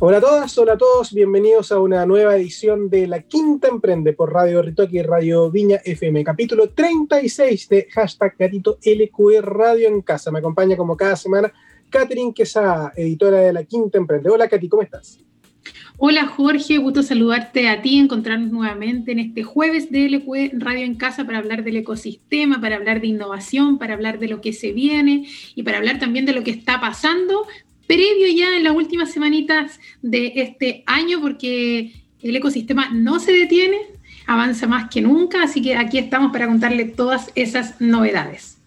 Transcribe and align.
Hola 0.00 0.18
a 0.18 0.20
todas, 0.20 0.56
hola 0.56 0.74
a 0.74 0.78
todos, 0.78 1.12
bienvenidos 1.12 1.72
a 1.72 1.80
una 1.80 2.06
nueva 2.06 2.36
edición 2.36 2.88
de 2.88 3.08
La 3.08 3.22
Quinta 3.22 3.66
Emprende 3.66 4.12
por 4.12 4.32
Radio 4.32 4.62
Ritoque 4.62 4.98
y 4.98 5.02
Radio 5.02 5.50
Viña 5.50 5.80
FM, 5.84 6.22
capítulo 6.22 6.68
36 6.70 7.68
de 7.68 7.88
hashtag 7.90 8.36
Gatito 8.38 8.78
LQE 8.80 9.40
Radio 9.42 9.88
en 9.88 10.02
Casa. 10.02 10.30
Me 10.30 10.38
acompaña 10.38 10.76
como 10.76 10.96
cada 10.96 11.16
semana 11.16 11.52
Catherine 11.90 12.32
Quesada, 12.32 12.92
editora 12.94 13.40
de 13.40 13.52
La 13.52 13.64
Quinta 13.64 13.98
Emprende. 13.98 14.30
Hola 14.30 14.48
Katy, 14.48 14.68
¿cómo 14.68 14.82
estás? 14.82 15.18
Hola 15.96 16.26
Jorge, 16.28 16.78
gusto 16.78 17.02
saludarte 17.02 17.68
a 17.68 17.82
ti, 17.82 17.98
encontrarnos 17.98 18.52
nuevamente 18.52 19.10
en 19.10 19.18
este 19.18 19.42
jueves 19.42 19.90
de 19.90 20.08
LQE 20.08 20.52
Radio 20.54 20.84
en 20.84 20.94
Casa 20.94 21.24
para 21.24 21.38
hablar 21.38 21.64
del 21.64 21.76
ecosistema, 21.76 22.60
para 22.60 22.76
hablar 22.76 23.00
de 23.00 23.08
innovación, 23.08 23.78
para 23.78 23.94
hablar 23.94 24.20
de 24.20 24.28
lo 24.28 24.40
que 24.40 24.52
se 24.52 24.70
viene 24.72 25.26
y 25.56 25.64
para 25.64 25.78
hablar 25.78 25.98
también 25.98 26.24
de 26.24 26.34
lo 26.34 26.44
que 26.44 26.52
está 26.52 26.80
pasando 26.80 27.48
previo 27.88 28.28
ya 28.28 28.56
en 28.56 28.62
las 28.62 28.76
últimas 28.76 29.10
semanitas 29.10 29.80
de 30.02 30.32
este 30.36 30.84
año, 30.86 31.20
porque 31.20 31.92
el 32.22 32.36
ecosistema 32.36 32.90
no 32.92 33.18
se 33.18 33.32
detiene, 33.32 33.78
avanza 34.26 34.68
más 34.68 34.88
que 34.90 35.00
nunca, 35.00 35.42
así 35.42 35.60
que 35.60 35.74
aquí 35.74 35.98
estamos 35.98 36.30
para 36.30 36.46
contarle 36.46 36.84
todas 36.84 37.32
esas 37.34 37.80
novedades. 37.80 38.58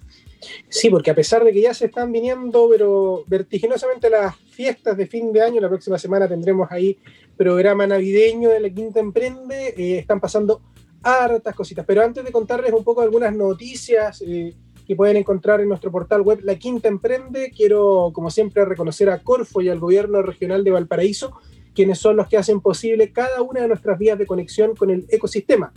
Sí, 0.67 0.89
porque 0.89 1.11
a 1.11 1.15
pesar 1.15 1.43
de 1.43 1.53
que 1.53 1.61
ya 1.61 1.73
se 1.73 1.85
están 1.85 2.11
viniendo, 2.11 2.67
pero 2.69 3.23
vertiginosamente 3.27 4.09
las 4.09 4.35
fiestas 4.35 4.97
de 4.97 5.05
fin 5.05 5.31
de 5.31 5.41
año, 5.41 5.61
la 5.61 5.69
próxima 5.69 5.99
semana 5.99 6.27
tendremos 6.27 6.71
ahí 6.71 6.97
programa 7.37 7.85
navideño 7.85 8.49
de 8.49 8.59
la 8.59 8.69
Quinta 8.69 8.99
Emprende, 8.99 9.75
eh, 9.77 9.99
están 9.99 10.19
pasando 10.19 10.61
hartas 11.03 11.53
cositas. 11.55 11.85
Pero 11.85 12.03
antes 12.03 12.23
de 12.23 12.31
contarles 12.31 12.73
un 12.73 12.83
poco 12.83 13.01
algunas 13.01 13.35
noticias, 13.35 14.23
eh, 14.25 14.55
que 14.91 14.95
pueden 14.97 15.15
encontrar 15.15 15.61
en 15.61 15.69
nuestro 15.69 15.89
portal 15.89 16.19
web 16.19 16.41
La 16.43 16.57
Quinta 16.57 16.89
Emprende. 16.89 17.49
Quiero, 17.55 18.11
como 18.13 18.29
siempre, 18.29 18.65
reconocer 18.65 19.09
a 19.09 19.23
Corfo 19.23 19.61
y 19.61 19.69
al 19.69 19.79
Gobierno 19.79 20.21
Regional 20.21 20.65
de 20.65 20.71
Valparaíso, 20.71 21.31
quienes 21.73 21.97
son 21.97 22.17
los 22.17 22.27
que 22.27 22.35
hacen 22.35 22.59
posible 22.59 23.13
cada 23.13 23.41
una 23.41 23.61
de 23.61 23.69
nuestras 23.69 23.97
vías 23.97 24.19
de 24.19 24.25
conexión 24.25 24.75
con 24.75 24.89
el 24.89 25.05
ecosistema. 25.07 25.71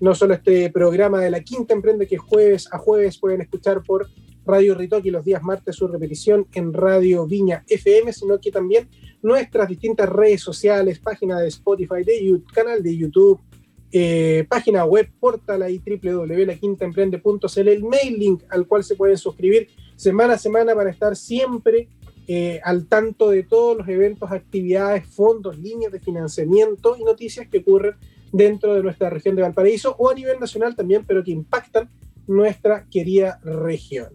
No 0.00 0.14
solo 0.14 0.34
este 0.34 0.68
programa 0.68 1.18
de 1.18 1.30
La 1.30 1.40
Quinta 1.40 1.72
Emprende, 1.72 2.06
que 2.06 2.18
jueves 2.18 2.68
a 2.70 2.76
jueves 2.76 3.16
pueden 3.16 3.40
escuchar 3.40 3.82
por 3.82 4.06
Radio 4.44 4.74
Ritoque 4.74 5.10
los 5.10 5.24
días 5.24 5.42
martes 5.42 5.74
su 5.74 5.88
repetición 5.88 6.46
en 6.52 6.74
Radio 6.74 7.26
Viña 7.26 7.64
FM, 7.68 8.12
sino 8.12 8.38
que 8.38 8.50
también 8.50 8.86
nuestras 9.22 9.66
distintas 9.66 10.10
redes 10.10 10.42
sociales, 10.42 10.98
página 10.98 11.40
de 11.40 11.48
Spotify, 11.48 12.04
de 12.04 12.22
YouTube, 12.22 12.52
canal 12.52 12.82
de 12.82 12.94
YouTube, 12.94 13.40
eh, 13.92 14.44
página 14.48 14.84
web, 14.84 15.10
portal 15.18 15.62
ahí 15.62 15.78
www.laquintaemprende.cl, 15.78 17.68
el 17.68 17.84
mail 17.84 18.18
link 18.18 18.42
al 18.50 18.66
cual 18.66 18.84
se 18.84 18.96
pueden 18.96 19.16
suscribir 19.16 19.68
semana 19.96 20.34
a 20.34 20.38
semana 20.38 20.74
para 20.74 20.90
estar 20.90 21.16
siempre 21.16 21.88
eh, 22.26 22.60
al 22.62 22.86
tanto 22.86 23.30
de 23.30 23.42
todos 23.42 23.78
los 23.78 23.88
eventos, 23.88 24.30
actividades, 24.30 25.06
fondos, 25.06 25.58
líneas 25.58 25.90
de 25.90 26.00
financiamiento 26.00 26.96
y 26.98 27.04
noticias 27.04 27.48
que 27.48 27.58
ocurren 27.58 27.94
dentro 28.30 28.74
de 28.74 28.82
nuestra 28.82 29.08
región 29.08 29.34
de 29.34 29.42
Valparaíso 29.42 29.96
o 29.98 30.10
a 30.10 30.14
nivel 30.14 30.38
nacional 30.38 30.76
también, 30.76 31.04
pero 31.06 31.24
que 31.24 31.30
impactan 31.30 31.88
nuestra 32.26 32.86
querida 32.90 33.40
región. 33.42 34.10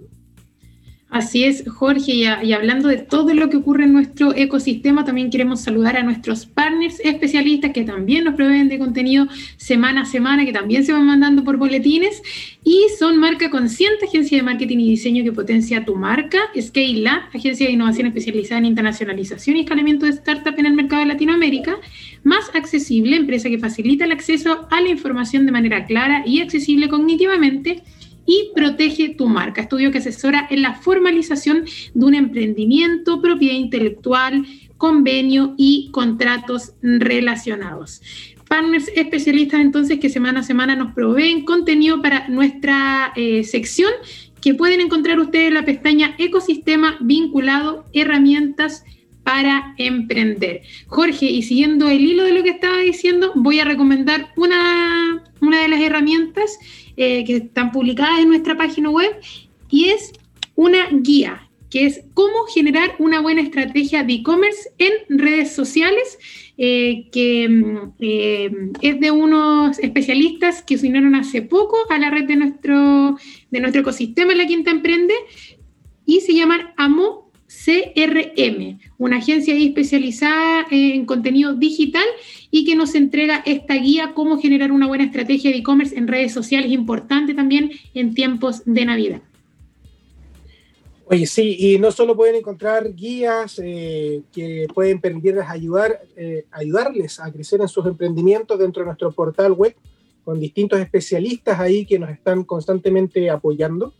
Así 1.13 1.43
es, 1.43 1.63
Jorge, 1.67 2.11
y, 2.11 2.25
hablando 2.25 2.87
de 2.87 2.97
todo 2.97 3.35
lo 3.35 3.47
que 3.47 3.57
ocurre 3.57 3.83
en 3.83 3.93
nuestro 3.93 4.35
ecosistema, 4.35 5.05
también 5.05 5.29
queremos 5.29 5.61
saludar 5.61 5.95
a 5.95 6.01
nuestros 6.01 6.47
partners 6.47 6.99
especialistas 7.03 7.71
que 7.71 7.83
también 7.83 8.23
nos 8.23 8.33
proveen 8.33 8.67
de 8.67 8.79
contenido 8.79 9.27
semana 9.57 10.01
a 10.01 10.05
semana, 10.05 10.43
que 10.43 10.51
también 10.51 10.83
se 10.83 10.91
van 10.91 11.05
mandando 11.05 11.43
por 11.43 11.57
boletines, 11.57 12.23
y 12.63 12.87
son 12.97 13.19
Marca 13.19 13.51
Consciente, 13.51 14.07
agencia 14.07 14.39
de 14.39 14.43
marketing 14.43 14.79
y 14.79 14.89
diseño 14.89 15.23
que 15.23 15.31
potencia 15.31 15.85
tu 15.85 15.95
marca, 15.95 16.39
Scale 16.59 17.01
Lab, 17.01 17.21
agencia 17.31 17.67
de 17.67 17.73
innovación 17.73 18.07
especializada 18.07 18.57
en 18.57 18.65
internacionalización 18.65 19.57
y 19.57 19.59
escalamiento 19.59 20.07
de 20.07 20.13
startup 20.13 20.55
en 20.57 20.65
el 20.65 20.73
mercado 20.73 21.03
de 21.03 21.09
Latinoamérica, 21.09 21.77
más 22.23 22.49
accesible, 22.55 23.17
empresa 23.17 23.49
que 23.49 23.59
facilita 23.59 24.05
el 24.05 24.13
acceso 24.13 24.67
a 24.71 24.81
la 24.81 24.89
información 24.89 25.45
de 25.45 25.51
manera 25.51 25.85
clara 25.85 26.23
y 26.25 26.41
accesible 26.41 26.89
cognitivamente, 26.89 27.83
y 28.25 28.51
protege 28.55 29.09
tu 29.09 29.27
marca. 29.27 29.61
Estudio 29.61 29.91
que 29.91 29.97
asesora 29.99 30.47
en 30.49 30.61
la 30.61 30.75
formalización 30.75 31.65
de 31.93 32.05
un 32.05 32.15
emprendimiento, 32.15 33.21
propiedad 33.21 33.55
intelectual, 33.55 34.45
convenio 34.77 35.55
y 35.57 35.89
contratos 35.91 36.73
relacionados. 36.81 38.01
Partners 38.47 38.91
especialistas 38.95 39.61
entonces 39.61 39.99
que 39.99 40.09
semana 40.09 40.41
a 40.41 40.43
semana 40.43 40.75
nos 40.75 40.93
proveen 40.93 41.45
contenido 41.45 42.01
para 42.01 42.27
nuestra 42.27 43.13
eh, 43.15 43.43
sección 43.43 43.91
que 44.41 44.53
pueden 44.53 44.81
encontrar 44.81 45.19
ustedes 45.19 45.47
en 45.47 45.53
la 45.53 45.65
pestaña 45.65 46.15
Ecosistema 46.17 46.97
vinculado 46.99 47.85
herramientas 47.93 48.83
para 49.23 49.73
emprender. 49.77 50.61
Jorge, 50.87 51.25
y 51.25 51.41
siguiendo 51.43 51.89
el 51.89 52.01
hilo 52.01 52.23
de 52.23 52.33
lo 52.33 52.43
que 52.43 52.49
estaba 52.49 52.77
diciendo, 52.79 53.31
voy 53.35 53.59
a 53.59 53.65
recomendar 53.65 54.33
una, 54.35 55.23
una 55.41 55.61
de 55.61 55.67
las 55.67 55.81
herramientas 55.81 56.57
eh, 56.97 57.23
que 57.25 57.37
están 57.37 57.71
publicadas 57.71 58.19
en 58.19 58.29
nuestra 58.29 58.57
página 58.57 58.89
web 58.89 59.11
y 59.69 59.85
es 59.85 60.11
una 60.55 60.89
guía 60.91 61.49
que 61.73 61.87
es 61.87 62.03
cómo 62.13 62.45
generar 62.53 62.93
una 62.99 63.19
buena 63.19 63.41
estrategia 63.41 64.03
de 64.03 64.13
e-commerce 64.13 64.69
en 64.77 65.17
redes 65.17 65.55
sociales, 65.55 66.19
eh, 66.55 67.09
que 67.11 67.49
mm, 67.49 67.93
eh, 67.99 68.51
es 68.81 68.99
de 68.99 69.09
unos 69.09 69.79
especialistas 69.79 70.61
que 70.61 70.77
se 70.77 70.87
unieron 70.87 71.15
hace 71.15 71.41
poco 71.41 71.77
a 71.89 71.97
la 71.97 72.11
red 72.11 72.25
de 72.25 72.35
nuestro, 72.35 73.17
de 73.49 73.59
nuestro 73.59 73.81
ecosistema, 73.81 74.35
La 74.35 74.45
Quinta 74.45 74.69
Emprende, 74.69 75.15
y 76.05 76.19
se 76.19 76.35
llaman 76.35 76.73
AMO 76.77 77.22
CRM, 77.65 78.79
una 78.97 79.17
agencia 79.17 79.55
especializada 79.55 80.65
en 80.71 81.05
contenido 81.05 81.53
digital 81.53 82.05
y 82.51 82.65
que 82.65 82.75
nos 82.75 82.95
entrega 82.95 83.43
esta 83.45 83.75
guía 83.75 84.13
cómo 84.13 84.39
generar 84.39 84.71
una 84.71 84.87
buena 84.87 85.05
estrategia 85.05 85.51
de 85.51 85.57
e-commerce 85.57 85.95
en 85.95 86.07
redes 86.07 86.33
sociales, 86.33 86.71
importante 86.71 87.33
también 87.33 87.71
en 87.93 88.13
tiempos 88.13 88.63
de 88.65 88.85
Navidad. 88.85 89.21
Oye, 91.05 91.25
sí, 91.25 91.57
y 91.59 91.79
no 91.79 91.91
solo 91.91 92.15
pueden 92.15 92.35
encontrar 92.35 92.93
guías 92.93 93.59
eh, 93.63 94.23
que 94.31 94.67
pueden 94.73 94.99
permitirles 94.99 95.45
ayudar, 95.47 96.01
eh, 96.15 96.45
ayudarles 96.51 97.19
a 97.19 97.31
crecer 97.31 97.61
en 97.61 97.67
sus 97.67 97.85
emprendimientos 97.85 98.57
dentro 98.57 98.81
de 98.81 98.87
nuestro 98.87 99.11
portal 99.11 99.51
web, 99.51 99.75
con 100.23 100.39
distintos 100.39 100.79
especialistas 100.79 101.59
ahí 101.59 101.85
que 101.85 101.99
nos 101.99 102.09
están 102.09 102.43
constantemente 102.45 103.29
apoyando 103.29 103.93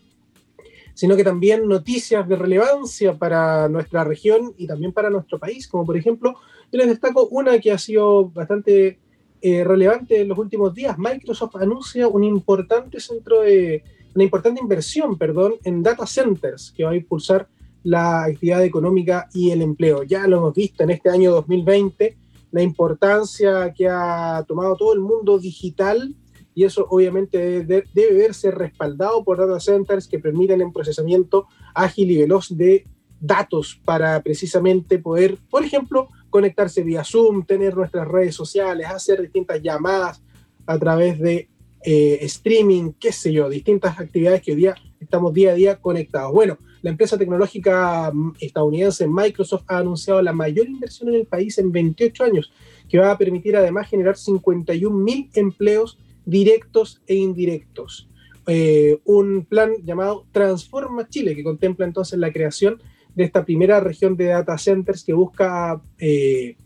sino 0.94 1.16
que 1.16 1.24
también 1.24 1.68
noticias 1.68 2.26
de 2.28 2.36
relevancia 2.36 3.14
para 3.14 3.68
nuestra 3.68 4.04
región 4.04 4.54
y 4.56 4.66
también 4.66 4.92
para 4.92 5.10
nuestro 5.10 5.38
país, 5.38 5.68
como 5.68 5.84
por 5.84 5.96
ejemplo, 5.96 6.34
yo 6.72 6.78
les 6.78 6.88
destaco 6.88 7.26
una 7.30 7.58
que 7.58 7.72
ha 7.72 7.78
sido 7.78 8.28
bastante 8.30 8.98
eh, 9.42 9.64
relevante 9.64 10.20
en 10.20 10.28
los 10.28 10.38
últimos 10.38 10.74
días. 10.74 10.96
Microsoft 10.96 11.56
anuncia 11.56 12.08
un 12.08 12.24
importante 12.24 13.00
centro 13.00 13.42
de, 13.42 13.82
una 14.14 14.24
importante 14.24 14.60
inversión, 14.60 15.18
perdón, 15.18 15.54
en 15.64 15.82
data 15.82 16.06
centers 16.06 16.72
que 16.74 16.84
va 16.84 16.92
a 16.92 16.96
impulsar 16.96 17.48
la 17.82 18.24
actividad 18.24 18.64
económica 18.64 19.28
y 19.34 19.50
el 19.50 19.62
empleo. 19.62 20.04
Ya 20.04 20.26
lo 20.26 20.38
hemos 20.38 20.54
visto 20.54 20.84
en 20.84 20.90
este 20.90 21.10
año 21.10 21.32
2020, 21.32 22.16
la 22.52 22.62
importancia 22.62 23.72
que 23.76 23.88
ha 23.88 24.44
tomado 24.46 24.76
todo 24.76 24.94
el 24.94 25.00
mundo 25.00 25.38
digital 25.38 26.14
y 26.54 26.64
eso 26.64 26.86
obviamente 26.88 27.64
debe, 27.64 27.84
verse 27.94 28.50
respaldado 28.50 29.24
por 29.24 29.38
data 29.38 29.58
centers 29.58 30.06
que 30.06 30.18
permiten 30.18 30.62
un 30.62 30.72
procesamiento 30.72 31.46
ágil 31.74 32.10
y 32.10 32.18
veloz 32.18 32.56
de 32.56 32.86
datos 33.20 33.80
para 33.84 34.22
precisamente 34.22 34.98
poder, 34.98 35.38
por 35.50 35.64
ejemplo, 35.64 36.08
conectarse 36.30 36.82
vía 36.82 37.04
Zoom, 37.04 37.44
tener 37.44 37.76
nuestras 37.76 38.06
redes 38.06 38.34
sociales, 38.34 38.86
hacer 38.88 39.22
distintas 39.22 39.62
llamadas 39.62 40.22
a 40.66 40.78
través 40.78 41.18
de 41.18 41.48
eh, 41.84 42.18
streaming, 42.22 42.92
qué 42.98 43.12
sé 43.12 43.32
yo, 43.32 43.48
distintas 43.48 43.98
actividades 43.98 44.42
que 44.42 44.52
hoy 44.52 44.56
día 44.56 44.74
estamos 45.00 45.34
día 45.34 45.50
a 45.50 45.54
día 45.54 45.76
conectados. 45.76 46.32
Bueno, 46.32 46.58
la 46.82 46.90
empresa 46.90 47.18
tecnológica 47.18 48.10
mm, 48.12 48.34
estadounidense 48.40 49.06
Microsoft 49.06 49.64
ha 49.68 49.78
anunciado 49.78 50.22
la 50.22 50.32
mayor 50.32 50.66
inversión 50.66 51.10
en 51.10 51.16
el 51.16 51.26
país 51.26 51.58
en 51.58 51.72
28 51.72 52.24
años, 52.24 52.52
que 52.88 52.98
va 52.98 53.10
a 53.10 53.18
permitir 53.18 53.56
además 53.56 53.88
generar 53.88 54.16
51 54.16 54.96
mil 54.96 55.30
empleos 55.34 55.98
directos 56.24 57.02
e 57.06 57.14
indirectos. 57.14 58.08
Eh, 58.46 58.98
un 59.04 59.46
plan 59.46 59.72
llamado 59.84 60.26
Transforma 60.30 61.08
Chile, 61.08 61.34
que 61.34 61.42
contempla 61.42 61.86
entonces 61.86 62.18
la 62.18 62.32
creación 62.32 62.80
de 63.14 63.24
esta 63.24 63.44
primera 63.44 63.80
región 63.80 64.16
de 64.16 64.26
data 64.26 64.58
centers 64.58 65.04
que 65.04 65.12
busca 65.12 65.80
eh, 65.98 66.56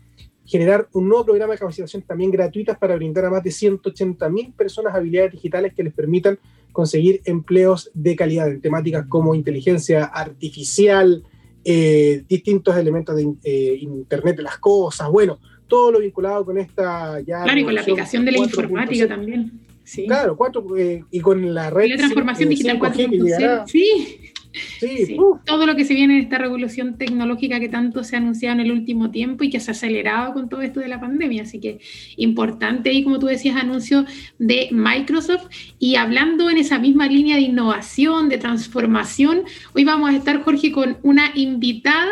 generar 0.45 0.89
un 0.93 1.07
nuevo 1.07 1.25
programa 1.25 1.53
de 1.53 1.59
capacitación 1.59 2.01
también 2.01 2.31
gratuitas 2.31 2.77
para 2.77 2.95
brindar 2.95 3.25
a 3.25 3.29
más 3.29 3.43
de 3.43 3.51
180 3.51 4.29
mil 4.29 4.51
personas 4.53 4.95
habilidades 4.95 5.33
digitales 5.33 5.73
que 5.73 5.83
les 5.83 5.93
permitan 5.93 6.39
conseguir 6.71 7.21
empleos 7.25 7.91
de 7.93 8.15
calidad 8.15 8.49
en 8.49 8.61
temáticas 8.61 9.05
como 9.07 9.35
inteligencia 9.35 10.05
artificial, 10.05 11.23
eh, 11.63 12.23
distintos 12.27 12.75
elementos 12.75 13.15
de 13.15 13.77
Internet 13.81 14.37
de 14.37 14.43
las 14.43 14.57
cosas, 14.57 15.09
bueno, 15.09 15.39
todo 15.69 15.93
lo 15.93 15.99
vinculado 15.99 16.43
con 16.43 16.57
esta 16.57 17.21
ya... 17.21 17.43
Claro, 17.43 17.59
y 17.59 17.63
con 17.63 17.75
la 17.75 17.81
aplicación 17.81 18.25
de 18.25 18.33
la 18.33 18.39
informática 18.39 19.07
también. 19.07 19.51
Sí. 19.85 20.05
Claro, 20.05 20.35
cuatro, 20.35 20.65
eh, 20.77 21.05
y 21.09 21.19
con 21.21 21.53
la 21.53 21.69
red... 21.69 21.85
Y 21.85 21.89
la 21.89 21.97
transformación 21.97 22.49
digital 22.49 22.79
4.0. 22.79 23.63
Sí. 23.67 24.31
Sí, 24.79 25.15
todo 25.45 25.65
lo 25.67 25.75
que 25.75 25.85
se 25.85 25.93
viene 25.93 26.17
en 26.17 26.23
esta 26.23 26.39
revolución 26.39 26.97
tecnológica 26.97 27.59
que 27.59 27.69
tanto 27.69 28.03
se 28.03 28.15
ha 28.15 28.19
anunciado 28.19 28.55
en 28.55 28.65
el 28.65 28.71
último 28.71 29.11
tiempo 29.11 29.43
y 29.43 29.49
que 29.49 29.59
se 29.59 29.69
ha 29.69 29.73
acelerado 29.73 30.33
con 30.33 30.49
todo 30.49 30.61
esto 30.61 30.79
de 30.79 30.87
la 30.87 30.99
pandemia. 30.99 31.43
Así 31.43 31.59
que 31.59 31.79
importante 32.17 32.91
y 32.91 33.03
como 33.03 33.19
tú 33.19 33.27
decías, 33.27 33.55
anuncio 33.57 34.05
de 34.39 34.69
Microsoft. 34.71 35.49
Y 35.77 35.95
hablando 35.95 36.49
en 36.49 36.57
esa 36.57 36.79
misma 36.79 37.07
línea 37.07 37.35
de 37.35 37.43
innovación, 37.43 38.27
de 38.27 38.39
transformación, 38.39 39.43
hoy 39.75 39.83
vamos 39.83 40.09
a 40.09 40.15
estar, 40.15 40.41
Jorge, 40.41 40.71
con 40.71 40.97
una 41.03 41.31
invitada 41.35 42.11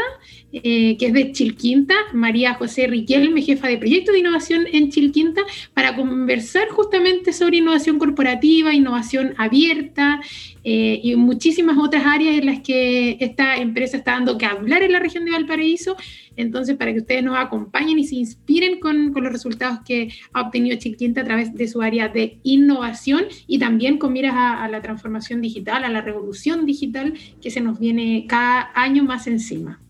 eh, 0.53 0.95
que 0.97 1.07
es 1.07 1.13
de 1.13 1.33
Chilquinta, 1.33 1.93
María 2.13 2.53
José 2.53 2.87
Riquelme, 2.87 3.41
jefa 3.41 3.67
de 3.67 3.77
proyecto 3.77 4.13
de 4.13 4.19
innovación 4.19 4.65
en 4.71 4.89
Chilquinta, 4.89 5.41
para 5.73 5.93
conversar 5.93 6.69
justamente 6.69 7.33
sobre 7.33 7.57
innovación 7.57 7.99
corporativa, 7.99 8.73
innovación 8.73 9.33
abierta 9.37 10.21
eh, 10.63 11.01
y 11.03 11.17
muchísimas 11.17 11.77
otras 11.77 12.05
áreas 12.05 12.37
en 12.37 12.45
las 12.45 12.61
que 12.61 13.17
esta 13.19 13.57
empresa 13.57 13.97
está 13.97 14.13
dando 14.13 14.37
que 14.37 14.45
hablar 14.45 14.83
en 14.83 14.93
la 14.93 14.99
región 14.99 15.25
de 15.25 15.31
Valparaíso. 15.31 15.97
Entonces, 16.37 16.77
para 16.77 16.93
que 16.93 16.99
ustedes 16.99 17.25
nos 17.25 17.37
acompañen 17.37 17.99
y 17.99 18.05
se 18.05 18.15
inspiren 18.15 18.79
con, 18.79 19.13
los 19.13 19.31
resultados 19.31 19.79
que 19.85 20.13
ha 20.31 20.43
obtenido 20.43 20.77
Chilquinta 20.77 21.21
a 21.21 21.25
través 21.25 21.53
de 21.55 21.67
su 21.67 21.81
área 21.81 22.07
de 22.07 22.39
innovación 22.43 23.25
y 23.47 23.59
también 23.59 23.97
con 23.97 24.13
miras 24.13 24.35
a 24.35 24.65
la 24.69 24.81
transformación 24.81 25.41
digital, 25.41 25.83
a 25.83 25.89
la 25.89 26.01
revolución 26.01 26.65
digital 26.65 27.15
que 27.41 27.51
se 27.51 27.59
nos 27.59 27.79
viene 27.79 28.25
cada 28.29 28.71
año 28.75 29.03
más 29.03 29.27
encima. 29.27 29.81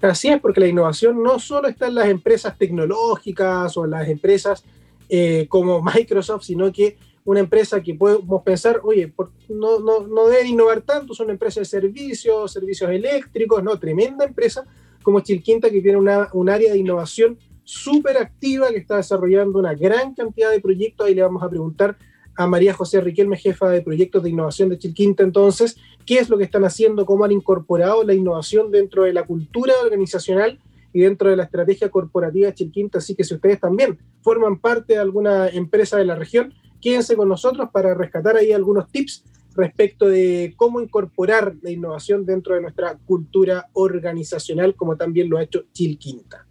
Así 0.00 0.28
es, 0.28 0.40
porque 0.40 0.60
la 0.60 0.68
innovación 0.68 1.22
no 1.22 1.38
solo 1.38 1.68
está 1.68 1.86
en 1.86 1.94
las 1.94 2.08
empresas 2.08 2.56
tecnológicas 2.56 3.76
o 3.76 3.84
en 3.84 3.90
las 3.90 4.08
empresas 4.08 4.64
eh, 5.08 5.46
como 5.48 5.82
Microsoft, 5.82 6.44
sino 6.44 6.72
que 6.72 6.96
una 7.24 7.40
empresa 7.40 7.80
que 7.80 7.94
podemos 7.94 8.42
pensar, 8.42 8.80
oye, 8.82 9.12
no, 9.48 9.78
no, 9.78 10.06
no 10.06 10.26
deben 10.26 10.48
innovar 10.48 10.82
tanto, 10.82 11.14
son 11.14 11.30
empresas 11.30 11.60
de 11.60 11.80
servicios, 11.80 12.52
servicios 12.52 12.90
eléctricos, 12.90 13.62
no, 13.62 13.78
tremenda 13.78 14.24
empresa 14.24 14.66
como 15.02 15.20
Chilquinta 15.20 15.70
que 15.70 15.80
tiene 15.80 15.98
una, 15.98 16.28
un 16.32 16.48
área 16.48 16.72
de 16.72 16.78
innovación 16.78 17.38
súper 17.64 18.16
activa 18.16 18.70
que 18.70 18.78
está 18.78 18.96
desarrollando 18.96 19.58
una 19.58 19.74
gran 19.74 20.14
cantidad 20.14 20.50
de 20.50 20.60
proyectos. 20.60 21.06
Ahí 21.06 21.14
le 21.14 21.22
vamos 21.22 21.42
a 21.42 21.48
preguntar 21.48 21.96
a 22.36 22.46
María 22.46 22.72
José 22.72 23.00
Riquelme, 23.00 23.36
jefa 23.36 23.68
de 23.68 23.82
proyectos 23.82 24.22
de 24.22 24.30
innovación 24.30 24.68
de 24.70 24.78
Chilquinta, 24.78 25.22
entonces, 25.22 25.76
qué 26.06 26.18
es 26.18 26.28
lo 26.28 26.38
que 26.38 26.44
están 26.44 26.64
haciendo, 26.64 27.06
cómo 27.06 27.24
han 27.24 27.32
incorporado 27.32 28.04
la 28.04 28.14
innovación 28.14 28.70
dentro 28.70 29.04
de 29.04 29.12
la 29.12 29.24
cultura 29.24 29.74
organizacional 29.84 30.58
y 30.92 31.00
dentro 31.00 31.30
de 31.30 31.36
la 31.36 31.44
estrategia 31.44 31.90
corporativa 31.90 32.48
de 32.48 32.54
Chilquinta. 32.54 32.98
Así 32.98 33.14
que 33.14 33.24
si 33.24 33.34
ustedes 33.34 33.60
también 33.60 33.98
forman 34.22 34.58
parte 34.58 34.94
de 34.94 34.98
alguna 34.98 35.48
empresa 35.48 35.96
de 35.96 36.04
la 36.04 36.14
región, 36.14 36.54
quédense 36.80 37.16
con 37.16 37.28
nosotros 37.28 37.68
para 37.72 37.94
rescatar 37.94 38.36
ahí 38.36 38.52
algunos 38.52 38.90
tips 38.90 39.24
respecto 39.54 40.08
de 40.08 40.54
cómo 40.56 40.80
incorporar 40.80 41.54
la 41.62 41.70
innovación 41.70 42.24
dentro 42.24 42.54
de 42.54 42.62
nuestra 42.62 42.98
cultura 43.04 43.68
organizacional, 43.74 44.74
como 44.74 44.96
también 44.96 45.28
lo 45.28 45.38
ha 45.38 45.42
hecho 45.42 45.64
Chilquinta. 45.72 46.46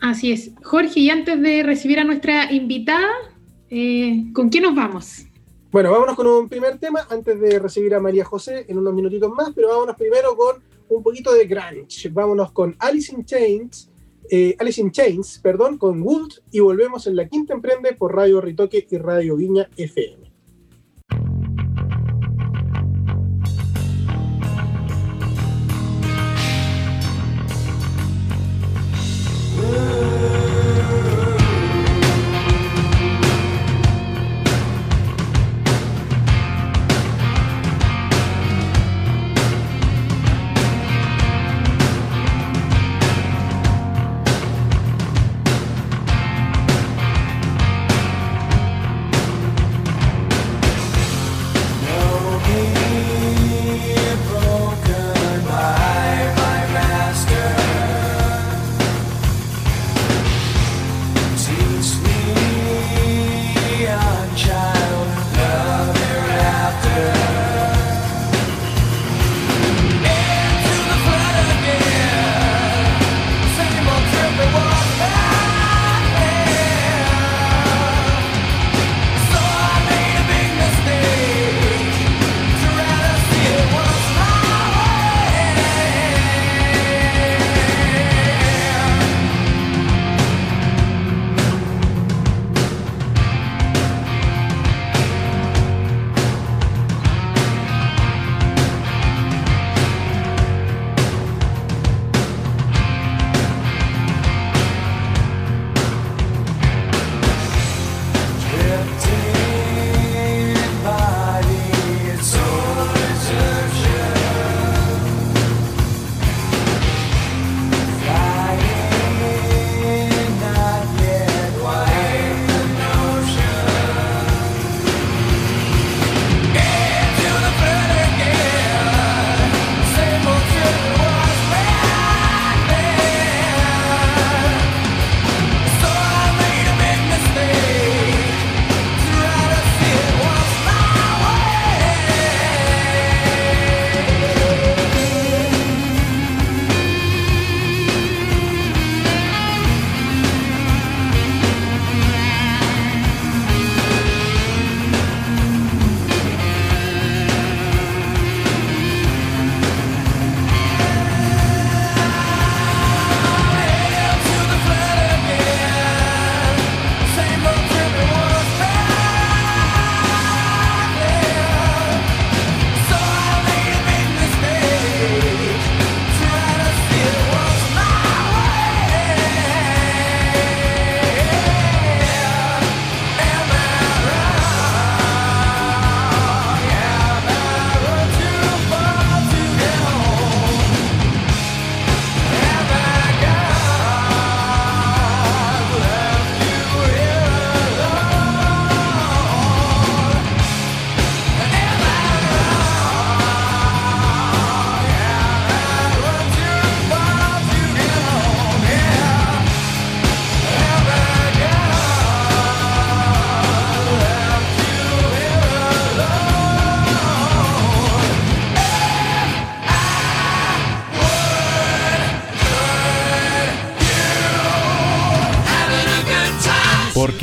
Así 0.00 0.32
es. 0.32 0.52
Jorge, 0.62 1.00
y 1.00 1.10
antes 1.10 1.40
de 1.40 1.62
recibir 1.62 1.98
a 1.98 2.04
nuestra 2.04 2.52
invitada, 2.52 3.08
eh, 3.76 4.26
¿Con 4.32 4.50
qué 4.50 4.60
nos 4.60 4.72
vamos? 4.72 5.26
Bueno, 5.74 5.90
vámonos 5.90 6.14
con 6.14 6.28
un 6.28 6.48
primer 6.48 6.78
tema 6.78 7.04
antes 7.10 7.40
de 7.40 7.58
recibir 7.58 7.96
a 7.96 7.98
María 7.98 8.24
José 8.24 8.64
en 8.68 8.78
unos 8.78 8.94
minutitos 8.94 9.28
más, 9.32 9.50
pero 9.52 9.70
vámonos 9.70 9.96
primero 9.96 10.36
con 10.36 10.62
un 10.88 11.02
poquito 11.02 11.32
de 11.32 11.46
grunge. 11.46 12.10
Vámonos 12.10 12.52
con 12.52 12.76
Alice 12.78 13.12
in 13.12 13.24
Chains, 13.24 13.90
eh, 14.30 14.54
Alice 14.60 14.80
in 14.80 14.92
Chains, 14.92 15.40
perdón, 15.42 15.76
con 15.76 16.00
Wood 16.00 16.34
y 16.52 16.60
volvemos 16.60 17.08
en 17.08 17.16
la 17.16 17.28
quinta 17.28 17.54
emprende 17.54 17.92
por 17.94 18.14
Radio 18.14 18.40
Ritoque 18.40 18.86
y 18.88 18.98
Radio 18.98 19.34
Viña 19.34 19.68
FM. 19.76 20.23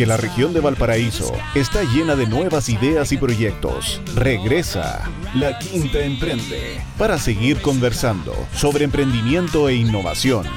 Porque 0.01 0.10
la 0.10 0.17
región 0.17 0.51
de 0.51 0.62
Valparaíso 0.62 1.31
está 1.53 1.84
llena 1.84 2.15
de 2.15 2.25
nuevas 2.25 2.70
ideas 2.70 3.12
y 3.12 3.17
proyectos. 3.17 4.01
Regresa 4.15 5.08
La 5.36 5.60
Quinta 5.60 6.00
Emprende 6.00 6.81
para 6.98 7.20
seguir 7.20 7.62
conversando 7.62 8.34
sobre 8.51 8.84
emprendimiento 8.84 9.70
e 9.70 9.75
innovación. 9.75 10.48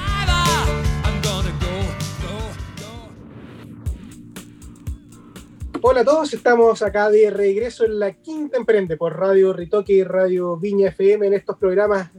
Hola 5.79 6.01
a 6.01 6.05
todos, 6.05 6.33
estamos 6.33 6.81
acá 6.81 7.11
de 7.11 7.29
regreso 7.29 7.85
en 7.85 7.99
La 7.99 8.13
Quinta 8.13 8.57
Emprende 8.57 8.97
por 8.97 9.15
Radio 9.15 9.53
Ritoque 9.53 9.93
y 9.93 10.03
Radio 10.03 10.57
Viña 10.57 10.87
FM 10.87 11.27
en 11.27 11.33
estos 11.35 11.55
programas 11.57 12.09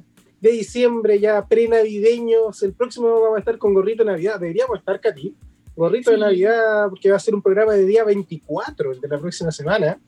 de 0.40 0.50
diciembre 0.52 1.18
ya 1.18 1.44
pre-navideños. 1.44 2.62
El 2.62 2.74
próximo 2.74 3.20
vamos 3.20 3.38
a 3.38 3.40
estar 3.40 3.58
con 3.58 3.74
Gorrito 3.74 4.04
Navidad. 4.04 4.38
Deberíamos 4.38 4.78
estar, 4.78 5.00
Katy. 5.00 5.34
Gorrito 5.76 6.10
de 6.10 6.18
Navidad, 6.18 6.88
porque 6.88 7.10
va 7.10 7.16
a 7.16 7.20
ser 7.20 7.34
un 7.34 7.42
programa 7.42 7.74
de 7.74 7.84
día 7.84 8.02
24, 8.02 8.92
el 8.92 9.00
de 9.00 9.08
la 9.08 9.18
próxima 9.18 9.52
semana. 9.52 9.98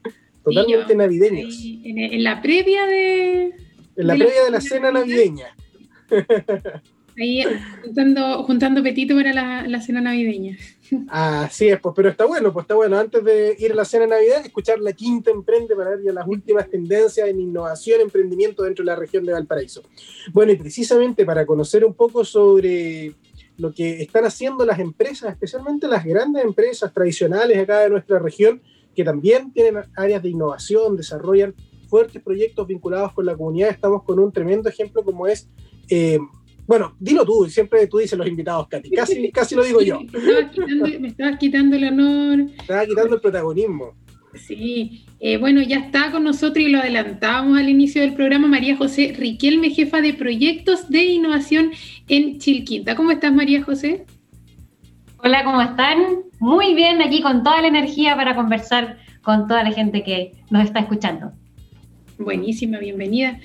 Totalmente 0.42 0.94
navideños. 0.96 1.60
En, 1.62 2.24
la 2.24 2.40
previa 2.40 2.86
de. 2.86 3.54
En 3.96 4.06
la 4.06 4.14
previa 4.14 4.44
de 4.44 4.50
la 4.50 4.60
cena 4.60 4.90
navideña. 4.90 5.54
Ahí 7.20 7.42
juntando, 7.82 8.44
juntando 8.44 8.82
petito 8.82 9.14
para 9.16 9.32
la, 9.66 9.80
cena 9.80 10.00
navideña. 10.00 10.56
Así 11.08 11.68
es, 11.68 11.80
pues, 11.80 11.92
pero 11.96 12.08
está 12.10 12.24
bueno, 12.24 12.52
pues 12.52 12.62
está 12.62 12.76
bueno. 12.76 12.96
Antes 12.96 13.24
de 13.24 13.56
ir 13.58 13.72
a 13.72 13.74
la 13.74 13.84
cena 13.84 14.06
navidad, 14.06 14.46
escuchar 14.46 14.78
la 14.78 14.92
quinta 14.92 15.32
emprende 15.32 15.74
para 15.74 15.90
ver 15.90 16.04
ya 16.04 16.12
las 16.12 16.28
últimas 16.28 16.70
tendencias 16.70 17.28
en 17.28 17.40
innovación, 17.40 18.00
emprendimiento 18.00 18.62
dentro 18.62 18.84
de 18.84 18.92
la 18.92 18.96
región 18.96 19.26
de 19.26 19.32
Valparaíso. 19.32 19.82
Bueno, 20.32 20.52
y 20.52 20.56
precisamente 20.56 21.26
para 21.26 21.44
conocer 21.44 21.84
un 21.84 21.94
poco 21.94 22.24
sobre 22.24 23.14
lo 23.58 23.72
que 23.72 24.00
están 24.00 24.24
haciendo 24.24 24.64
las 24.64 24.78
empresas, 24.78 25.30
especialmente 25.30 25.86
las 25.86 26.04
grandes 26.04 26.44
empresas 26.44 26.92
tradicionales 26.92 27.58
acá 27.58 27.80
de 27.80 27.90
nuestra 27.90 28.18
región, 28.18 28.62
que 28.94 29.04
también 29.04 29.52
tienen 29.52 29.84
áreas 29.96 30.22
de 30.22 30.30
innovación, 30.30 30.96
desarrollan 30.96 31.54
fuertes 31.88 32.22
proyectos 32.22 32.66
vinculados 32.66 33.12
con 33.12 33.26
la 33.26 33.36
comunidad. 33.36 33.70
Estamos 33.70 34.02
con 34.04 34.18
un 34.18 34.32
tremendo 34.32 34.68
ejemplo 34.68 35.04
como 35.04 35.26
es 35.26 35.48
eh, 35.90 36.18
bueno, 36.68 36.94
dilo 37.00 37.24
tú, 37.24 37.46
siempre 37.46 37.86
tú 37.86 37.96
dices 37.96 38.18
los 38.18 38.28
invitados, 38.28 38.68
Katy. 38.68 38.90
Casi, 38.90 39.32
casi 39.32 39.54
lo 39.54 39.64
digo 39.64 39.80
yo. 39.80 40.00
Me 41.00 41.08
estabas 41.08 41.38
quitando, 41.38 41.76
el 41.76 41.84
honor. 41.84 42.44
Me 42.44 42.56
estabas 42.56 42.86
quitando 42.86 43.14
el 43.14 43.20
protagonismo. 43.22 43.94
Sí, 44.34 45.06
eh, 45.20 45.36
bueno, 45.36 45.62
ya 45.62 45.78
está 45.78 46.10
con 46.10 46.24
nosotros 46.24 46.64
y 46.64 46.68
lo 46.68 46.78
adelantábamos 46.78 47.58
al 47.58 47.68
inicio 47.68 48.02
del 48.02 48.14
programa 48.14 48.46
María 48.46 48.76
José 48.76 49.14
Riquelme, 49.16 49.70
jefa 49.70 50.00
de 50.00 50.14
proyectos 50.14 50.88
de 50.88 51.04
innovación 51.04 51.70
en 52.08 52.38
Chilquinta. 52.38 52.94
¿Cómo 52.94 53.10
estás, 53.10 53.32
María 53.32 53.62
José? 53.62 54.04
Hola, 55.18 55.44
¿cómo 55.44 55.60
están? 55.62 55.98
Muy 56.38 56.74
bien, 56.74 57.02
aquí 57.02 57.22
con 57.22 57.42
toda 57.42 57.62
la 57.62 57.68
energía 57.68 58.14
para 58.16 58.36
conversar 58.36 58.98
con 59.22 59.48
toda 59.48 59.64
la 59.64 59.72
gente 59.72 60.04
que 60.04 60.34
nos 60.50 60.64
está 60.64 60.80
escuchando. 60.80 61.32
Buenísima, 62.18 62.78
bienvenida. 62.78 63.40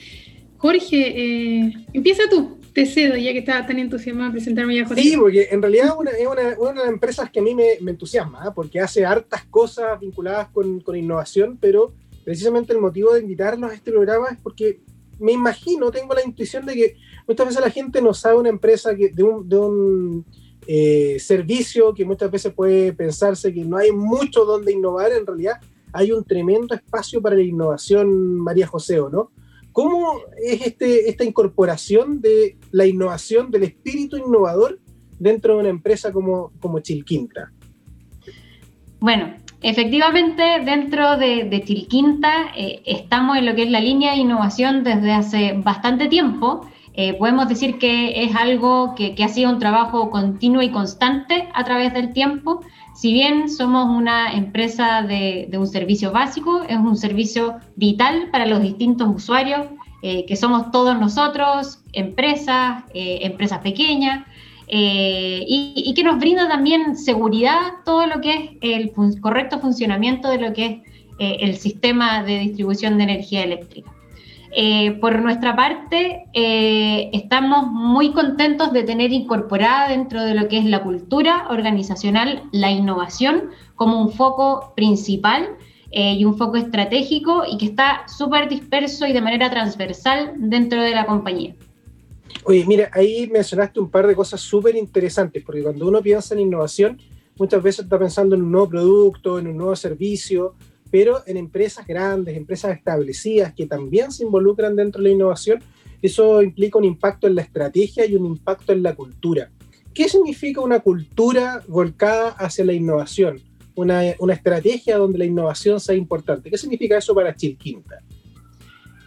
Jorge, 0.58 1.66
eh, 1.66 1.74
empieza 1.94 2.24
tú 2.30 2.58
te 2.74 2.86
cedo, 2.88 3.16
ya 3.16 3.32
que 3.32 3.40
estaba 3.40 3.66
tan 3.66 3.78
entusiasmado 3.78 4.30
a 4.30 4.32
presentarme 4.32 4.76
ya, 4.76 4.88
José. 4.88 5.02
Sí, 5.02 5.16
porque 5.16 5.48
en 5.52 5.62
realidad 5.62 5.88
es 5.88 6.28
una, 6.28 6.42
de 6.42 6.80
las 6.80 6.88
empresas 6.88 7.30
que 7.30 7.40
a 7.40 7.44
mí 7.44 7.54
me, 7.54 7.74
entusiasma, 7.90 8.46
¿eh? 8.48 8.52
porque 8.54 8.80
hace 8.80 9.06
hartas 9.06 9.46
cosas 9.46 10.00
vinculadas 10.00 10.50
con, 10.50 10.82
innovación, 10.96 11.58
pero 11.62 11.94
precisamente 12.26 12.74
el 12.74 12.80
motivo 12.80 13.14
de 13.14 13.22
invitarnos 13.22 13.72
a 13.72 13.76
este 13.76 13.92
programa 13.92 14.30
es 14.30 14.40
porque 14.42 14.80
me 15.20 15.32
imagino, 15.32 15.92
tengo 15.92 16.16
la 16.16 16.26
intuición 16.26 16.66
de 16.66 16.74
que 16.74 16.96
muchas 17.28 17.48
veces 17.48 17.62
la 17.62 17.70
gente 17.70 18.02
no 18.02 18.14
sabe 18.14 18.38
una 18.38 18.50
empresa 18.50 18.96
que, 18.96 19.10
de 19.10 19.24
un, 19.24 19.48
de 19.48 19.58
un 19.58 20.26
eh, 20.66 21.18
servicio 21.20 21.94
que 21.94 22.06
muchas 22.06 22.32
veces 22.32 22.54
puede 22.54 22.92
pensarse 22.94 23.54
que 23.54 23.64
no 23.64 23.78
hay 23.78 23.92
mucho 23.92 24.46
donde 24.46 24.74
innovar, 24.74 25.12
en 25.12 25.28
realidad 25.28 25.60
hay 25.92 26.12
un 26.12 26.24
tremendo 26.24 26.74
espacio 26.74 27.22
para 27.22 27.36
la 27.36 27.44
innovación, 27.44 28.40
María 28.40 28.66
José, 28.66 28.98
¿no? 29.12 29.30
¿Cómo 29.74 30.22
es 30.38 30.62
este, 30.68 31.10
esta 31.10 31.24
incorporación 31.24 32.22
de 32.22 32.58
la 32.72 32.86
innovación, 32.86 33.50
del 33.50 33.64
espíritu 33.64 34.18
innovador 34.18 34.80
dentro 35.20 35.56
de 35.56 35.60
una 35.62 35.70
empresa 35.70 36.14
como, 36.14 36.52
Chilquinta? 36.82 37.52
Bueno, 39.00 39.34
efectivamente 39.62 40.44
dentro 40.64 41.18
de, 41.18 41.64
Chilquinta 41.66 42.52
eh, 42.56 42.84
estamos 42.86 43.38
en 43.38 43.48
lo 43.48 43.56
que 43.56 43.64
es 43.64 43.72
la 43.72 43.82
línea 43.82 44.12
de 44.12 44.20
innovación 44.20 44.84
desde 44.84 45.12
hace 45.12 45.54
bastante 45.54 46.08
tiempo. 46.08 46.70
Eh, 46.96 47.16
podemos 47.16 47.50
decir 47.50 47.80
que 47.80 48.24
es 48.24 48.36
algo 48.36 48.94
que, 48.96 49.16
ha 49.24 49.28
sido 49.28 49.50
un 49.50 49.58
trabajo 49.58 50.12
continuo 50.12 50.62
y 50.62 50.70
constante 50.70 51.50
a 51.54 51.64
través 51.64 51.92
del 51.94 52.14
tiempo 52.14 52.62
si 52.94 53.12
bien 53.12 53.50
somos 53.50 53.90
una 53.90 54.34
empresa 54.34 55.02
de, 55.02 55.50
un 55.58 55.66
servicio 55.66 56.12
básico, 56.12 56.62
es 56.62 56.78
un 56.78 56.96
servicio 56.96 57.56
vital 57.76 58.30
para 58.32 58.46
los 58.46 58.62
distintos 58.62 59.08
usuarios, 59.16 59.66
eh, 60.04 60.26
que 60.28 60.36
somos 60.36 60.70
todos 60.70 61.00
nosotros, 61.00 61.80
empresas, 61.94 62.84
eh, 62.94 63.20
empresas 63.24 63.60
pequeñas, 63.60 64.28
y, 64.68 65.92
que 65.96 66.04
nos 66.04 66.20
brinda 66.20 66.48
también 66.48 66.96
seguridad 66.96 67.60
todo 67.84 68.08
lo 68.08 68.22
que 68.22 68.58
es 68.62 68.76
el 68.76 68.92
correcto 69.22 69.60
funcionamiento 69.60 70.30
de 70.30 70.38
lo 70.40 70.54
que 70.54 70.84
es 71.20 71.38
el 71.42 71.58
sistema 71.58 72.24
de 72.24 72.40
distribución 72.40 72.98
de 72.98 73.04
energía 73.04 73.44
eléctrica. 73.44 73.92
Eh, 74.56 75.00
por 75.02 75.20
nuestra 75.20 75.56
parte, 75.56 76.26
eh, 76.32 77.10
estamos 77.12 77.72
muy 77.72 78.12
contentos 78.12 78.72
de 78.72 78.84
tener 78.84 79.12
incorporada 79.12 79.90
dentro 79.90 80.22
de 80.22 80.36
lo 80.36 80.48
que 80.48 80.60
es 80.60 80.66
la 80.66 80.84
cultura 80.84 81.48
organizacional 81.50 82.44
la 82.52 82.70
innovación 82.70 83.50
como 83.76 84.00
un 84.00 84.12
foco 84.12 84.74
principal 84.76 85.58
eh, 85.90 86.14
y 86.14 86.26
un 86.26 86.38
foco 86.38 86.58
estratégico 86.58 87.44
y 87.50 87.58
que 87.58 87.66
está 87.66 88.08
súper 88.08 88.48
disperso 88.48 89.08
y 89.08 89.14
de 89.14 89.22
manera 89.22 89.50
transversal 89.50 90.34
dentro 90.38 90.84
de 90.84 90.92
la 90.92 91.08
compañía. 91.08 91.56
Oye, 92.44 92.64
mira, 92.68 92.92
ahí 92.94 93.28
mencionaste 93.32 93.80
un 93.80 93.90
par 93.90 94.06
de 94.06 94.16
cosas 94.16 94.40
súper 94.40 94.76
interesantes, 94.76 95.42
porque 95.44 95.64
cuando 95.64 95.88
uno 95.88 96.00
piensa 96.00 96.36
en 96.36 96.42
innovación, 96.42 97.00
muchas 97.40 97.64
veces 97.64 97.86
está 97.86 97.98
pensando 97.98 98.36
en 98.36 98.44
un 98.44 98.52
nuevo 98.52 98.70
producto, 98.70 99.40
en 99.40 99.48
un 99.48 99.58
nuevo 99.58 99.76
servicio, 99.76 100.54
pero 100.94 101.24
en 101.26 101.38
empresas 101.38 101.88
grandes, 101.88 102.38
empresas 102.38 102.78
establecidas 102.78 103.52
que 103.56 103.66
también 103.66 104.12
se 104.12 104.26
involucran 104.26 104.76
dentro 104.76 105.02
de 105.02 105.10
la 105.10 105.16
innovación, 105.16 105.60
eso 106.04 106.44
implica 106.44 106.78
un 106.78 106.86
impacto 106.86 107.26
en 107.26 107.34
la 107.34 107.42
estrategia 107.42 108.06
y 108.06 108.14
un 108.14 108.28
impacto 108.28 108.74
en 108.74 108.84
la 108.84 108.94
cultura. 108.94 109.50
¿Qué 109.92 110.08
significa 110.08 110.62
una 110.62 110.82
cultura 110.82 111.64
volcada 111.68 112.36
hacia 112.38 112.64
la 112.64 112.74
innovación? 112.74 113.42
Una, 113.74 114.04
estrategia 114.04 115.00
donde 115.00 115.18
la 115.18 115.26
innovación 115.26 115.80
sea 115.80 115.96
importante. 115.96 116.52
¿Qué 116.52 116.60
significa 116.60 116.96
eso 116.96 117.16
para 117.16 117.36
Chilquinta? 117.36 117.96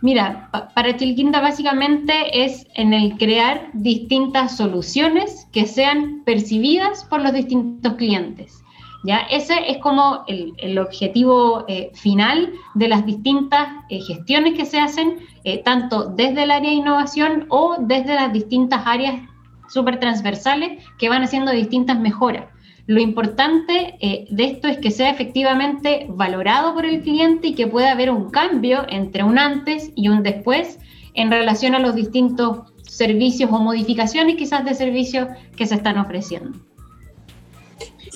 Mira, 0.02 0.50
para 0.74 0.96
Chilquinta 0.96 1.40
básicamente 1.40 2.44
es 2.44 2.66
en 2.74 2.94
el 2.94 3.16
crear 3.16 3.70
distintas 3.74 4.56
soluciones 4.56 5.46
que 5.52 5.66
sean 5.66 6.24
percibidas 6.24 7.04
por 7.04 7.22
los 7.22 7.32
distintos 7.32 7.94
clientes. 7.94 8.64
¿Ya? 9.04 9.18
Ese 9.30 9.54
es 9.70 9.78
como 9.78 10.24
el, 10.26 10.78
objetivo 10.78 11.64
eh, 11.68 11.90
final 11.94 12.52
de 12.74 12.88
las 12.88 13.06
distintas 13.06 13.68
eh, 13.88 14.00
gestiones 14.00 14.54
que 14.54 14.64
se 14.64 14.78
hacen, 14.78 15.18
eh, 15.44 15.62
tanto 15.62 16.10
desde 16.10 16.44
el 16.44 16.50
área 16.50 16.70
de 16.70 16.76
innovación 16.76 17.46
o 17.48 17.76
desde 17.78 18.14
las 18.14 18.32
distintas 18.32 18.82
áreas 18.86 19.20
súper 19.68 19.98
transversales 20.00 20.84
que 20.98 21.08
van 21.08 21.22
haciendo 21.22 21.52
distintas 21.52 21.98
mejoras. 21.98 22.44
Lo 22.88 23.00
importante 23.00 23.98
de 24.30 24.44
esto 24.44 24.68
es 24.68 24.78
que 24.78 24.92
sea 24.92 25.10
efectivamente 25.10 26.06
valorado 26.08 26.72
por 26.72 26.86
el 26.86 27.02
cliente 27.02 27.48
y 27.48 27.54
que 27.56 27.66
pueda 27.66 27.90
haber 27.90 28.12
un 28.12 28.30
cambio 28.30 28.86
entre 28.88 29.24
un 29.24 29.40
antes 29.40 29.90
y 29.96 30.08
un 30.08 30.22
después 30.22 30.78
en 31.14 31.32
relación 31.32 31.74
a 31.74 31.80
los 31.80 31.96
distintos 31.96 32.72
servicios 32.84 33.50
o 33.52 33.58
modificaciones 33.58 34.36
quizás 34.36 34.64
de 34.64 34.74
servicios 34.74 35.26
que 35.56 35.66
se 35.66 35.74
están 35.74 35.98
ofreciendo. 35.98 36.60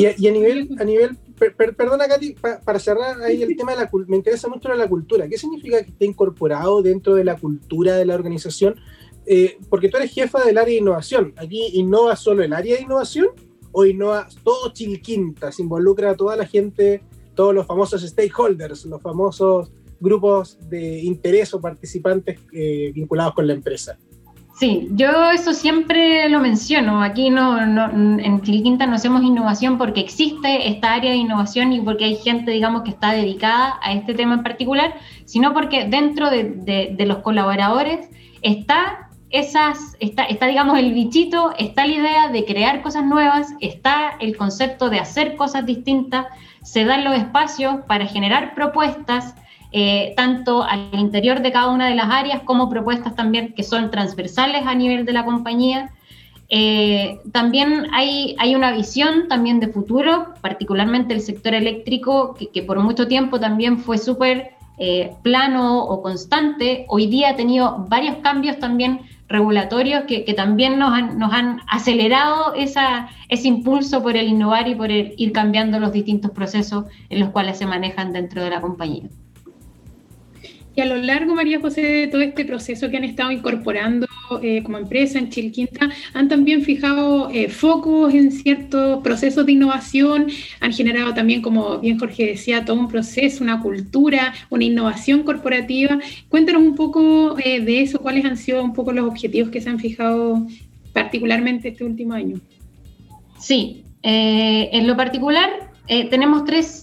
Y, 0.00 0.26
a 0.26 0.32
nivel, 0.32 0.68
a 0.78 0.84
nivel 0.84 1.16
perdona 1.76 2.06
Katy, 2.06 2.36
para 2.64 2.78
cerrar 2.78 3.20
ahí 3.22 3.42
el 3.42 3.56
tema 3.56 3.72
de 3.72 3.78
la 3.78 3.90
me 4.06 4.16
interesa 4.16 4.48
mucho 4.48 4.72
la 4.74 4.88
cultura. 4.88 5.28
¿Qué 5.28 5.38
significa 5.38 5.82
que 5.82 5.90
esté 5.90 6.04
incorporado 6.04 6.82
dentro 6.82 7.14
de 7.14 7.24
la 7.24 7.36
cultura 7.36 7.96
de 7.96 8.04
la 8.04 8.14
organización? 8.14 8.76
Eh, 9.26 9.58
porque 9.68 9.88
tú 9.88 9.96
eres 9.96 10.12
jefa 10.12 10.44
del 10.44 10.58
área 10.58 10.72
de 10.72 10.80
innovación. 10.80 11.32
¿Aquí 11.36 11.70
innova 11.74 12.16
solo 12.16 12.42
el 12.42 12.52
área 12.52 12.76
de 12.76 12.82
innovación 12.82 13.28
o 13.72 13.86
innova 13.86 14.28
todo 14.44 14.72
Chilquinta? 14.72 15.50
Se 15.52 15.62
involucra 15.62 16.10
a 16.10 16.16
toda 16.16 16.36
la 16.36 16.46
gente, 16.46 17.02
todos 17.34 17.54
los 17.54 17.66
famosos 17.66 18.02
stakeholders, 18.02 18.84
los 18.86 19.00
famosos 19.00 19.72
grupos 19.98 20.58
de 20.68 21.00
interés 21.00 21.52
o 21.54 21.60
participantes 21.60 22.38
eh, 22.52 22.90
vinculados 22.94 23.34
con 23.34 23.46
la 23.46 23.52
empresa. 23.52 23.98
Sí, 24.60 24.88
yo 24.90 25.30
eso 25.30 25.54
siempre 25.54 26.28
lo 26.28 26.38
menciono. 26.38 27.02
Aquí 27.02 27.30
no, 27.30 27.58
en 27.58 28.42
Chiliquinta 28.42 28.86
no 28.86 28.96
hacemos 28.96 29.22
innovación 29.22 29.78
porque 29.78 30.00
existe 30.00 30.68
esta 30.68 30.92
área 30.92 31.12
de 31.12 31.16
innovación 31.16 31.72
y 31.72 31.80
porque 31.80 32.04
hay 32.04 32.16
gente, 32.16 32.50
digamos, 32.50 32.82
que 32.82 32.90
está 32.90 33.12
dedicada 33.12 33.78
a 33.82 33.94
este 33.94 34.12
tema 34.12 34.34
en 34.34 34.42
particular, 34.42 34.92
sino 35.24 35.54
porque 35.54 35.86
dentro 35.86 36.28
de, 36.28 36.94
los 37.06 37.18
colaboradores 37.20 38.10
está 38.42 39.08
esas, 39.30 39.96
está, 39.98 40.24
está, 40.24 40.46
digamos, 40.46 40.78
el 40.78 40.92
bichito, 40.92 41.54
está 41.58 41.86
la 41.86 41.94
idea 41.94 42.28
de 42.28 42.44
crear 42.44 42.82
cosas 42.82 43.06
nuevas, 43.06 43.54
está 43.60 44.16
el 44.20 44.36
concepto 44.36 44.90
de 44.90 44.98
hacer 44.98 45.36
cosas 45.36 45.64
distintas, 45.64 46.26
se 46.62 46.84
dan 46.84 47.04
los 47.04 47.16
espacios 47.16 47.76
para 47.88 48.04
generar 48.04 48.54
propuestas, 48.54 49.34
eh, 49.72 50.14
tanto 50.16 50.64
al 50.64 50.90
interior 50.94 51.42
de 51.42 51.52
cada 51.52 51.70
una 51.70 51.88
de 51.88 51.94
las 51.94 52.10
áreas 52.10 52.42
como 52.42 52.68
propuestas 52.68 53.14
también 53.14 53.54
que 53.54 53.62
son 53.62 53.90
transversales 53.90 54.66
a 54.66 54.74
nivel 54.74 55.04
de 55.04 55.12
la 55.12 55.24
compañía. 55.24 55.90
Eh, 56.48 57.20
también 57.30 57.86
hay, 57.92 58.34
hay, 58.40 58.56
una 58.56 58.72
visión 58.72 59.28
también 59.28 59.60
de 59.60 59.68
futuro, 59.68 60.34
particularmente 60.40 61.14
el 61.14 61.20
sector 61.20 61.54
eléctrico, 61.54 62.34
que, 62.52 62.62
por 62.64 62.80
mucho 62.80 63.06
tiempo 63.06 63.38
también 63.38 63.78
fue 63.78 63.98
súper 63.98 64.50
eh, 64.76 65.12
plano 65.22 65.84
o 65.84 66.02
constante. 66.02 66.86
Hoy 66.88 67.06
día 67.06 67.30
ha 67.30 67.36
tenido 67.36 67.86
varios 67.88 68.16
cambios 68.16 68.58
también 68.58 69.02
regulatorios 69.28 70.02
que, 70.08 70.34
también 70.34 70.80
nos 70.80 70.92
han, 70.92 71.16
nos 71.16 71.32
han 71.32 71.60
acelerado 71.68 72.54
esa, 72.54 73.08
ese 73.28 73.46
impulso 73.46 74.02
por 74.02 74.16
el 74.16 74.26
innovar 74.26 74.66
y 74.66 74.74
por 74.74 74.90
el 74.90 75.14
ir 75.16 75.30
cambiando 75.30 75.78
los 75.78 75.92
distintos 75.92 76.32
procesos 76.32 76.86
en 77.10 77.20
los 77.20 77.28
cuales 77.28 77.58
se 77.58 77.66
manejan 77.66 78.12
dentro 78.12 78.42
de 78.42 78.50
la 78.50 78.60
compañía. 78.60 79.04
A 80.80 80.86
lo 80.86 80.96
largo, 80.96 81.34
María 81.34 81.60
José, 81.60 81.82
de 81.82 82.06
todo 82.06 82.22
este 82.22 82.44
proceso 82.44 82.88
que 82.90 82.96
han 82.96 83.04
estado 83.04 83.30
incorporando 83.30 84.06
eh, 84.42 84.62
como 84.62 84.78
empresa 84.78 85.18
en 85.18 85.28
Chilquinta, 85.28 85.90
han 86.14 86.28
también 86.28 86.62
fijado 86.62 87.30
eh, 87.30 87.48
focos 87.48 88.14
en 88.14 88.30
ciertos 88.32 89.02
procesos 89.02 89.44
de 89.46 89.52
innovación, 89.52 90.28
han 90.60 90.72
generado 90.72 91.12
también, 91.12 91.42
como 91.42 91.78
bien 91.78 91.98
Jorge 91.98 92.26
decía, 92.26 92.64
todo 92.64 92.78
un 92.78 92.88
proceso, 92.88 93.44
una 93.44 93.60
cultura, 93.60 94.32
una 94.48 94.64
innovación 94.64 95.22
corporativa. 95.22 95.98
Cuéntanos 96.28 96.62
un 96.62 96.74
poco 96.74 97.36
eh, 97.38 97.60
de 97.60 97.82
eso, 97.82 98.00
cuáles 98.00 98.24
han 98.24 98.36
sido 98.36 98.62
un 98.62 98.72
poco 98.72 98.92
los 98.92 99.06
objetivos 99.06 99.50
que 99.50 99.60
se 99.60 99.68
han 99.68 99.78
fijado 99.78 100.46
particularmente 100.92 101.68
este 101.68 101.84
último 101.84 102.14
año. 102.14 102.40
Sí, 103.38 103.84
en 104.02 104.86
lo 104.86 104.96
particular 104.96 105.69
tenemos 105.86 106.44
tres 106.44 106.80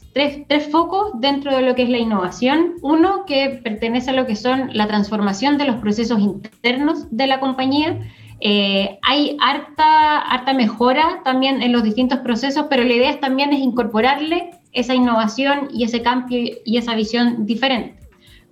tres, 0.47 0.69
focos 0.71 1.11
dentro 1.19 1.55
de 1.55 1.61
lo 1.61 1.75
que 1.75 1.83
es 1.83 1.89
la 1.89 1.99
innovación. 1.99 2.75
Uno 2.81 3.25
que 3.25 3.61
pertenece 3.63 4.09
a 4.09 4.13
lo 4.13 4.25
que 4.25 4.35
son 4.35 4.71
la 4.73 4.87
transformación 4.87 5.57
de 5.57 5.65
los 5.65 5.77
procesos 5.77 6.19
internos 6.19 7.07
de 7.11 7.27
la 7.27 7.39
compañía. 7.39 7.99
Eh, 8.39 8.99
hay 9.03 9.37
harta, 9.39 10.19
harta 10.19 10.53
mejora 10.53 11.21
también 11.23 11.61
en 11.61 11.71
los 11.71 11.83
distintos 11.83 12.19
procesos, 12.19 12.65
pero 12.69 12.83
la 12.83 12.93
idea 12.93 13.19
también 13.19 13.53
es 13.53 13.59
incorporarle 13.59 14.51
esa 14.73 14.93
innovación 14.93 15.69
y 15.71 15.83
ese 15.83 16.01
cambio 16.01 16.39
y 16.65 16.77
esa 16.77 16.95
visión 16.95 17.45
diferente. 17.45 17.95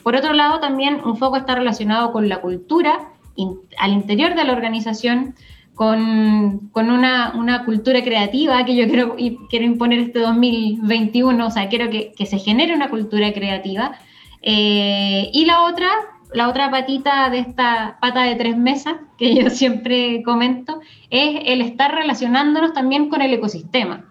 Por 0.03 0.15
otro 0.15 0.34
lado, 0.34 0.60
también 0.60 1.01
un 1.03 1.17
foco 1.17 1.38
está 1.38 1.55
relacionado 1.55 2.12
con 2.12 2.29
la 2.29 2.41
cultura 2.41 3.12
al 3.79 3.91
interior 3.91 4.36
de 4.36 4.45
la 4.45 4.53
organización, 4.53 5.36
con, 5.75 6.71
una, 6.73 7.63
cultura 7.65 8.01
creativa 8.01 8.63
que 8.65 8.75
yo 8.75 8.88
quiero, 8.88 9.15
quiero 9.49 9.65
imponer 9.65 9.99
este 9.99 10.19
2021, 10.19 11.45
o 11.45 11.51
sea, 11.51 11.67
quiero 11.67 11.89
que, 11.89 12.13
se 12.25 12.39
genere 12.39 12.73
una 12.73 12.89
cultura 12.89 13.33
creativa. 13.33 13.99
Eh, 14.41 15.29
y 15.33 15.45
la 15.45 15.63
otra, 15.63 15.88
la 16.33 16.49
otra 16.49 16.71
patita 16.71 17.29
de 17.29 17.39
esta 17.39 17.97
pata 17.99 18.23
de 18.23 18.35
tres 18.35 18.57
mesas, 18.57 18.95
que 19.17 19.35
yo 19.35 19.49
siempre 19.51 20.23
comento, 20.23 20.79
es 21.09 21.41
el 21.45 21.61
estar 21.61 21.93
relacionándonos 21.93 22.73
también 22.73 23.09
con 23.09 23.21
el 23.21 23.33
ecosistema. 23.33 24.05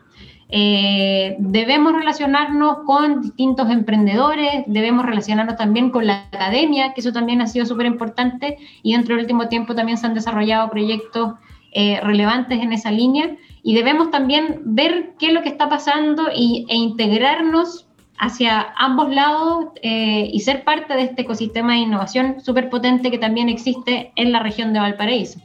Eh, 0.50 1.36
debemos 1.38 1.94
relacionarnos 1.94 2.80
con 2.84 3.22
distintos 3.22 3.70
emprendedores, 3.70 4.64
debemos 4.66 5.06
relacionarnos 5.06 5.56
también 5.56 5.90
con 5.90 6.06
la 6.06 6.26
academia, 6.30 6.92
que 6.92 7.00
eso 7.00 7.12
también 7.12 7.40
ha 7.40 7.46
sido 7.46 7.64
súper 7.64 7.86
importante 7.86 8.58
y 8.82 8.92
dentro 8.92 9.14
del 9.14 9.24
último 9.24 9.48
tiempo 9.48 9.74
también 9.74 9.96
se 9.96 10.06
han 10.06 10.14
desarrollado 10.14 10.68
proyectos 10.68 11.34
eh, 11.74 12.00
relevantes 12.02 12.60
en 12.62 12.72
esa 12.72 12.90
línea 12.90 13.36
y 13.62 13.74
debemos 13.74 14.10
también 14.10 14.60
ver 14.64 15.14
qué 15.18 15.26
es 15.26 15.32
lo 15.32 15.42
que 15.42 15.48
está 15.48 15.68
pasando 15.68 16.28
y, 16.34 16.66
e 16.68 16.76
integrarnos 16.76 17.86
hacia 18.18 18.72
ambos 18.76 19.12
lados 19.12 19.66
eh, 19.82 20.30
y 20.32 20.40
ser 20.40 20.64
parte 20.64 20.94
de 20.94 21.02
este 21.02 21.22
ecosistema 21.22 21.72
de 21.72 21.80
innovación 21.80 22.40
súper 22.40 22.70
potente 22.70 23.10
que 23.10 23.18
también 23.18 23.48
existe 23.48 24.12
en 24.16 24.32
la 24.32 24.40
región 24.40 24.72
de 24.72 24.80
Valparaíso. 24.80 25.40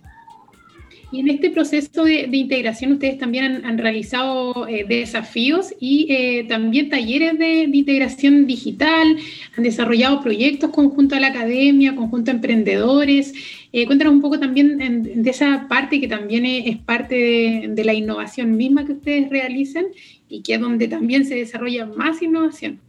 Y 1.12 1.22
en 1.22 1.30
este 1.30 1.50
proceso 1.50 2.04
de, 2.04 2.30
integración 2.32 2.94
ustedes 2.94 3.18
también 3.18 3.66
han, 3.66 3.78
realizado 3.80 4.68
eh, 4.68 4.86
desafíos 4.88 5.74
y 5.80 6.44
también 6.48 6.90
talleres 6.90 7.38
de, 7.40 7.64
integración 7.64 8.46
digital, 8.46 9.18
han 9.58 9.64
desarrollado 9.64 10.22
proyectos 10.22 10.70
conjunto 10.70 11.16
a 11.16 11.20
la 11.20 11.28
academia, 11.28 11.96
conjunto 11.96 12.30
a 12.30 12.36
emprendedores. 12.36 13.34
Eh, 13.72 13.86
cuéntanos 13.86 14.14
un 14.14 14.22
poco 14.22 14.40
también 14.40 14.78
de 15.24 15.30
esa 15.30 15.68
parte 15.68 16.00
que 16.00 16.08
también 16.08 16.46
es, 16.46 16.78
parte 16.78 17.68
de, 17.70 17.84
la 17.84 17.94
innovación 17.94 18.56
misma 18.56 18.86
que 18.86 18.94
ustedes 18.94 19.30
realizan 19.30 19.86
y 20.28 20.42
que 20.42 20.56
es 20.56 20.62
donde 20.62 20.88
también 20.88 21.26
se 21.26 21.36
desarrolla 21.36 21.86
más 21.86 22.22
innovación. 22.22 22.80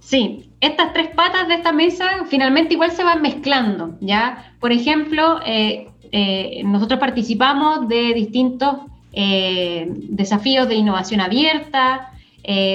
Sí, 0.00 0.50
estas 0.60 0.92
tres 0.94 1.08
patas 1.08 1.48
de 1.48 1.54
esta 1.54 1.72
mesa 1.72 2.06
finalmente 2.28 2.74
igual 2.74 2.92
se 2.92 3.04
van 3.04 3.20
mezclando, 3.20 3.98
¿ya? 4.00 4.54
Por 4.58 4.72
ejemplo, 4.72 5.40
eh, 5.44 5.88
eh, 6.12 6.62
nosotros 6.64 7.00
participamos 7.00 7.88
de 7.88 8.14
distintos 8.14 8.76
desafíos 9.10 10.68
de 10.68 10.76
innovación 10.76 11.20
abierta, 11.20 12.12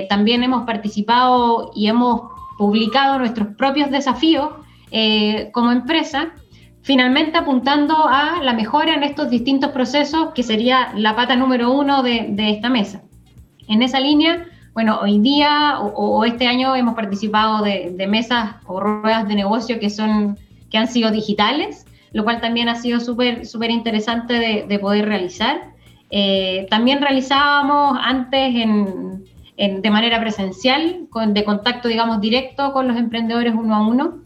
también 0.09 0.43
hemos 0.43 0.65
participado 0.65 1.71
y 1.73 1.87
hemos 1.87 2.23
publicado 2.57 3.17
nuestros 3.17 3.55
propios 3.55 3.89
desafíos 3.89 4.49
como 5.53 5.71
empresa 5.71 6.33
finalmente 6.83 7.37
apuntando 7.37 8.07
a 8.07 8.43
la 8.43 8.53
mejora 8.53 8.93
en 8.93 9.03
estos 9.03 9.29
distintos 9.29 9.71
procesos, 9.71 10.29
que 10.35 10.43
sería 10.43 10.93
la 10.95 11.15
pata 11.15 11.35
número 11.35 11.71
uno 11.71 12.03
de, 12.03 12.35
esta 12.37 12.69
mesa. 12.69 13.01
En 13.67 13.81
esa 13.81 13.99
línea, 13.99 14.45
bueno, 14.73 14.99
hoy 15.01 15.19
día 15.19 15.79
o, 15.79 16.25
este 16.25 16.45
año 16.45 16.75
hemos 16.75 16.93
participado 16.93 17.63
de, 17.63 18.05
mesas 18.07 18.55
o 18.67 18.81
ruedas 18.81 19.27
de 19.27 19.35
negocio 19.35 19.79
que, 19.79 19.89
son, 19.89 20.37
que 20.69 20.77
han 20.77 20.87
sido 20.87 21.09
digitales, 21.09 21.85
lo 22.13 22.23
cual 22.23 22.39
también 22.39 22.69
ha 22.69 22.75
sido 22.75 22.99
súper 22.99 23.45
súper 23.45 23.71
interesante 23.71 24.65
de, 24.67 24.79
poder 24.79 25.05
realizar. 25.05 25.73
Eh, 26.09 26.67
también 26.69 27.01
realizábamos 27.01 27.97
antes 28.01 28.55
en, 28.55 29.81
de 29.81 29.89
manera 29.89 30.19
presencial, 30.21 31.07
con, 31.09 31.33
de 31.33 31.43
contacto, 31.43 31.87
digamos, 31.87 32.21
directo 32.21 32.71
con 32.71 32.87
los 32.87 32.97
emprendedores 32.97 33.53
uno 33.55 33.75
a 33.75 33.87
uno. 33.87 34.19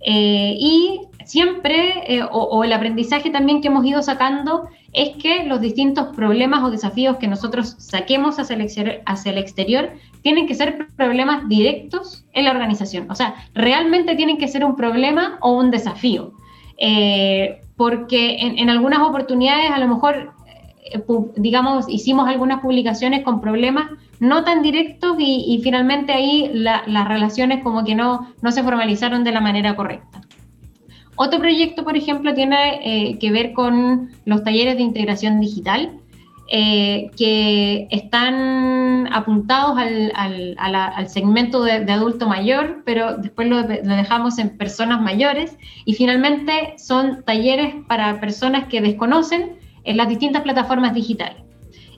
Eh, 0.00 0.54
y 0.58 1.00
siempre, 1.24 2.16
eh, 2.16 2.22
o, 2.30 2.64
el 2.64 2.72
aprendizaje 2.72 3.30
también 3.30 3.60
que 3.60 3.68
hemos 3.68 3.84
ido 3.84 4.02
sacando, 4.02 4.68
es 4.92 5.10
que 5.16 5.44
los 5.44 5.60
distintos 5.60 6.14
problemas 6.16 6.64
o 6.64 6.70
desafíos 6.70 7.18
que 7.18 7.28
nosotros 7.28 7.76
saquemos 7.78 8.38
hacia 8.38 8.56
el, 8.56 9.02
hacia 9.06 9.32
el 9.32 9.38
exterior 9.38 9.90
tienen 10.22 10.46
que 10.46 10.54
ser 10.54 10.88
problemas 10.96 11.48
directos 11.48 12.24
en 12.32 12.44
la 12.44 12.50
organización. 12.50 13.10
O 13.10 13.14
sea, 13.14 13.34
realmente 13.54 14.16
tienen 14.16 14.38
que 14.38 14.48
ser 14.48 14.64
un 14.64 14.76
problema 14.76 15.38
o 15.40 15.52
un 15.52 15.70
desafío. 15.70 16.32
Eh, 16.80 17.60
porque 17.76 18.36
en, 18.40 18.68
algunas 18.70 19.00
oportunidades 19.00 19.70
a 19.70 19.78
lo 19.78 19.86
mejor, 19.86 20.32
eh, 20.84 21.02
digamos, 21.36 21.86
hicimos 21.88 22.28
algunas 22.28 22.60
publicaciones 22.60 23.22
con 23.22 23.40
problemas 23.40 23.90
no 24.18 24.44
tan 24.44 24.62
directos 24.62 25.16
y, 25.18 25.60
finalmente 25.62 26.12
ahí 26.12 26.50
las 26.52 27.08
relaciones 27.08 27.62
como 27.62 27.84
que 27.84 27.94
no, 27.94 28.28
no 28.42 28.52
se 28.52 28.62
formalizaron 28.62 29.24
de 29.24 29.32
la 29.32 29.40
manera 29.40 29.76
correcta. 29.76 30.20
Otro 31.16 31.38
proyecto, 31.38 31.84
por 31.84 31.96
ejemplo, 31.96 32.34
tiene 32.34 32.80
eh, 32.82 33.18
que 33.18 33.30
ver 33.30 33.52
con 33.52 34.10
los 34.24 34.42
talleres 34.42 34.76
de 34.76 34.82
integración 34.82 35.40
digital, 35.40 36.00
eh, 36.52 37.12
que 37.16 37.86
están 37.92 39.08
apuntados 39.12 39.78
al, 39.78 41.08
segmento 41.08 41.62
de, 41.62 41.92
adulto 41.92 42.26
mayor, 42.26 42.82
pero 42.84 43.16
después 43.18 43.46
lo, 43.46 43.62
dejamos 43.62 44.36
en 44.40 44.58
personas 44.58 45.00
mayores 45.00 45.56
y 45.84 45.94
finalmente 45.94 46.74
son 46.76 47.22
talleres 47.22 47.76
para 47.86 48.18
personas 48.18 48.64
que 48.66 48.80
desconocen 48.80 49.60
en 49.84 49.96
las 49.96 50.08
distintas 50.08 50.42
plataformas 50.42 50.92
digitales. 50.92 51.40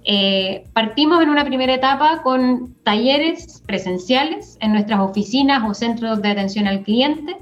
Eh, 0.04 0.66
partimos 0.74 1.22
en 1.22 1.30
una 1.30 1.46
primera 1.46 1.72
etapa 1.72 2.20
con 2.22 2.74
talleres 2.82 3.62
presenciales 3.66 4.58
en 4.60 4.72
nuestras 4.72 5.00
oficinas 5.00 5.62
o 5.66 5.72
centros 5.72 6.20
de 6.20 6.28
atención 6.28 6.66
al 6.66 6.82
cliente, 6.82 7.38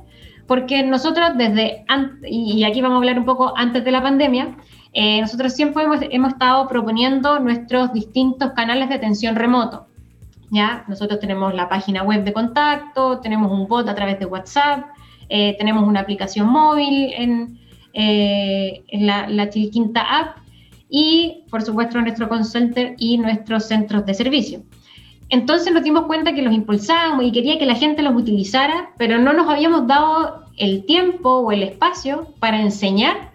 porque 0.46 0.85
nosotros 0.85 1.31
desde, 1.37 1.85
y 2.23 2.62
aquí 2.62 2.81
vamos 2.83 2.96
a 2.96 2.99
hablar 2.99 3.18
un 3.18 3.25
poco 3.25 3.53
antes 3.57 3.85
de 3.85 3.90
la 3.90 4.01
pandemia, 4.01 4.57
eh, 4.92 5.20
nosotros 5.20 5.53
siempre 5.53 5.85
hemos, 5.85 6.00
hemos, 6.11 6.33
estado 6.33 6.66
proponiendo 6.68 7.38
nuestros 7.38 7.92
distintos 7.92 8.53
canales 8.53 8.88
de 8.88 8.96
atención 8.96 9.37
remoto. 9.37 9.87
¿ya? 10.50 10.85
Nosotros 10.88 11.20
tenemos 11.20 11.55
la 11.55 11.68
página 11.68 12.03
web 12.03 12.24
de 12.24 12.33
contacto, 12.33 13.20
tenemos 13.20 13.53
un 13.53 13.68
bot 13.68 13.88
a 13.88 13.94
través 13.94 14.18
de 14.18 14.26
WhatsApp, 14.26 14.87
eh, 15.29 15.55
tenemos 15.59 15.87
una 15.87 16.00
aplicación 16.00 16.48
móvil 16.48 17.12
en, 17.14 17.59
eh, 17.92 18.83
en 18.88 19.07
la, 19.07 19.29
la 19.29 19.48
Chilquinta 19.48 20.00
App 20.00 20.38
y, 20.88 21.44
por 21.50 21.62
supuesto, 21.62 22.00
nuestro 22.00 22.29
call 22.29 22.44
center 22.44 22.96
y 22.98 23.16
nuestros 23.16 23.66
centros 23.66 24.05
de 24.07 24.14
servicio. 24.14 24.62
Entonces 25.29 25.72
nos 25.72 25.85
dimos 25.85 26.07
cuenta 26.07 26.35
que 26.35 26.42
los 26.42 26.53
impulsábamos 26.53 27.24
y 27.24 27.31
quería 27.31 27.57
que 27.57 27.66
la 27.66 27.76
gente 27.76 28.03
los 28.03 28.16
utilizara, 28.16 28.90
pero 28.98 29.18
no 29.18 29.33
nos 29.33 29.48
habíamos 29.48 29.87
dado 29.87 30.46
el 30.57 30.85
tiempo 30.85 31.31
o 31.31 31.53
el 31.53 31.62
espacio 31.62 32.35
para 32.40 32.61
enseñar 32.61 33.30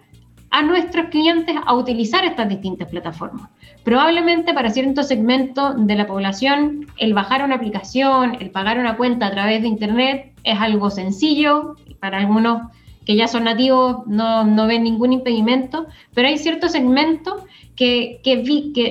a 0.50 0.62
nuestros 0.62 1.06
clientes 1.06 1.54
a 1.64 1.74
utilizar 1.74 2.24
estas 2.24 2.48
distintas 2.48 2.88
plataformas. 2.88 3.48
Probablemente 3.84 4.54
para 4.54 4.70
cierto 4.70 5.02
segmento 5.02 5.74
de 5.74 5.94
la 5.94 6.06
población, 6.06 6.86
el 6.98 7.14
bajar 7.14 7.44
una 7.44 7.56
aplicación, 7.56 8.36
el 8.40 8.50
pagar 8.50 8.78
una 8.78 8.96
cuenta 8.96 9.26
a 9.26 9.30
través 9.30 9.62
de 9.62 9.68
Internet 9.68 10.32
es 10.44 10.58
algo 10.58 10.90
sencillo, 10.90 11.76
para 12.00 12.18
algunos 12.18 12.62
que 13.04 13.14
ya 13.14 13.28
son 13.28 13.44
nativos 13.44 13.98
no, 14.06 14.44
no 14.44 14.66
ven 14.66 14.82
ningún 14.82 15.12
impedimento, 15.12 15.86
pero 16.12 16.28
hay 16.28 16.38
ciertos 16.38 16.72
segmentos 16.72 17.42
que, 17.76 18.20
que, 18.24 18.42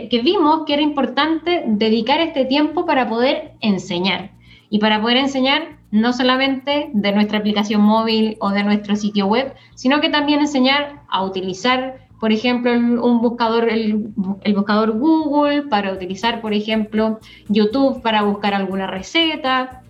que, 0.09 0.21
vimos 0.21 0.63
que 0.65 0.73
era 0.73 0.81
importante 0.81 1.63
dedicar 1.67 2.21
este 2.21 2.45
tiempo 2.45 2.85
para 2.85 3.09
poder 3.09 3.53
enseñar. 3.59 4.31
Y 4.69 4.79
para 4.79 5.01
poder 5.01 5.17
enseñar 5.17 5.74
no 5.95 6.11
solamente 6.11 6.89
de 6.93 7.11
nuestra 7.13 7.37
aplicación 7.37 7.81
móvil 7.81 8.35
o 8.41 8.49
de 8.49 8.65
nuestro 8.65 8.97
sitio 8.97 9.27
web, 9.27 9.53
sino 9.75 10.01
que 10.01 10.09
también 10.09 10.41
enseñar 10.41 11.03
a 11.07 11.23
utilizar, 11.23 11.99
por 12.19 12.33
ejemplo, 12.33 12.73
un 12.73 13.21
buscador, 13.21 13.69
el, 13.69 14.11
buscador 14.53 14.99
Google, 14.99 15.63
para 15.63 15.93
utilizar, 15.93 16.41
por 16.41 16.53
ejemplo, 16.53 17.19
YouTube 17.47 18.01
para 18.01 18.23
buscar 18.23 18.53
alguna 18.53 18.87
receta. 18.87 19.83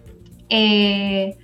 Eh, 0.50 1.36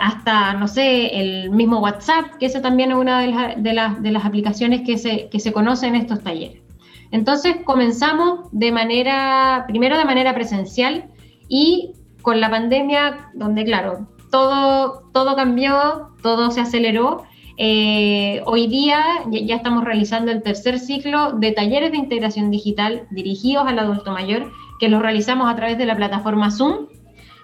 hasta, 0.00 0.54
no 0.54 0.66
sé, 0.66 1.20
el 1.20 1.50
mismo 1.50 1.80
WhatsApp, 1.80 2.36
que 2.40 2.46
esa 2.46 2.62
también 2.62 2.92
es 2.92 2.96
una 2.96 3.20
de, 3.20 3.72
las, 3.74 4.24
aplicaciones 4.24 4.80
que 4.80 4.96
se, 4.96 5.28
que 5.28 5.40
se 5.40 5.52
conoce 5.52 5.88
en 5.88 5.94
estos 5.94 6.22
talleres. 6.22 6.62
Entonces 7.10 7.56
comenzamos 7.66 8.48
de 8.50 8.72
manera, 8.72 9.66
primero 9.68 9.98
de 9.98 10.06
manera 10.06 10.34
presencial 10.34 11.04
y 11.50 11.92
con 12.22 12.40
la 12.40 12.50
pandemia, 12.50 13.30
donde 13.34 13.64
claro, 13.64 14.06
todo, 14.30 15.02
todo 15.12 15.36
cambió, 15.36 16.10
todo 16.22 16.50
se 16.50 16.60
aceleró. 16.60 17.24
Eh, 17.56 18.40
hoy 18.46 18.68
día 18.68 19.02
ya 19.30 19.56
estamos 19.56 19.84
realizando 19.84 20.30
el 20.30 20.42
tercer 20.42 20.78
ciclo 20.78 21.32
de 21.32 21.52
talleres 21.52 21.90
de 21.90 21.96
integración 21.96 22.50
digital 22.50 23.06
dirigidos 23.10 23.66
al 23.66 23.78
adulto 23.78 24.12
mayor, 24.12 24.52
que 24.78 24.88
los 24.88 25.02
realizamos 25.02 25.50
a 25.50 25.56
través 25.56 25.76
de 25.76 25.86
la 25.86 25.96
plataforma 25.96 26.50
Zoom 26.50 26.86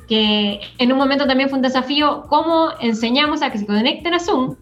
que 0.08 0.60
en 0.78 0.92
un 0.92 0.98
momento 0.98 1.26
también 1.26 1.48
fue 1.48 1.56
un 1.56 1.62
desafío 1.62 2.26
cómo 2.28 2.68
enseñamos 2.80 3.42
a 3.42 3.50
que 3.50 3.58
se 3.58 3.66
conecten 3.66 4.14
a 4.14 4.20
Zoom. 4.20 4.56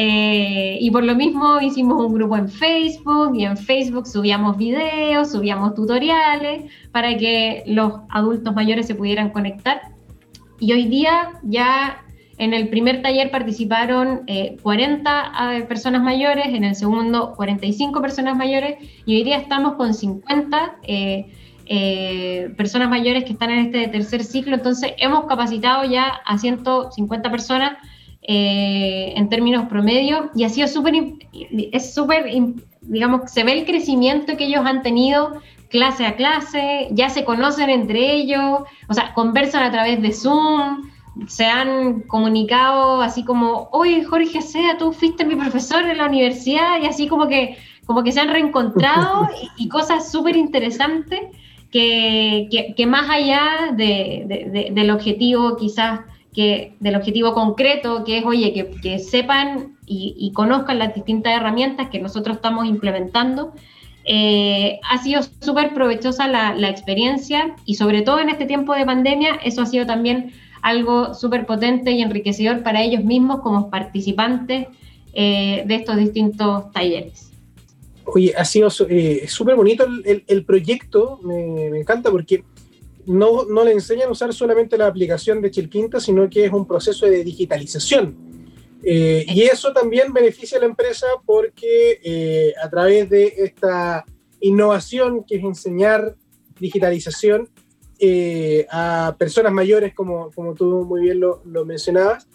Eh, 0.00 0.78
y 0.80 0.92
por 0.92 1.02
lo 1.02 1.16
mismo 1.16 1.60
hicimos 1.60 2.00
un 2.00 2.14
grupo 2.14 2.36
en 2.36 2.48
Facebook 2.48 3.34
y 3.34 3.44
en 3.44 3.56
Facebook 3.56 4.06
subíamos 4.06 4.56
videos, 4.56 5.32
subíamos 5.32 5.74
tutoriales 5.74 6.70
para 6.92 7.16
que 7.16 7.64
los 7.66 7.94
adultos 8.08 8.54
mayores 8.54 8.86
se 8.86 8.94
pudieran 8.94 9.30
conectar. 9.30 9.80
Y 10.60 10.72
hoy 10.72 10.84
día 10.84 11.32
ya 11.42 12.04
en 12.36 12.54
el 12.54 12.68
primer 12.68 13.02
taller 13.02 13.32
participaron 13.32 14.24
40 14.62 15.32
eh, 15.56 15.62
personas 15.62 16.00
mayores, 16.00 16.46
en 16.46 16.62
el 16.62 16.76
segundo 16.76 17.32
45 17.34 18.00
personas 18.00 18.36
mayores 18.36 18.76
y 19.04 19.16
hoy 19.16 19.24
día 19.24 19.38
estamos 19.38 19.74
con 19.74 19.94
50 19.94 20.76
eh, 20.84 22.54
personas 22.56 22.88
mayores 22.88 23.24
que 23.24 23.32
están 23.32 23.50
en 23.50 23.66
este 23.66 23.88
tercer 23.88 24.22
ciclo. 24.22 24.54
Entonces, 24.54 24.92
hemos 24.98 25.26
capacitado 25.26 25.82
ya 25.90 26.20
a 26.24 26.38
150 26.38 27.30
personas 27.32 27.78
eh, 28.30 29.14
en 29.16 29.30
términos 29.30 29.64
promedio 29.70 30.30
y 30.34 30.44
ha 30.44 30.50
sido 30.50 30.68
súper, 30.68 30.94
es 31.72 31.94
súper, 31.94 32.26
digamos, 32.82 33.30
se 33.30 33.42
ve 33.42 33.52
el 33.52 33.64
crecimiento 33.64 34.36
que 34.36 34.44
ellos 34.44 34.66
han 34.66 34.82
tenido 34.82 35.40
clase 35.70 36.04
a 36.04 36.14
clase, 36.14 36.88
ya 36.90 37.08
se 37.08 37.24
conocen 37.24 37.70
entre 37.70 38.12
ellos, 38.12 38.64
o 38.86 38.92
sea, 38.92 39.14
conversan 39.14 39.62
a 39.62 39.70
través 39.70 40.02
de 40.02 40.12
Zoom, 40.12 40.90
se 41.26 41.46
han 41.46 42.02
comunicado 42.02 43.00
así 43.00 43.24
como, 43.24 43.70
oye 43.72 44.04
Jorge 44.04 44.42
Sea, 44.42 44.76
tú 44.76 44.92
fuiste 44.92 45.24
mi 45.24 45.34
profesor 45.34 45.82
en 45.84 45.96
la 45.96 46.06
universidad 46.06 46.82
y 46.82 46.86
así 46.86 47.08
como 47.08 47.28
que, 47.28 47.56
como 47.86 48.04
que 48.04 48.12
se 48.12 48.20
han 48.20 48.28
reencontrado 48.28 49.26
y, 49.56 49.64
y 49.64 49.68
cosas 49.68 50.12
súper 50.12 50.36
interesantes 50.36 51.20
que, 51.70 52.86
más 52.86 53.08
allá 53.08 53.74
del 53.76 54.90
objetivo 54.90 55.56
quizás, 55.56 56.00
que, 56.32 56.74
del 56.80 56.96
objetivo 56.96 57.34
concreto, 57.34 58.04
que 58.04 58.18
es, 58.18 58.24
oye, 58.24 58.52
que, 58.82 58.98
sepan 58.98 59.76
y, 59.86 60.30
conozcan 60.34 60.78
las 60.78 60.94
distintas 60.94 61.34
herramientas 61.34 61.88
que 61.88 61.98
nosotros 61.98 62.36
estamos 62.36 62.66
implementando, 62.66 63.52
eh, 64.04 64.80
ha 64.88 65.02
sido 65.02 65.22
súper 65.40 65.74
provechosa 65.74 66.28
la, 66.28 66.68
experiencia 66.68 67.56
y 67.64 67.74
sobre 67.74 68.02
todo 68.02 68.20
en 68.20 68.30
este 68.30 68.46
tiempo 68.46 68.74
de 68.74 68.86
pandemia, 68.86 69.36
eso 69.44 69.62
ha 69.62 69.66
sido 69.66 69.86
también 69.86 70.32
algo 70.62 71.14
súper 71.14 71.46
potente 71.46 71.92
y 71.92 72.02
enriquecedor 72.02 72.62
para 72.62 72.82
ellos 72.82 73.04
mismos 73.04 73.40
como 73.40 73.70
participantes 73.70 74.66
eh, 75.12 75.62
de 75.66 75.74
estos 75.74 75.96
distintos 75.96 76.70
talleres. 76.72 77.28
Oye, 78.14 78.32
ha 78.36 78.44
sido 78.44 78.68
eh, 78.88 79.26
súper 79.28 79.56
bonito 79.56 79.86
el, 80.04 80.44
proyecto, 80.44 81.20
me, 81.22 81.66
encanta 81.78 82.10
porque 82.10 82.42
no, 83.08 83.44
no, 83.44 83.64
le 83.64 83.72
enseñan 83.72 84.08
a 84.08 84.12
usar 84.12 84.32
solamente 84.32 84.78
la 84.78 84.86
aplicación 84.86 85.40
de 85.40 85.50
Chilquinta, 85.50 86.00
sino 86.00 86.28
que 86.28 86.44
es 86.44 86.52
un 86.52 86.66
proceso 86.66 87.06
de 87.06 87.24
digitalización. 87.24 88.16
Eh, 88.82 89.24
y 89.26 89.42
eso 89.42 89.72
también 89.72 90.12
beneficia 90.12 90.58
a 90.58 90.60
la 90.60 90.66
empresa 90.66 91.06
porque 91.26 92.00
eh, 92.02 92.54
a 92.62 92.70
través 92.70 93.10
de 93.10 93.34
esta 93.38 94.04
innovación 94.40 95.24
que 95.24 95.36
es 95.36 95.42
enseñar 95.42 96.14
digitalización 96.60 97.48
a 98.70 99.16
personas 99.18 99.52
mayores, 99.52 99.92
como, 99.92 100.30
como 100.30 100.54
tú 100.54 100.84
muy 100.84 101.00
bien 101.00 101.18
lo, 101.18 101.42
lo 101.44 101.64
mencionabas, 101.64 102.28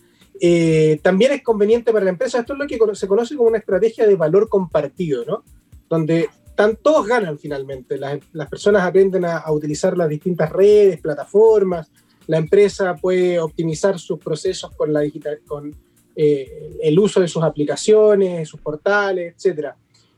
también 1.02 1.32
es 1.32 1.42
conveniente 1.42 1.94
para 1.94 2.04
la 2.04 2.12
empresa. 2.12 2.40
Esto 2.40 2.54
es 2.54 2.60
lo 2.60 2.68
que 2.68 2.78
se 2.96 3.08
conoce 3.08 3.38
como 3.38 3.48
una 3.48 3.60
estrategia 3.60 4.06
de 4.06 4.16
valor 4.18 4.50
compartido, 4.50 5.24
¿no? 5.24 5.46
donde 5.94 6.30
todos 6.82 7.08
ganan 7.08 7.38
finalmente. 7.38 7.98
Las, 7.98 8.50
personas 8.50 8.84
aprenden 8.84 9.26
a, 9.26 9.52
utilizar 9.52 9.98
las 9.98 10.10
distintas 10.10 10.52
redes, 10.52 11.02
plataformas, 11.02 11.92
la 12.28 12.38
empresa 12.38 12.96
puede 12.96 13.40
optimizar 13.40 14.00
sus 14.00 14.20
procesos 14.20 14.72
con, 14.76 14.94
la 14.94 15.02
digital, 15.02 15.42
con 15.46 15.76
eh, 16.16 16.78
el 16.82 16.98
uso 16.98 17.20
de 17.20 17.28
sus 17.28 17.44
aplicaciones, 17.44 18.48
sus 18.48 18.62
portales, 18.62 19.36
etc. 19.38 19.70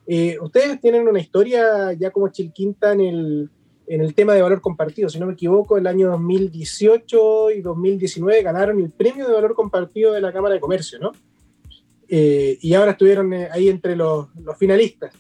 Eh, 0.06 0.38
ustedes 0.40 0.80
tienen 0.80 1.08
una 1.08 1.20
historia 1.20 1.94
ya 1.94 2.12
como 2.12 2.28
Chilquinta 2.28 2.92
en 2.92 3.02
el, 3.02 3.50
en 3.88 4.02
el 4.02 4.14
tema 4.14 4.34
de 4.34 4.42
valor 4.42 4.62
compartido. 4.62 5.10
Si 5.10 5.20
no 5.20 5.26
me 5.26 5.34
equivoco, 5.34 5.78
el 5.78 5.88
año 5.88 6.12
2018 6.12 7.52
y 7.52 7.62
2019 7.62 8.44
ganaron 8.44 8.80
el 8.80 8.92
premio 8.92 9.28
de 9.28 9.34
valor 9.34 9.56
compartido 9.56 10.14
de 10.14 10.22
la 10.22 10.32
Cámara 10.32 10.54
de 10.54 10.60
Comercio, 10.62 11.00
¿no? 11.00 11.12
Eh, 12.08 12.60
y 12.62 12.76
ahora 12.76 12.92
estuvieron 12.92 13.34
ahí 13.34 13.68
entre 13.68 13.96
los, 13.96 14.28
los 14.36 14.56
finalistas 14.60 15.12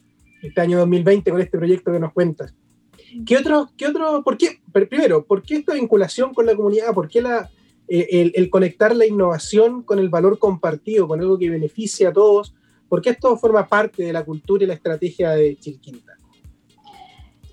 este 0.48 0.62
año 0.62 0.78
2020 0.80 1.32
con 1.32 1.42
este 1.42 1.58
proyecto 1.58 1.92
que 1.92 2.00
nos 2.00 2.14
cuentas. 2.14 2.54
¿Qué 3.26 3.38
otro, 3.38 3.70
qué 3.78 3.88
otro, 3.88 4.24
por 4.24 4.38
qué, 4.38 4.60
primero, 4.72 5.26
por 5.26 5.42
qué 5.44 5.56
esta 5.56 5.74
vinculación 5.74 6.34
con 6.34 6.46
la 6.46 6.56
comunidad? 6.56 6.94
¿Por 6.94 7.08
qué 7.08 7.24
eh, 7.88 8.32
el, 8.34 8.50
conectar 8.50 8.96
la 8.96 9.06
innovación 9.06 9.84
con 9.84 10.00
el 10.00 10.10
valor 10.10 10.38
compartido, 10.38 11.08
con 11.08 11.22
algo 11.22 11.38
que 11.38 11.50
beneficia 11.50 12.10
a 12.10 12.14
todos? 12.14 12.54
¿Por 12.90 13.02
qué 13.02 13.12
esto 13.12 13.38
forma 13.38 13.68
parte 13.68 14.04
de 14.04 14.14
la 14.14 14.26
cultura 14.26 14.64
y 14.64 14.68
la 14.68 14.74
estrategia 14.74 15.32
de 15.32 15.56
Chilquinta? 15.58 16.14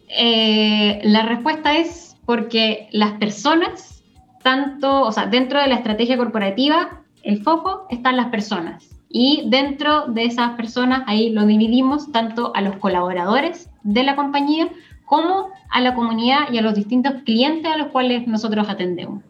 Eh, 0.09 1.01
la 1.05 1.27
respuesta 1.27 1.79
es 1.79 2.17
porque 2.27 2.89
las 2.93 3.13
personas, 3.19 4.05
tanto, 4.43 5.03
o 5.03 5.13
sea, 5.13 5.27
dentro 5.27 5.61
de 5.61 5.69
la 5.69 5.77
estrategia 5.77 6.17
corporativa, 6.17 7.03
el 7.23 7.43
foco 7.43 7.87
está 7.89 8.11
en 8.11 8.17
las 8.17 8.29
personas. 8.31 8.92
Y 9.13 9.45
dentro 9.47 10.07
de 10.07 10.25
esas 10.25 10.53
personas, 10.53 11.03
ahí 11.07 11.31
lo 11.31 11.45
dividimos 11.45 12.11
tanto 12.11 12.51
a 12.55 12.63
los 12.63 12.77
colaboradores 12.77 13.69
de 13.83 14.05
la 14.05 14.17
compañía 14.17 14.69
como 15.05 15.51
a 15.69 15.81
la 15.83 15.95
comunidad 15.95 16.51
y 16.51 16.57
a 16.57 16.63
los 16.63 16.75
distintos 16.75 17.23
clientes 17.25 17.71
a 17.71 17.77
los 17.77 17.89
cuales 17.89 18.27
nosotros 18.27 18.71
atendemos. 18.71 19.23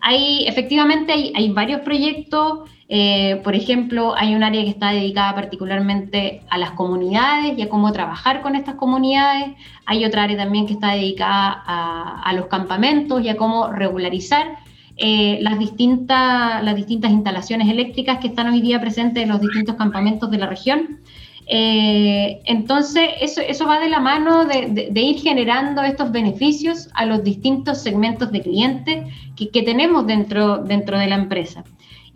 Hay, 0.00 0.44
efectivamente, 0.48 1.12
hay, 1.12 1.52
varios 1.52 1.82
proyectos. 1.82 2.68
Eh, 2.88 3.40
por 3.44 3.54
ejemplo, 3.54 4.14
hay 4.16 4.34
un 4.34 4.42
área 4.42 4.62
que 4.64 4.70
está 4.70 4.90
dedicada 4.90 5.34
particularmente 5.36 6.42
a 6.50 6.58
las 6.58 6.72
comunidades 6.72 7.56
y 7.56 7.62
a 7.62 7.68
cómo 7.68 7.92
trabajar 7.92 8.42
con 8.42 8.56
estas 8.56 8.74
comunidades. 8.74 9.54
Hay 9.86 10.04
otra 10.04 10.24
área 10.24 10.36
también 10.36 10.66
que 10.66 10.72
está 10.72 10.94
dedicada 10.94 11.62
a, 11.64 12.22
a 12.22 12.32
los 12.32 12.46
campamentos 12.46 13.22
y 13.22 13.28
a 13.28 13.36
cómo 13.36 13.68
regularizar 13.68 14.56
eh, 14.98 15.38
las, 15.42 15.58
distintas, 15.58 16.62
las 16.64 16.74
distintas 16.74 17.12
instalaciones 17.12 17.68
eléctricas 17.68 18.18
que 18.18 18.28
están 18.28 18.48
hoy 18.52 18.60
día 18.60 18.80
presentes 18.80 19.22
en 19.22 19.28
los 19.28 19.40
distintos 19.40 19.76
campamentos 19.76 20.30
de 20.30 20.38
la 20.38 20.46
región. 20.46 21.00
Eh, 21.46 22.40
entonces, 22.44 23.08
eso, 23.20 23.40
eso 23.40 23.66
va 23.66 23.80
de 23.80 23.88
la 23.88 24.00
mano 24.00 24.44
de, 24.44 24.90
ir 25.00 25.20
generando 25.20 25.82
estos 25.82 26.12
beneficios 26.12 26.90
a 26.94 27.06
los 27.06 27.24
distintos 27.24 27.80
segmentos 27.80 28.30
de 28.32 28.42
clientes 28.42 29.06
que, 29.36 29.48
que 29.48 29.62
tenemos 29.62 30.06
dentro, 30.06 30.58
dentro 30.58 30.98
de 30.98 31.06
la 31.06 31.14
empresa. 31.14 31.64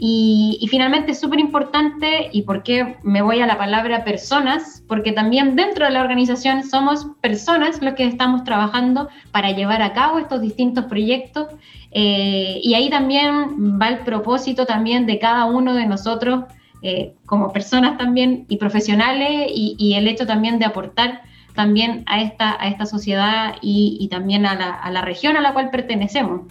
Y, 0.04 0.66
finalmente 0.68 1.12
es 1.12 1.20
súper 1.20 1.38
importante, 1.38 2.28
y 2.32 2.42
por 2.42 2.64
qué 2.64 2.96
me 3.04 3.22
voy 3.22 3.40
a 3.40 3.46
la 3.46 3.56
palabra 3.56 4.02
personas, 4.02 4.82
porque 4.88 5.12
también 5.12 5.54
dentro 5.54 5.84
de 5.84 5.92
la 5.92 6.00
organización 6.00 6.64
somos 6.64 7.06
personas 7.20 7.80
los 7.80 7.94
que 7.94 8.06
estamos 8.06 8.42
trabajando 8.42 9.08
para 9.30 9.52
llevar 9.52 9.80
a 9.80 9.92
cabo 9.92 10.18
estos 10.18 10.40
distintos 10.40 10.86
proyectos. 10.86 11.46
Eh, 11.94 12.60
y 12.62 12.74
ahí 12.74 12.88
también 12.88 13.78
va 13.80 13.88
el 13.88 13.98
propósito 13.98 14.64
también 14.64 15.04
de 15.04 15.18
cada 15.18 15.44
uno 15.44 15.74
de 15.74 15.86
nosotros 15.86 16.44
eh, 16.80 17.14
como 17.26 17.52
personas 17.52 17.98
también 17.98 18.46
y 18.48 18.56
profesionales 18.56 19.46
y, 19.54 19.94
el 19.94 20.08
hecho 20.08 20.26
también 20.26 20.58
de 20.58 20.64
aportar 20.64 21.20
también 21.54 22.02
a 22.06 22.22
esta, 22.22 22.60
a 22.60 22.66
esta 22.68 22.86
sociedad 22.86 23.54
y, 23.60 24.08
también 24.10 24.46
a 24.46 24.90
la, 24.90 25.02
región 25.02 25.36
a 25.36 25.42
la 25.42 25.52
cual 25.52 25.70
pertenecemos. 25.70 26.42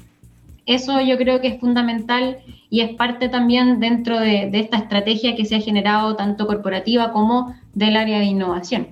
Eso 0.67 1.01
yo 1.01 1.17
creo 1.17 1.41
que 1.41 1.47
es 1.47 1.60
fundamental 1.60 2.38
y 2.69 2.82
es 2.82 2.95
parte 2.95 3.27
también 3.27 3.80
dentro 3.80 4.19
de, 4.19 4.51
esta 4.54 4.77
estrategia 4.77 5.36
que 5.36 5.45
se 5.45 5.56
ha 5.56 5.60
generado 5.60 6.15
tanto 6.15 6.45
corporativa 6.45 7.12
como 7.12 7.56
del 7.73 7.97
área 7.97 8.19
de 8.19 8.25
innovación. 8.25 8.89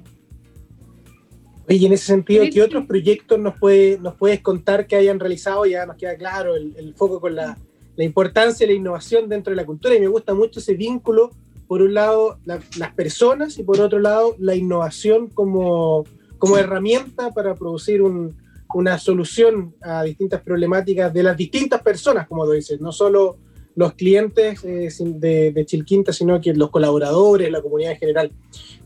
Y 1.69 1.86
en 1.86 1.93
ese 1.93 2.05
sentido, 2.05 2.43
¿qué 2.51 2.63
otros 2.63 2.86
proyectos 2.86 3.39
nos, 3.39 3.58
puede, 3.60 3.99
nos 3.99 4.15
puedes 4.15 4.41
contar 4.41 4.88
que 4.88 4.95
hayan 4.95 5.19
realizado? 5.19 5.65
Ya 5.65 5.86
nos 5.86 5.97
queda 5.97 6.15
claro 6.15 6.55
el 6.55 6.93
foco 6.95 7.21
con 7.21 7.36
la, 7.36 7.58
la 7.99 8.05
importancia 8.05 8.65
de 8.65 8.71
la 8.71 8.79
innovación 8.79 9.27
dentro 9.27 9.51
de 9.51 9.58
la 9.58 9.65
cultura 9.65 9.93
y 9.93 9.99
me 9.99 10.08
gusta 10.08 10.34
mucho 10.34 10.62
ese 10.62 10.73
vínculo, 10.73 11.32
por 11.67 11.82
un 11.82 11.93
lado 11.93 12.39
las 12.45 12.93
personas 12.93 13.60
y 13.60 13.63
por 13.63 13.82
otro 13.82 13.99
lado 13.99 14.38
la 14.39 14.55
innovación 14.55 15.27
como, 15.27 16.05
como 16.38 16.58
herramienta 16.58 17.32
para 17.32 17.55
producir 17.55 18.01
una 18.01 18.97
solución 18.99 19.75
a 19.82 20.03
distintas 20.03 20.41
problemáticas 20.41 21.13
de 21.13 21.23
las 21.23 21.36
distintas 21.36 21.82
personas, 21.82 22.25
como 22.25 22.45
lo 22.45 22.53
dices, 22.53 22.79
no 22.79 22.93
solo 22.93 23.36
los 23.75 23.93
clientes 23.95 24.63
eh, 24.63 24.89
de, 24.99 25.51
de 25.51 25.65
Chilquinta, 25.65 26.13
sino 26.13 26.39
que 26.39 26.53
los 26.53 26.69
colaboradores, 26.69 27.51
la 27.51 27.62
comunidad 27.62 27.91
en 27.91 27.97
general. 27.97 28.32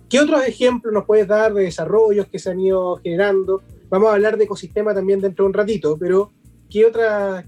¿Qué 0.10 0.20
otros 0.20 0.46
ejemplos 0.46 0.94
nos 0.94 1.06
puedes 1.06 1.28
dar 1.28 1.54
de 1.54 1.63
desarrollos 1.63 2.28
que 2.28 2.39
se 2.39 2.52
han 2.52 2.60
ido 2.60 2.98
generando? 2.98 3.62
Vamos 3.89 4.10
a 4.10 4.13
hablar 4.13 4.38
de 4.38 4.46
ecosistema 4.46 4.94
también 4.94 5.22
dentro 5.22 5.46
de 5.46 5.50
un 5.50 5.54
ratito, 5.54 5.98
pero 6.00 6.32
¿qué, 6.70 6.92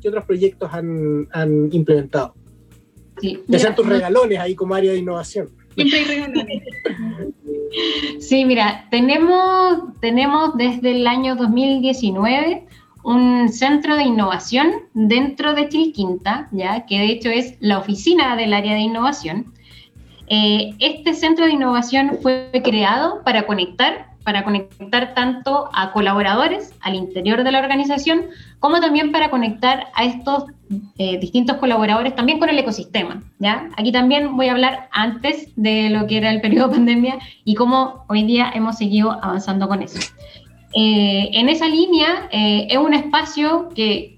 qué 0.02 0.10
otros 0.10 0.26
proyectos 0.26 0.70
han, 0.72 1.28
implementado? 1.72 2.34
Sí, 3.22 3.41
ya 3.48 3.60
sean 3.60 3.76
tus 3.76 3.88
regalones 3.88 4.39
ahí 4.39 4.56
como 4.56 4.76
área 4.76 4.91
de 4.91 4.98
innovación. 4.98 5.50
Siempre 5.76 6.00
hay 6.00 6.06
regalones. 6.06 6.63
Sí, 8.20 8.46
mira, 8.46 8.88
tenemos, 8.89 10.00
tenemos 10.00 10.56
desde 10.56 10.91
el 10.91 11.08
año 11.08 11.36
2019 11.36 12.65
un 13.04 13.50
centro 13.50 13.96
de 13.96 14.04
innovación 14.04 14.72
dentro 14.94 15.54
de 15.54 15.70
Chilquinta, 15.70 16.48
ya 16.52 16.86
que 16.86 16.98
de 16.98 17.08
hecho 17.08 17.30
es 17.30 17.56
la 17.60 17.78
oficina 17.78 18.36
del 18.36 18.54
área 18.54 18.74
de 18.74 18.80
innovación. 18.80 19.54
Eh, 20.28 20.74
este 20.80 21.14
centro 21.14 21.46
de 21.46 21.52
innovación 21.52 22.18
fue 22.22 22.50
creado 22.64 23.22
para 23.24 23.46
conectar 23.46 24.14
para 24.24 24.44
conectar 24.44 25.14
tanto 25.14 25.70
a 25.72 25.92
colaboradores 25.92 26.74
al 26.82 26.96
interior 26.96 27.44
de 27.44 27.52
la 27.52 27.60
organización, 27.60 28.24
como 28.58 28.80
también 28.82 29.12
para 29.12 29.30
conectar 29.30 29.90
a 29.94 30.04
estos 30.04 30.46
eh, 30.98 31.20
distintos 31.20 31.58
colaboradores 31.58 32.16
también 32.16 32.40
con 32.40 32.50
el 32.50 32.58
ecosistema. 32.58 33.22
¿ya? 33.38 33.70
Aquí 33.78 33.92
también 33.92 34.36
voy 34.36 34.48
a 34.48 34.54
hablar 34.54 34.90
antes 34.92 35.50
de 35.56 35.92
lo 35.92 36.08
que 36.08 36.18
era 36.18 36.32
el 36.32 36.42
periodo 36.42 36.70
de 36.70 36.74
pandemia 36.78 37.20
y 37.44 37.54
cómo 37.54 38.04
hoy 38.10 38.24
día 38.24 38.52
hemos 38.56 38.80
seguido 38.80 39.12
avanzando 39.12 39.68
con 39.68 39.84
eso. 39.84 40.00
Eh, 40.74 41.30
en 41.34 41.48
esa 41.48 41.70
línea 41.70 42.28
es 42.32 42.78
un 42.80 42.96
espacio 42.96 43.70
que, 43.76 44.14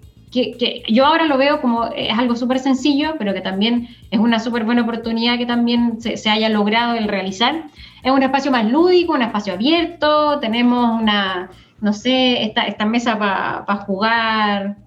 que, 0.57 0.83
yo 0.87 1.05
ahora 1.05 1.25
lo 1.25 1.37
veo 1.37 1.61
como 1.61 1.85
es 1.85 2.17
algo 2.17 2.35
súper 2.35 2.59
sencillo, 2.59 3.15
pero 3.17 3.33
que 3.33 3.41
también 3.41 3.89
es 4.11 4.19
una 4.19 4.39
súper 4.39 4.63
buena 4.63 4.83
oportunidad 4.83 5.37
que 5.37 5.45
también 5.45 6.01
se, 6.01 6.17
se 6.17 6.29
haya 6.29 6.49
logrado 6.49 6.95
el 6.95 7.07
realizar 7.07 7.65
es 8.07 8.11
un 8.11 8.23
espacio 8.23 8.51
más 8.51 8.65
lúdico, 8.65 9.13
un 9.13 9.21
espacio 9.21 9.53
abierto, 9.53 10.39
tenemos 10.39 11.01
una, 11.01 11.49
no 11.81 11.93
sé, 11.93 12.43
esta, 12.43 12.63
esta 12.63 12.85
mesa 12.85 13.17
para 13.19 13.75
jugar, 13.85 14.77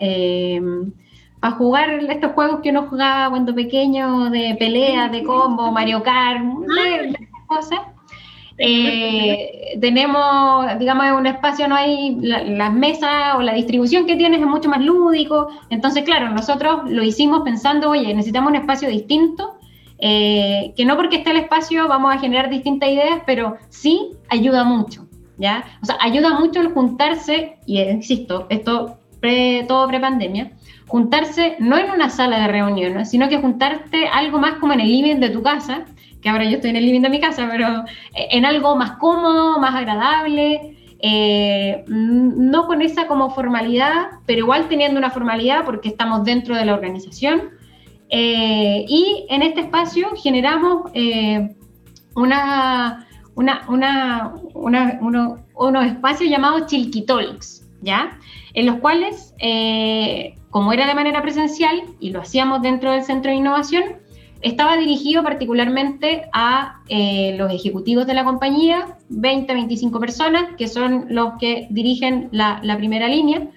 em, 0.00 0.92
para 1.40 1.54
jugar 1.54 1.90
estos 2.10 2.32
juegos 2.32 2.60
que 2.60 2.70
uno 2.70 2.88
jugaba 2.88 3.30
cuando 3.30 3.54
pequeño, 3.54 4.30
de 4.30 4.56
pelea, 4.58 5.08
de 5.08 5.22
combo, 5.22 5.70
Mario 5.70 6.02
Kart, 6.02 6.42
cosas. 7.46 7.80
Eh, 8.64 9.78
tenemos, 9.80 10.78
digamos, 10.78 11.18
un 11.18 11.26
espacio, 11.26 11.66
no 11.66 11.74
hay 11.74 12.16
las 12.20 12.72
mesas 12.72 13.34
o 13.36 13.42
la 13.42 13.54
distribución 13.54 14.06
que 14.06 14.14
tienes 14.14 14.40
es 14.40 14.46
mucho 14.46 14.68
más 14.68 14.80
lúdico. 14.80 15.48
Entonces, 15.68 16.04
claro, 16.04 16.28
nosotros 16.30 16.88
lo 16.88 17.02
hicimos 17.02 17.42
pensando, 17.42 17.90
oye, 17.90 18.14
necesitamos 18.14 18.50
un 18.50 18.56
espacio 18.56 18.88
distinto 18.88 19.58
eh, 20.04 20.74
que 20.76 20.84
no 20.84 20.96
porque 20.96 21.18
esté 21.18 21.30
el 21.30 21.36
espacio 21.36 21.86
vamos 21.86 22.12
a 22.12 22.18
generar 22.18 22.50
distintas 22.50 22.90
ideas, 22.90 23.20
pero 23.24 23.56
sí 23.68 24.10
ayuda 24.28 24.64
mucho, 24.64 25.06
¿ya? 25.38 25.64
O 25.80 25.86
sea, 25.86 25.96
ayuda 26.00 26.38
mucho 26.40 26.60
el 26.60 26.72
juntarse, 26.72 27.58
y 27.66 27.80
insisto, 27.80 28.46
esto 28.50 28.98
pre, 29.20 29.64
todo 29.68 29.86
pre-pandemia, 29.86 30.52
juntarse 30.88 31.54
no 31.60 31.78
en 31.78 31.88
una 31.92 32.10
sala 32.10 32.40
de 32.40 32.48
reuniones, 32.48 33.10
sino 33.10 33.28
que 33.28 33.38
juntarte 33.38 34.08
algo 34.08 34.40
más 34.40 34.54
como 34.54 34.72
en 34.72 34.80
el 34.80 34.90
living 34.90 35.20
de 35.20 35.30
tu 35.30 35.40
casa, 35.40 35.84
que 36.22 36.28
ahora 36.28 36.44
yo 36.44 36.56
estoy 36.56 36.70
en 36.70 36.76
el 36.76 36.86
living 36.86 37.02
de 37.02 37.10
mi 37.10 37.20
casa, 37.20 37.48
pero 37.50 37.84
en 38.14 38.44
algo 38.44 38.76
más 38.76 38.92
cómodo, 38.92 39.58
más 39.58 39.74
agradable, 39.74 40.76
eh, 41.00 41.84
no 41.88 42.66
con 42.66 42.80
esa 42.80 43.08
como 43.08 43.30
formalidad, 43.30 44.06
pero 44.24 44.38
igual 44.38 44.68
teniendo 44.68 44.98
una 44.98 45.10
formalidad 45.10 45.64
porque 45.64 45.88
estamos 45.88 46.24
dentro 46.24 46.54
de 46.54 46.64
la 46.64 46.74
organización 46.74 47.50
eh, 48.14 48.84
y 48.86 49.26
en 49.30 49.40
este 49.40 49.62
espacio 49.62 50.10
generamos 50.22 50.90
eh, 50.92 51.56
una, 52.14 53.06
una, 53.34 54.34
unos 54.54 55.86
espacios 55.86 56.28
llamados 56.28 56.66
Chilquitalks, 56.66 57.66
¿ya? 57.80 58.18
En 58.52 58.66
los 58.66 58.76
cuales, 58.76 59.34
eh, 59.38 60.36
como 60.50 60.74
era 60.74 60.86
de 60.86 60.94
manera 60.94 61.22
presencial 61.22 61.84
y 62.00 62.10
lo 62.10 62.20
hacíamos 62.20 62.60
dentro 62.60 62.92
del 62.92 63.02
Centro 63.02 63.30
de 63.30 63.38
Innovación, 63.38 63.84
estaba 64.42 64.76
dirigido 64.76 65.22
particularmente 65.22 66.28
a 66.32 66.80
los 67.38 67.52
ejecutivos 67.52 68.06
de 68.06 68.14
la 68.14 68.24
compañía, 68.24 68.98
20, 69.08 69.52
25 69.52 70.00
personas, 70.00 70.56
que 70.58 70.68
son 70.68 71.06
los 71.08 71.34
que 71.38 71.66
dirigen 71.70 72.28
la, 72.32 72.60
la 72.62 72.76
primera 72.76 73.08
línea, 73.08 73.48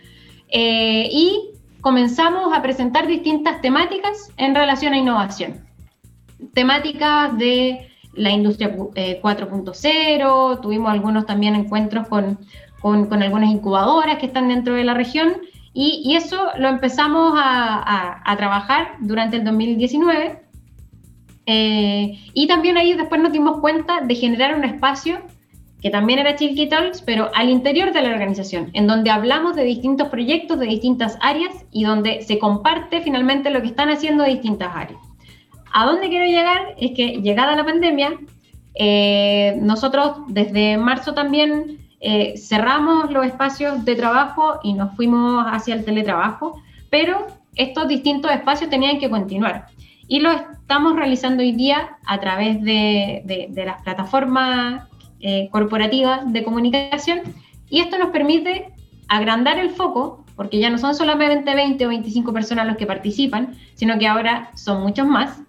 y 0.51 1.51
comenzamos 1.81 2.51
a 2.51 2.63
presentar 2.63 3.05
distintas 3.05 3.61
temáticas 3.61 4.31
en 4.37 4.55
relación 4.55 4.93
a 4.93 4.97
innovación. 4.97 5.65
Temáticas 6.53 7.37
de 7.37 7.89
la 8.15 8.31
industria 8.31 8.75
4.0, 8.75 9.75
eh, 9.75 10.59
tuvimos 10.61 10.89
algunos 10.89 11.25
también 11.25 11.55
encuentros 11.55 12.07
con, 12.07 12.39
con, 12.81 13.21
algunas 13.21 13.51
incubadoras 13.51 14.17
que 14.17 14.25
están 14.25 14.47
dentro 14.47 14.73
de 14.73 14.83
la 14.83 14.93
región 14.93 15.33
y, 15.73 16.15
eso 16.15 16.47
lo 16.57 16.69
empezamos 16.69 17.33
a, 17.35 18.35
trabajar 18.37 18.95
durante 19.01 19.37
el 19.37 19.43
2019 19.43 20.39
eh, 21.45 22.19
y 22.33 22.47
también 22.47 22.77
ahí 22.77 22.93
después 22.93 23.21
nos 23.21 23.31
dimos 23.31 23.59
cuenta 23.59 24.01
de 24.01 24.15
generar 24.15 24.55
un 24.55 24.63
espacio 24.63 25.19
que 25.85 25.91
también 25.91 26.17
era 26.17 26.35
Chilky 26.35 26.67
Talks, 26.67 27.03
pero 27.03 27.29
al 27.35 27.47
interior 27.49 27.93
de 27.93 28.01
la 28.01 28.09
organización, 28.09 28.71
en 28.73 28.87
donde 28.87 29.11
hablamos 29.11 29.55
de 29.55 29.63
distintos 29.63 30.07
proyectos 30.07 30.59
de 30.59 30.65
distintas 30.65 31.15
áreas 31.21 31.53
y 31.71 31.83
donde 31.83 32.23
se 32.23 32.39
comparte 32.39 33.01
finalmente 33.01 33.51
lo 33.51 33.61
que 33.61 33.67
están 33.67 33.89
haciendo 33.89 34.23
distintas 34.23 34.75
áreas. 34.75 34.99
¿A 35.71 35.85
dónde 35.85 36.09
quiero 36.09 36.25
llegar? 36.25 36.73
Es 36.79 36.93
que 36.93 37.21
llegada 37.21 37.55
la 37.55 37.63
pandemia, 37.65 38.17
eh, 38.73 39.59
nosotros 39.61 40.21
desde 40.27 40.75
marzo 40.77 41.13
también 41.13 41.77
eh, 41.99 42.33
cerramos 42.35 43.11
los 43.11 43.25
espacios 43.25 43.85
de 43.85 43.95
trabajo 43.95 44.59
y 44.63 44.73
nos 44.73 44.95
fuimos 44.95 45.45
hacia 45.47 45.75
el 45.75 45.85
teletrabajo, 45.85 46.59
pero 46.89 47.27
estos 47.55 47.87
distintos 47.87 48.31
espacios 48.31 48.71
tenían 48.71 48.97
que 48.97 49.09
continuar. 49.09 49.67
Y 50.07 50.19
lo 50.19 50.31
estamos 50.65 50.95
realizando 50.95 51.43
hoy 51.43 51.51
día 51.51 51.99
a 52.07 52.19
través 52.19 52.59
de, 52.63 53.51
las 53.55 53.83
plataformas 53.83 54.89
eh, 55.19 55.47
corporativa 55.51 56.23
de 56.25 56.43
comunicación 56.43 57.19
y 57.69 57.81
esto 57.81 57.99
nos 57.99 58.09
permite 58.09 58.73
agrandar 59.07 59.59
el 59.59 59.69
foco, 59.69 60.25
porque 60.35 60.57
ya 60.57 60.71
no 60.71 60.79
son 60.79 60.95
solamente 60.95 61.53
20 61.53 61.85
o 61.85 61.89
25 61.89 62.33
personas 62.33 62.65
los 62.65 62.77
que 62.77 62.87
participan, 62.87 63.55
sino 63.75 63.99
que 63.99 64.07
ahora 64.07 64.49
son 64.55 64.81
muchos 64.81 65.05
más. 65.05 65.39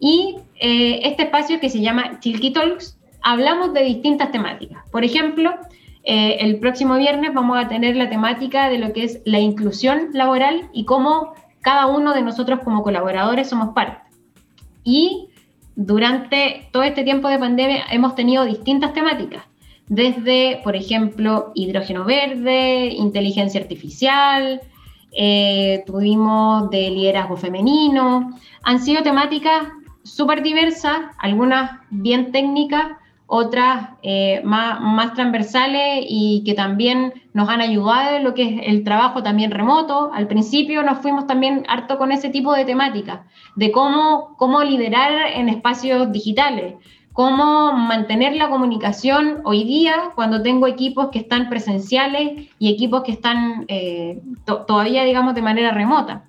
Y 0.00 0.38
eh, 0.58 1.02
este 1.04 1.22
espacio 1.22 1.60
que 1.60 1.70
se 1.70 1.80
llama 1.80 2.18
Chilky 2.18 2.52
Talks, 2.52 2.98
hablamos 3.22 3.74
de 3.74 3.84
distintas 3.84 4.32
temáticas. 4.32 4.82
Por 4.90 5.04
ejemplo, 5.04 5.54
eh, 6.02 6.38
el 6.40 6.58
próximo 6.58 6.96
viernes 6.96 7.32
vamos 7.32 7.64
a 7.64 7.68
tener 7.68 7.94
la 7.94 8.10
temática 8.10 8.68
de 8.68 8.78
lo 8.78 8.92
que 8.92 9.04
es 9.04 9.20
la 9.24 9.38
inclusión 9.38 10.08
laboral 10.14 10.68
y 10.72 10.84
cómo 10.84 11.34
cada 11.60 11.86
uno 11.86 12.12
de 12.12 12.22
nosotros 12.22 12.58
como 12.64 12.82
colaboradores 12.82 13.48
somos 13.48 13.72
parte. 13.72 14.03
Y 14.84 15.28
durante 15.74 16.68
todo 16.72 16.82
este 16.82 17.02
tiempo 17.02 17.28
de 17.28 17.38
pandemia 17.38 17.84
hemos 17.90 18.14
tenido 18.14 18.44
distintas 18.44 18.92
temáticas, 18.92 19.42
desde, 19.88 20.60
por 20.62 20.76
ejemplo, 20.76 21.52
hidrógeno 21.54 22.04
verde, 22.04 22.88
inteligencia 22.88 23.60
artificial, 23.60 24.60
eh, 25.12 25.82
tuvimos 25.86 26.70
de 26.70 26.90
liderazgo 26.90 27.36
femenino, 27.36 28.30
han 28.62 28.80
sido 28.80 29.02
temáticas 29.02 29.68
súper 30.02 30.42
diversas, 30.42 30.98
algunas 31.18 31.80
bien 31.90 32.32
técnicas, 32.32 32.92
otras 33.26 33.90
eh, 34.02 34.42
más, 34.44 35.14
transversales 35.14 36.04
y 36.08 36.42
que 36.44 36.54
también 36.54 37.14
nos 37.32 37.48
han 37.48 37.60
ayudado 37.60 38.16
en 38.16 38.24
lo 38.24 38.34
que 38.34 38.42
es 38.42 38.68
el 38.68 38.84
trabajo 38.84 39.22
también 39.22 39.50
remoto. 39.50 40.10
Al 40.12 40.26
principio 40.26 40.82
nos 40.82 40.98
fuimos 40.98 41.26
también 41.26 41.64
harto 41.68 41.98
con 41.98 42.12
ese 42.12 42.28
tipo 42.28 42.52
de 42.52 42.64
temáticas, 42.64 43.20
de 43.56 43.72
cómo, 43.72 44.36
cómo 44.36 44.62
liderar 44.62 45.12
en 45.34 45.48
espacios 45.48 46.12
digitales, 46.12 46.74
cómo 47.12 47.72
mantener 47.72 48.36
la 48.36 48.50
comunicación 48.50 49.40
hoy 49.44 49.64
día 49.64 50.10
cuando 50.14 50.42
tengo 50.42 50.66
equipos 50.66 51.08
que 51.10 51.20
están 51.20 51.48
presenciales 51.48 52.48
y 52.58 52.72
equipos 52.72 53.04
que 53.04 53.12
están 53.12 53.64
eh, 53.68 54.20
todavía, 54.44 55.04
digamos, 55.04 55.34
de 55.34 55.42
manera 55.42 55.70
remota. 55.70 56.24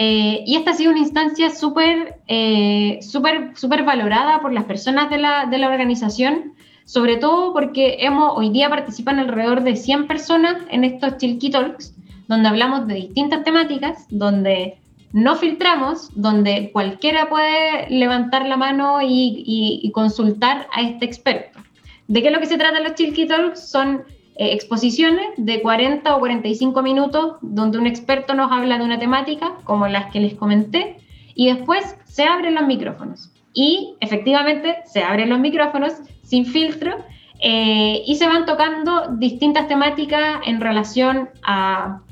Eh, 0.00 0.44
y 0.46 0.54
esta 0.54 0.70
ha 0.70 0.74
sido 0.74 0.92
una 0.92 1.00
instancia 1.00 1.50
súper, 1.50 2.20
eh, 2.28 3.00
súper, 3.02 3.50
súper 3.56 3.82
valorada 3.82 4.40
por 4.40 4.52
las 4.52 4.62
personas 4.64 5.10
de 5.10 5.18
la, 5.18 5.46
de 5.46 5.58
la, 5.58 5.68
organización, 5.68 6.54
sobre 6.84 7.16
todo 7.16 7.52
porque 7.52 7.96
hemos, 7.98 8.38
hoy 8.38 8.50
día 8.50 8.70
participan 8.70 9.18
alrededor 9.18 9.64
de 9.64 9.74
100 9.74 10.06
personas 10.06 10.56
en 10.70 10.84
estos 10.84 11.16
Chilky 11.16 11.50
Talks, 11.50 11.96
donde 12.28 12.48
hablamos 12.48 12.86
de 12.86 12.94
distintas 12.94 13.42
temáticas, 13.42 14.06
donde 14.08 14.78
no 15.12 15.34
filtramos, 15.34 16.10
donde 16.14 16.70
cualquiera 16.72 17.28
puede 17.28 17.90
levantar 17.90 18.46
la 18.46 18.56
mano 18.56 18.98
y, 19.02 19.90
consultar 19.92 20.68
a 20.72 20.82
este 20.82 21.06
experto. 21.06 21.58
¿De 22.06 22.22
qué 22.22 22.28
es 22.28 22.32
lo 22.32 22.38
que 22.38 22.46
se 22.46 22.56
trata 22.56 22.78
los 22.78 22.94
Chilky 22.94 23.26
Talks? 23.26 23.68
Son 23.68 24.04
eh, 24.38 24.52
exposiciones 24.52 25.30
de 25.36 25.60
40 25.60 26.14
o 26.14 26.20
45 26.20 26.80
minutos 26.80 27.36
donde 27.42 27.76
un 27.76 27.88
experto 27.88 28.34
nos 28.34 28.52
habla 28.52 28.78
de 28.78 28.84
una 28.84 29.00
temática, 29.00 29.54
como 29.64 29.88
las 29.88 30.12
que 30.12 30.20
les 30.20 30.34
comenté, 30.34 30.98
y 31.34 31.48
después 31.52 31.96
se 32.04 32.22
abren 32.22 32.54
los 32.54 32.64
micrófonos. 32.64 33.32
Y 33.52 33.96
efectivamente 33.98 34.76
se 34.84 35.02
abren 35.02 35.28
los 35.28 35.40
micrófonos 35.40 35.94
sin 36.22 36.46
filtro 36.46 36.98
eh, 37.40 38.04
y 38.06 38.14
se 38.14 38.28
van 38.28 38.46
tocando 38.46 39.08
distintas 39.16 39.66
temáticas 39.66 40.40
en 40.46 40.60
relación 40.60 41.30
a, 41.42 42.02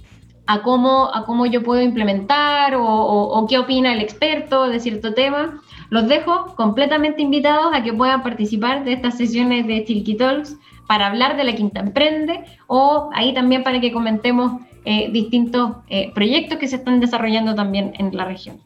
cómo, 0.65 1.47
yo 1.47 1.63
puedo 1.63 1.81
implementar 1.81 2.75
o, 2.75 2.85
o 2.85 3.47
qué 3.47 3.61
opina 3.61 3.93
el 3.93 4.01
experto 4.01 4.67
de 4.67 4.81
cierto 4.81 5.15
tema. 5.15 5.61
Los 5.91 6.09
dejo 6.09 6.57
completamente 6.57 7.23
invitados 7.23 7.73
a 7.73 7.85
que 7.85 7.93
puedan 7.93 8.25
participar 8.25 8.85
de 8.85 8.95
estas 8.95 9.17
sesiones 9.17 9.69
de 9.69 9.83
Tilky 9.83 10.17
Talks 10.17 10.57
para 10.87 11.09
hablar 11.09 11.37
de 11.37 11.45
la 11.45 11.55
Quinta 11.55 11.81
Emprende 11.81 12.45
o 12.67 13.11
ahí 13.13 13.35
también 13.35 13.63
para 13.63 13.81
que 13.81 13.93
comentemos 13.93 14.61
eh, 14.89 15.11
distintos 15.11 15.79
eh, 15.89 16.13
proyectos 16.15 16.59
que 16.59 16.69
se 16.69 16.77
están 16.77 17.01
desarrollando 17.01 17.57
también 17.57 17.93
en 17.99 18.17
la 18.17 18.25
región. 18.25 18.61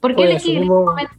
¿Por 0.00 0.16
qué 0.16 0.26
les 0.26 0.42
quería 0.42 0.66
comentar? 0.66 1.16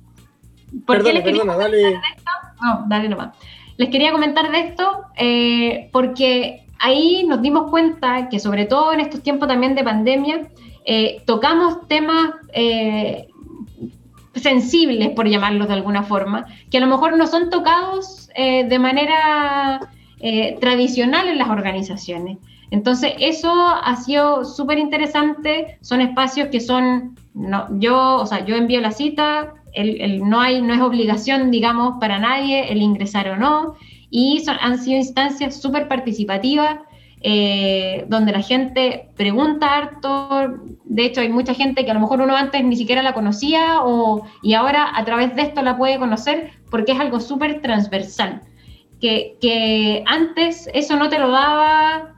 de 1.69 1.89
esto? 1.89 2.31
No, 2.63 2.85
dale 2.87 3.07
nomás. 3.07 3.37
Les 3.77 3.89
quería 3.89 4.11
comentar 4.11 4.51
de 4.51 4.59
esto 4.59 5.03
eh, 5.15 5.89
porque 5.91 6.65
ahí 6.79 7.23
nos 7.27 7.43
dimos 7.43 7.69
cuenta 7.69 8.29
que 8.29 8.39
sobre 8.39 8.65
todo 8.65 8.93
en 8.93 8.99
estos 8.99 9.21
tiempos 9.21 9.47
también 9.47 9.75
de 9.75 9.83
pandemia, 9.83 10.47
tocamos 11.25 11.87
temas 11.87 12.31
sensibles, 14.33 15.09
por 15.09 15.27
llamarlos 15.27 15.67
de 15.67 15.73
alguna 15.73 16.01
forma, 16.01 16.45
que 16.71 16.77
a 16.77 16.81
lo 16.81 16.87
mejor 16.87 17.15
no 17.17 17.27
son 17.27 17.49
tocados 17.49 18.29
de 18.35 18.79
manera 18.79 19.81
eh, 20.19 20.57
tradicional 20.59 21.27
en 21.27 21.37
las 21.37 21.49
organizaciones. 21.49 22.37
Entonces, 22.71 23.13
eso 23.19 23.51
ha 23.53 23.95
sido 23.97 24.43
súper 24.45 24.79
interesante. 24.79 25.77
Son 25.81 26.01
espacios 26.01 26.49
que 26.49 26.59
son, 26.59 27.15
no, 27.33 27.67
yo, 27.79 28.17
o 28.17 28.25
sea, 28.25 28.43
yo 28.45 28.55
envío 28.55 28.81
la 28.81 28.91
cita, 28.91 29.53
el, 29.73 30.27
no, 30.27 30.41
hay, 30.41 30.61
no 30.61 30.73
es 30.73 30.81
obligación, 30.81 31.51
digamos, 31.51 31.99
para 31.99 32.19
nadie 32.19 32.71
el 32.71 32.81
ingresar 32.81 33.29
o 33.29 33.37
no. 33.37 33.75
Y 34.09 34.41
son, 34.43 34.57
han 34.59 34.79
sido 34.79 34.97
instancias 34.97 35.61
súper 35.61 35.87
participativas, 35.87 36.79
eh, 37.21 38.05
donde 38.09 38.31
la 38.31 38.41
gente 38.41 39.09
pregunta 39.15 39.75
harto. 39.75 40.55
De 40.83 41.05
hecho, 41.05 41.21
hay 41.21 41.29
mucha 41.29 41.53
gente 41.53 41.85
que 41.85 41.91
a 41.91 41.93
lo 41.93 41.99
mejor 41.99 42.21
uno 42.21 42.35
antes 42.35 42.63
ni 42.63 42.75
siquiera 42.75 43.03
la 43.03 43.13
conocía 43.13 43.81
o, 43.83 44.23
y 44.41 44.55
ahora 44.55 44.89
a 44.95 45.05
través 45.05 45.35
de 45.35 45.43
esto 45.43 45.61
la 45.61 45.77
puede 45.77 45.99
conocer 45.99 46.51
porque 46.71 46.93
es 46.93 46.99
algo 46.99 47.19
súper 47.19 47.61
transversal 47.61 48.41
que, 48.99 50.03
antes 50.05 50.69
eso 50.73 50.95
no 50.97 51.09
te 51.09 51.19
lo 51.19 51.31
daba 51.31 52.13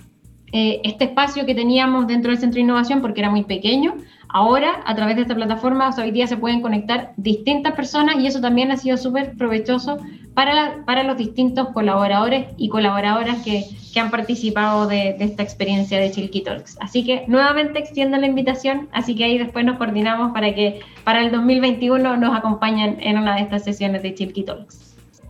eh, 0.52 0.82
este 0.84 1.06
espacio 1.06 1.46
que 1.46 1.54
teníamos 1.56 2.08
dentro 2.08 2.32
del 2.32 2.40
Centro 2.40 2.56
de 2.56 2.62
Innovación 2.62 3.02
porque 3.02 3.22
era 3.22 3.30
muy 3.30 3.44
pequeño. 3.44 3.96
Ahora, 4.32 4.84
a 4.86 4.96
través 4.96 5.16
de 5.16 5.24
esta 5.24 5.34
plataforma, 5.34 5.90
hoy 5.98 6.12
día 6.12 6.28
se 6.28 6.38
pueden 6.38 6.62
conectar 6.62 7.14
distintas 7.18 7.74
personas 7.74 8.18
y 8.20 8.28
eso 8.28 8.40
también 8.40 8.72
ha 8.72 8.78
sido 8.78 8.96
súper 8.96 9.36
provechoso 9.36 9.98
para, 10.36 10.86
para 10.86 11.04
los 11.04 11.18
distintos 11.18 11.70
colaboradores 11.70 12.46
y 12.56 12.70
colaboradoras 12.70 13.44
que, 13.44 13.66
que 13.92 14.00
han 14.00 14.12
participado 14.12 14.88
de, 14.88 15.16
de, 15.18 15.26
esta 15.26 15.42
experiencia 15.42 16.00
de 16.00 16.12
Chilky 16.12 16.42
Talks. 16.42 16.78
Así 16.80 17.04
que 17.04 17.26
nuevamente 17.28 17.80
extiendo 17.80 18.18
la 18.18 18.28
invitación, 18.28 18.88
así 18.92 19.16
que 19.16 19.24
ahí 19.24 19.40
después 19.40 19.66
nos 19.66 19.78
coordinamos 19.78 20.32
para 20.32 20.54
que 20.54 20.82
para 21.04 21.22
el 21.22 21.32
2021 21.32 22.18
nos 22.18 22.38
acompañen 22.38 22.98
en 23.02 23.18
una 23.18 23.36
de 23.36 23.42
estas 23.42 23.64
sesiones 23.64 24.04
de 24.04 24.14
Chilky 24.14 24.44
Talks. 24.44 24.89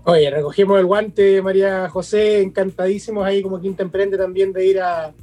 Oye, 0.09 0.31
recogimos 0.31 0.79
el 0.79 0.87
guante, 0.87 1.41
María 1.41 1.87
José, 1.87 2.41
encantadísimos 2.41 3.23
ahí 3.23 3.43
como 3.43 3.61
Quinta 3.61 3.83
Emprende 3.83 4.17
también 4.17 4.51
de 4.51 4.65
ir 4.65 4.79
a, 4.79 5.13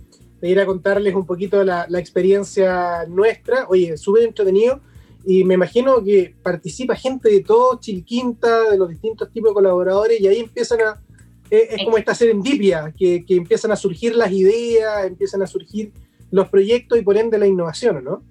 ir 0.43 0.61
a 0.61 0.67
contarles 0.67 1.13
un 1.15 1.27
poquito 1.27 1.65
la, 1.65 1.87
la 1.89 1.99
experiencia 1.99 3.05
nuestra. 3.09 3.67
Oye, 3.69 3.97
súper 3.97 4.23
entretenido 4.23 4.81
y 5.25 5.43
me 5.43 5.55
imagino 5.55 6.05
que 6.05 6.37
participa 6.41 6.95
gente 6.95 7.29
de 7.29 7.41
todo 7.41 7.81
Chilquinta, 7.81 8.71
de 8.71 8.79
los 8.79 8.89
distintos 8.89 9.33
tipos 9.33 9.51
de 9.51 9.55
colaboradores 9.55 10.21
y 10.21 10.29
ahí 10.29 10.39
empiezan 10.39 10.81
a, 10.83 11.03
es, 11.51 11.85
como 11.85 11.99
esta 11.99 12.15
serendipia, 12.15 12.95
que, 12.97 13.25
que 13.25 13.35
empiezan 13.35 13.73
a 13.73 13.77
surgir 13.77 14.15
las 14.15 14.31
ideas, 14.31 15.05
empiezan 15.05 15.43
a 15.43 15.49
surgir 15.49 15.93
los 16.31 16.49
proyectos 16.49 16.97
y 16.97 17.03
por 17.03 17.17
ende 17.17 17.39
la 17.39 17.47
innovación, 17.49 18.05
¿no? 18.05 18.23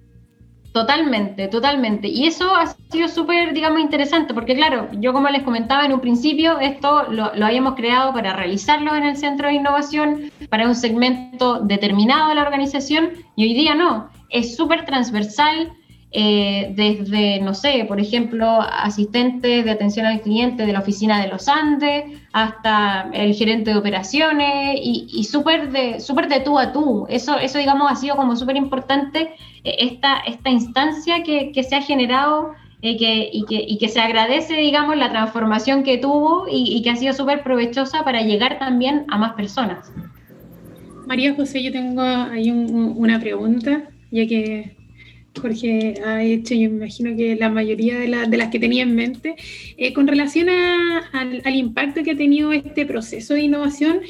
Totalmente, 0.76 1.48
totalmente. 1.48 2.06
Y 2.06 2.26
eso 2.26 2.54
ha 2.54 2.66
sido 2.66 3.08
súper, 3.08 3.54
digamos, 3.54 3.80
interesante, 3.80 4.34
porque 4.34 4.54
claro, 4.54 4.88
yo 5.00 5.14
como 5.14 5.30
les 5.30 5.42
comentaba 5.42 5.86
en 5.86 5.94
un 5.94 6.02
principio, 6.02 6.58
esto 6.58 7.04
lo, 7.04 7.32
habíamos 7.42 7.76
creado 7.76 8.12
para 8.12 8.34
realizarlo 8.34 8.94
en 8.94 9.04
el 9.04 9.16
centro 9.16 9.48
de 9.48 9.54
innovación, 9.54 10.30
para 10.50 10.68
un 10.68 10.74
segmento 10.74 11.60
determinado 11.60 12.28
de 12.28 12.34
la 12.34 12.42
organización, 12.42 13.12
y 13.36 13.44
hoy 13.44 13.54
día 13.54 13.74
no, 13.74 14.10
es 14.28 14.54
súper 14.54 14.84
transversal, 14.84 15.72
eh, 16.18 16.72
desde, 16.74 17.40
no 17.40 17.52
sé, 17.52 17.84
por 17.86 18.00
ejemplo, 18.00 18.62
asistentes 18.62 19.66
de 19.66 19.70
atención 19.70 20.06
al 20.06 20.22
cliente 20.22 20.64
de 20.64 20.72
la 20.72 20.78
oficina 20.78 21.20
de 21.20 21.28
los 21.28 21.46
Andes, 21.46 22.04
hasta 22.32 23.10
el 23.12 23.34
gerente 23.34 23.72
de 23.72 23.76
operaciones 23.76 24.80
y, 24.82 25.08
y 25.12 25.24
súper 25.24 25.70
de, 25.72 26.00
super 26.00 26.26
de 26.28 26.40
tú 26.40 26.58
a 26.58 26.72
tú. 26.72 27.04
Eso, 27.10 27.38
eso 27.38 27.58
digamos, 27.58 27.92
ha 27.92 27.96
sido 27.96 28.16
como 28.16 28.34
súper 28.34 28.56
importante 28.56 29.34
eh, 29.62 29.76
esta, 29.78 30.16
esta 30.26 30.48
instancia 30.48 31.22
que, 31.22 31.52
que 31.52 31.62
se 31.62 31.76
ha 31.76 31.82
generado 31.82 32.52
eh, 32.80 32.96
que, 32.96 33.28
y, 33.30 33.44
que, 33.44 33.62
y, 33.68 33.76
que, 33.76 33.88
se 33.90 34.00
agradece, 34.00 34.54
digamos, 34.54 34.96
la 34.96 35.10
transformación 35.10 35.82
que 35.82 35.98
tuvo 35.98 36.46
y, 36.50 36.78
y 36.78 36.82
que 36.82 36.88
ha 36.88 36.96
sido 36.96 37.12
súper 37.12 37.42
provechosa 37.42 38.04
para 38.04 38.22
llegar 38.22 38.58
también 38.58 39.04
a 39.08 39.18
más 39.18 39.34
personas. 39.34 39.92
María 41.06 41.34
José, 41.34 41.62
yo 41.62 41.72
tengo 41.72 42.00
ahí 42.00 42.50
un, 42.50 42.94
una 42.96 43.20
pregunta, 43.20 43.82
ya 44.10 44.26
que 44.26 44.76
Jorge 45.40 45.94
ha 46.04 46.22
hecho, 46.22 46.54
yo 46.54 46.70
me 46.70 46.76
imagino 46.76 47.16
que 47.16 47.36
la 47.36 47.48
mayoría 47.48 47.98
de, 47.98 48.08
las 48.08 48.48
que 48.50 48.58
tenía 48.58 48.82
en 48.82 48.94
mente, 48.94 49.36
eh, 49.76 49.92
con 49.92 50.06
relación 50.06 50.48
al, 50.48 51.54
impacto 51.54 52.02
que 52.02 52.12
ha 52.12 52.16
tenido 52.16 52.52
este 52.52 52.86
proceso 52.86 53.34
de 53.34 53.42
innovación 53.42 54.00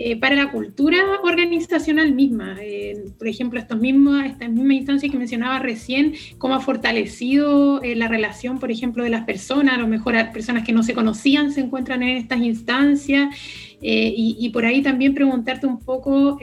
eh, 0.00 0.16
para 0.16 0.36
la 0.36 0.50
cultura 0.50 0.98
organizacional 1.22 2.12
misma. 2.12 2.56
Eh, 2.60 3.06
por 3.18 3.28
ejemplo, 3.28 3.58
estos 3.58 3.80
mismos, 3.80 4.24
estas 4.24 4.50
mismas 4.50 4.76
instancias 4.76 5.10
que 5.10 5.18
mencionaba 5.18 5.58
recién, 5.58 6.14
cómo 6.38 6.54
ha 6.54 6.60
fortalecido 6.60 7.80
la 7.82 8.08
relación, 8.08 8.58
por 8.58 8.70
ejemplo, 8.70 9.04
de 9.04 9.10
las 9.10 9.24
personas, 9.24 9.74
a 9.74 9.78
lo 9.78 9.88
mejor 9.88 10.14
personas 10.32 10.64
que 10.64 10.72
no 10.72 10.82
se 10.82 10.94
conocían 10.94 11.52
se 11.52 11.60
encuentran 11.60 12.02
en 12.02 12.16
estas 12.16 12.40
instancias, 12.40 13.34
y, 13.80 14.50
por 14.52 14.64
ahí 14.64 14.82
también 14.82 15.14
preguntarte 15.14 15.66
un 15.66 15.78
poco 15.78 16.38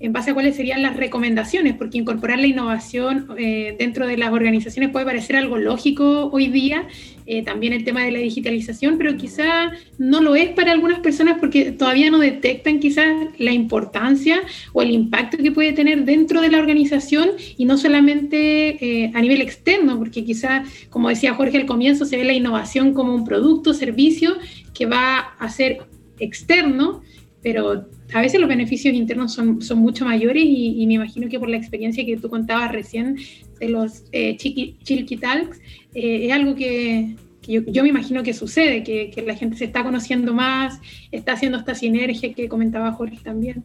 en 0.00 0.12
base 0.12 0.30
a 0.30 0.34
cuáles 0.34 0.56
serían 0.56 0.82
las 0.82 0.96
recomendaciones, 0.96 1.74
porque 1.74 1.98
incorporar 1.98 2.38
la 2.38 2.46
innovación 2.46 3.28
eh, 3.38 3.76
dentro 3.78 4.06
de 4.06 4.16
las 4.16 4.32
organizaciones 4.32 4.90
puede 4.90 5.04
parecer 5.04 5.36
algo 5.36 5.58
lógico 5.58 6.30
hoy 6.32 6.48
día, 6.48 6.88
eh, 7.26 7.44
también 7.44 7.74
el 7.74 7.84
tema 7.84 8.02
de 8.02 8.10
la 8.10 8.18
digitalización, 8.18 8.96
pero 8.96 9.16
quizá 9.16 9.72
no 9.98 10.22
lo 10.22 10.34
es 10.34 10.48
para 10.48 10.72
algunas 10.72 11.00
personas 11.00 11.36
porque 11.38 11.70
todavía 11.70 12.10
no 12.10 12.18
detectan 12.18 12.80
quizás 12.80 13.06
la 13.38 13.52
importancia 13.52 14.40
o 14.72 14.80
el 14.80 14.90
impacto 14.90 15.36
que 15.36 15.52
puede 15.52 15.72
tener 15.72 16.04
dentro 16.04 16.40
de 16.40 16.48
la 16.48 16.58
organización 16.58 17.30
y 17.58 17.66
no 17.66 17.76
solamente 17.76 19.04
eh, 19.04 19.12
a 19.14 19.20
nivel 19.20 19.42
externo, 19.42 19.98
porque 19.98 20.24
quizá, 20.24 20.64
como 20.88 21.10
decía 21.10 21.34
Jorge 21.34 21.58
al 21.58 21.66
comienzo, 21.66 22.06
se 22.06 22.16
ve 22.16 22.24
la 22.24 22.32
innovación 22.32 22.94
como 22.94 23.14
un 23.14 23.24
producto, 23.24 23.74
servicio 23.74 24.36
que 24.72 24.86
va 24.86 25.18
a 25.18 25.48
ser 25.50 25.78
externo, 26.18 27.02
pero 27.42 27.86
a 28.12 28.20
veces 28.20 28.40
los 28.40 28.48
beneficios 28.48 28.94
internos 28.94 29.32
son, 29.32 29.62
son 29.62 29.78
mucho 29.78 30.04
mayores 30.04 30.44
y, 30.46 30.86
me 30.86 30.94
imagino 30.94 31.28
que 31.28 31.38
por 31.38 31.48
la 31.48 31.56
experiencia 31.56 32.04
que 32.04 32.16
tú 32.16 32.28
contabas 32.28 32.72
recién 32.72 33.16
de 33.58 33.68
los 33.68 34.04
eh, 34.12 34.36
Chilky 34.36 35.16
Talks, 35.16 35.58
eh, 35.94 36.26
es 36.26 36.32
algo 36.32 36.54
que, 36.54 37.16
yo, 37.46 37.82
me 37.82 37.88
imagino 37.88 38.22
que 38.22 38.32
sucede, 38.32 38.82
que, 38.82 39.10
que, 39.10 39.22
la 39.22 39.34
gente 39.34 39.56
se 39.56 39.64
está 39.64 39.82
conociendo 39.82 40.32
más, 40.32 40.80
está 41.10 41.32
haciendo 41.32 41.58
esta 41.58 41.74
sinergia 41.74 42.32
que 42.32 42.48
comentaba 42.48 42.92
Jorge 42.92 43.18
también. 43.22 43.64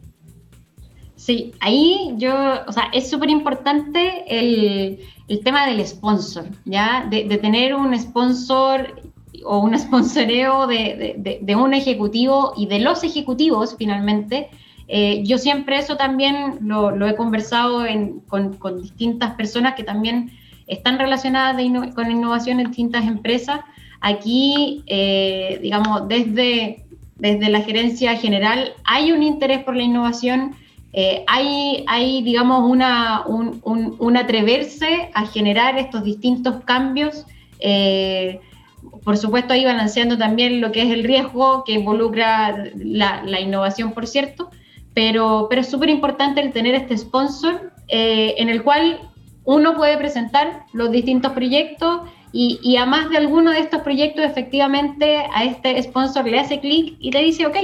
Sí, 1.16 1.52
ahí 1.60 2.12
yo, 2.18 2.34
o 2.66 2.72
sea, 2.72 2.90
es 2.92 3.08
súper 3.08 3.30
importante 3.30 4.24
el, 4.28 4.98
el, 5.28 5.40
tema 5.40 5.66
del 5.66 5.84
sponsor, 5.86 6.46
¿ya? 6.66 7.06
De, 7.10 7.24
de, 7.24 7.38
tener 7.38 7.74
un 7.74 7.98
sponsor 7.98 9.05
o 9.46 9.60
un 9.60 9.78
sponsoreo 9.78 10.66
de, 10.66 11.14
de, 11.18 11.38
de, 11.40 11.56
un 11.56 11.72
ejecutivo 11.74 12.52
y 12.56 12.66
de 12.66 12.80
los 12.80 13.04
ejecutivos 13.04 13.76
finalmente. 13.78 14.50
Eh, 14.88 15.22
yo 15.24 15.38
siempre 15.38 15.78
eso 15.78 15.96
también 15.96 16.58
lo, 16.60 17.06
he 17.06 17.16
conversado 17.16 17.84
con, 18.28 18.54
con, 18.54 18.82
distintas 18.82 19.34
personas 19.34 19.74
que 19.74 19.82
también 19.82 20.30
están 20.66 20.98
relacionadas 20.98 21.60
con 21.94 22.10
innovación 22.10 22.60
en 22.60 22.68
distintas 22.68 23.04
empresas. 23.04 23.60
Aquí, 24.00 24.84
eh, 24.86 25.58
digamos, 25.62 26.06
desde, 26.08 26.84
desde 27.16 27.48
la 27.48 27.62
gerencia 27.62 28.16
general 28.16 28.74
hay 28.84 29.10
un 29.10 29.22
interés 29.22 29.64
por 29.64 29.74
la 29.74 29.82
innovación, 29.82 30.54
eh, 30.92 31.24
hay, 31.26 31.84
hay, 31.88 32.22
digamos, 32.22 32.70
una, 32.70 33.24
un, 33.26 34.16
atreverse 34.16 35.10
a 35.14 35.26
generar 35.26 35.78
estos 35.78 36.04
distintos 36.04 36.62
cambios. 36.64 37.26
Por 39.06 39.16
supuesto, 39.16 39.52
ahí 39.52 39.64
balanceando 39.64 40.18
también 40.18 40.60
lo 40.60 40.72
que 40.72 40.82
es 40.82 40.90
el 40.90 41.04
riesgo 41.04 41.62
que 41.62 41.74
involucra 41.74 42.72
la, 42.74 43.40
innovación, 43.40 43.92
por 43.92 44.08
cierto, 44.08 44.50
pero, 44.94 45.46
pero 45.48 45.60
es 45.60 45.68
súper 45.70 45.90
importante 45.90 46.40
el 46.40 46.52
tener 46.52 46.74
este 46.74 46.98
sponsor 46.98 47.70
en 47.86 48.48
el 48.48 48.64
cual 48.64 48.98
uno 49.44 49.76
puede 49.76 49.96
presentar 49.96 50.64
los 50.72 50.90
distintos 50.90 51.30
proyectos 51.34 52.00
y, 52.32 52.58
y, 52.64 52.78
a 52.78 52.84
más 52.84 53.08
de 53.08 53.18
alguno 53.18 53.52
de 53.52 53.60
estos 53.60 53.82
proyectos 53.82 54.24
efectivamente 54.24 55.24
a 55.32 55.44
este 55.44 55.80
sponsor 55.84 56.26
le 56.26 56.40
hace 56.40 56.58
clic 56.58 56.96
y 56.98 57.12
te 57.12 57.18
dice, 57.18 57.46
ok, 57.46 57.56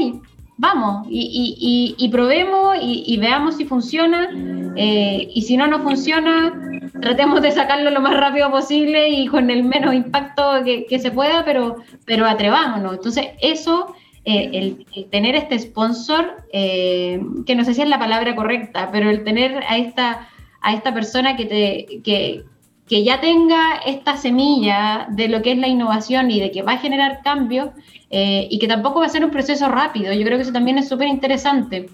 vamos 0.62 1.08
y, 1.10 2.08
probemos 2.12 2.76
y, 2.80 3.16
veamos 3.18 3.56
si 3.56 3.64
funciona 3.64 4.30
eh, 4.76 5.28
y 5.34 5.42
si 5.42 5.56
no, 5.56 5.66
no 5.66 5.80
funciona, 5.80 6.52
tratemos 7.00 7.42
de 7.42 7.50
sacarlo 7.50 7.90
lo 7.90 8.00
más 8.00 8.16
rápido 8.16 8.48
posible 8.48 9.08
y 9.08 9.26
con 9.26 9.50
el 9.50 9.64
menos 9.64 9.92
impacto 9.92 10.62
que, 10.64 10.98
se 11.00 11.10
pueda, 11.10 11.44
pero, 11.44 11.76
pero 12.06 12.26
atrevámonos. 12.26 12.94
Entonces, 12.94 13.26
eso... 13.40 13.94
Eh, 14.24 14.50
el, 14.52 14.86
el, 14.94 15.10
tener 15.10 15.34
este 15.34 15.58
sponsor, 15.58 16.44
eh, 16.52 17.20
que 17.44 17.56
no 17.56 17.64
sé 17.64 17.74
si 17.74 17.82
es 17.82 17.88
la 17.88 17.98
palabra 17.98 18.36
correcta, 18.36 18.88
pero 18.92 19.10
el 19.10 19.24
tener 19.24 19.64
a 19.68 19.78
esta 19.78 20.28
a 20.60 20.74
esta 20.74 20.94
persona 20.94 21.36
que, 21.36 21.44
te, 21.44 22.02
que, 22.02 22.44
que 22.92 23.04
ya 23.04 23.22
tenga 23.22 23.76
esta 23.86 24.18
semilla 24.18 25.06
de 25.08 25.26
lo 25.26 25.40
que 25.40 25.52
es 25.52 25.56
la 25.58 25.66
innovación 25.66 26.30
y 26.30 26.38
de 26.40 26.50
que 26.50 26.60
va 26.60 26.72
a 26.72 26.76
generar 26.76 27.22
cambios 27.24 27.70
eh, 28.10 28.46
y 28.50 28.58
que 28.58 28.68
tampoco 28.68 29.00
va 29.00 29.06
a 29.06 29.08
ser 29.08 29.24
un 29.24 29.30
proceso 29.30 29.66
rápido. 29.70 30.12
Yo 30.12 30.26
creo 30.26 30.36
que 30.36 30.42
eso 30.42 30.52
también 30.52 30.76
es 30.76 30.90
súper 30.90 31.08
interesante. 31.08 31.88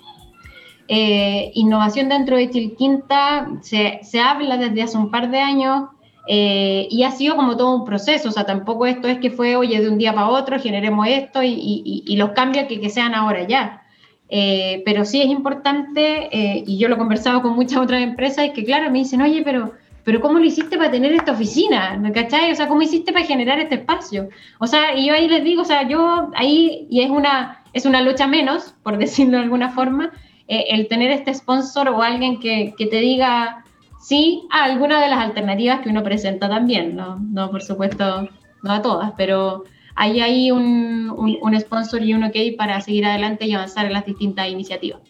Eh, 0.88 1.52
innovación 1.54 2.08
dentro 2.08 2.36
de 2.36 2.50
Chilquinta 2.50 3.46
se, 3.62 4.00
se, 4.02 4.18
habla 4.18 4.56
desde 4.56 4.82
hace 4.82 4.98
un 4.98 5.12
par 5.12 5.30
de 5.30 5.38
años 5.38 5.84
eh, 6.26 6.88
y 6.90 7.04
ha 7.04 7.12
sido 7.12 7.36
como 7.36 7.56
todo 7.56 7.76
un 7.76 7.84
proceso, 7.84 8.30
o 8.30 8.32
sea, 8.32 8.44
tampoco 8.44 8.84
esto 8.84 9.06
es 9.06 9.18
que 9.18 9.30
fue, 9.30 9.54
oye, 9.54 9.80
de 9.80 9.88
un 9.88 9.98
día 9.98 10.12
para 10.12 10.30
otro 10.30 10.58
generemos 10.58 11.06
esto 11.06 11.44
y, 11.44 11.50
y, 11.50 12.02
y 12.08 12.16
los 12.16 12.30
cambios 12.30 12.66
que, 12.66 12.80
que 12.80 12.90
sean 12.90 13.14
ahora 13.14 13.46
ya. 13.46 13.82
Eh, 14.30 14.82
pero 14.84 15.04
sí 15.04 15.22
es 15.22 15.28
importante, 15.28 16.28
eh, 16.32 16.64
y 16.66 16.76
yo 16.76 16.88
lo 16.88 16.96
he 16.96 16.98
conversado 16.98 17.40
con 17.40 17.54
muchas 17.54 17.78
otras 17.78 18.02
empresas, 18.02 18.46
es 18.46 18.52
que 18.52 18.64
claro, 18.64 18.90
me 18.90 18.98
dicen, 18.98 19.22
oye, 19.22 19.42
pero, 19.42 19.72
pero 20.08 20.22
¿cómo 20.22 20.38
lo 20.38 20.44
hiciste 20.46 20.78
para 20.78 20.90
tener 20.90 21.12
esta 21.12 21.32
oficina? 21.32 22.00
¿Cachai? 22.14 22.50
O 22.50 22.54
sea, 22.54 22.66
¿cómo 22.66 22.80
hiciste 22.80 23.12
para 23.12 23.26
generar 23.26 23.60
este 23.60 23.74
espacio? 23.74 24.30
O 24.58 24.66
sea, 24.66 24.96
y 24.96 25.06
yo 25.06 25.12
ahí 25.12 25.28
les 25.28 25.44
digo, 25.44 25.60
o 25.60 25.64
sea, 25.66 25.86
yo 25.86 26.30
ahí, 26.34 26.86
y 26.88 27.02
es 27.02 27.10
una, 27.10 27.62
es 27.74 27.84
una 27.84 28.00
lucha 28.00 28.26
menos, 28.26 28.74
por 28.82 28.96
decirlo 29.04 29.36
de 29.36 29.42
alguna 29.42 29.68
forma, 29.68 30.10
eh, 30.46 30.64
el 30.70 30.88
tener 30.88 31.10
este 31.10 31.34
sponsor 31.34 31.90
o 31.90 32.00
alguien 32.00 32.40
que, 32.40 32.72
que 32.78 32.86
te 32.86 33.00
diga 33.00 33.66
sí 34.00 34.44
a 34.50 34.64
alguna 34.64 34.98
de 35.02 35.10
las 35.10 35.18
alternativas 35.18 35.80
que 35.80 35.90
uno 35.90 36.02
presenta 36.02 36.48
también, 36.48 36.96
¿no? 36.96 37.18
No, 37.30 37.50
por 37.50 37.60
supuesto, 37.60 38.30
no 38.62 38.72
a 38.72 38.80
todas, 38.80 39.12
pero 39.14 39.64
ahí 39.94 40.22
hay 40.22 40.50
un, 40.50 41.14
un, 41.42 41.60
sponsor 41.60 42.02
y 42.02 42.14
un 42.14 42.24
ok 42.24 42.56
para 42.56 42.80
seguir 42.80 43.04
adelante 43.04 43.44
y 43.44 43.52
avanzar 43.52 43.84
en 43.84 43.92
las 43.92 44.06
distintas 44.06 44.48
iniciativas. 44.48 45.02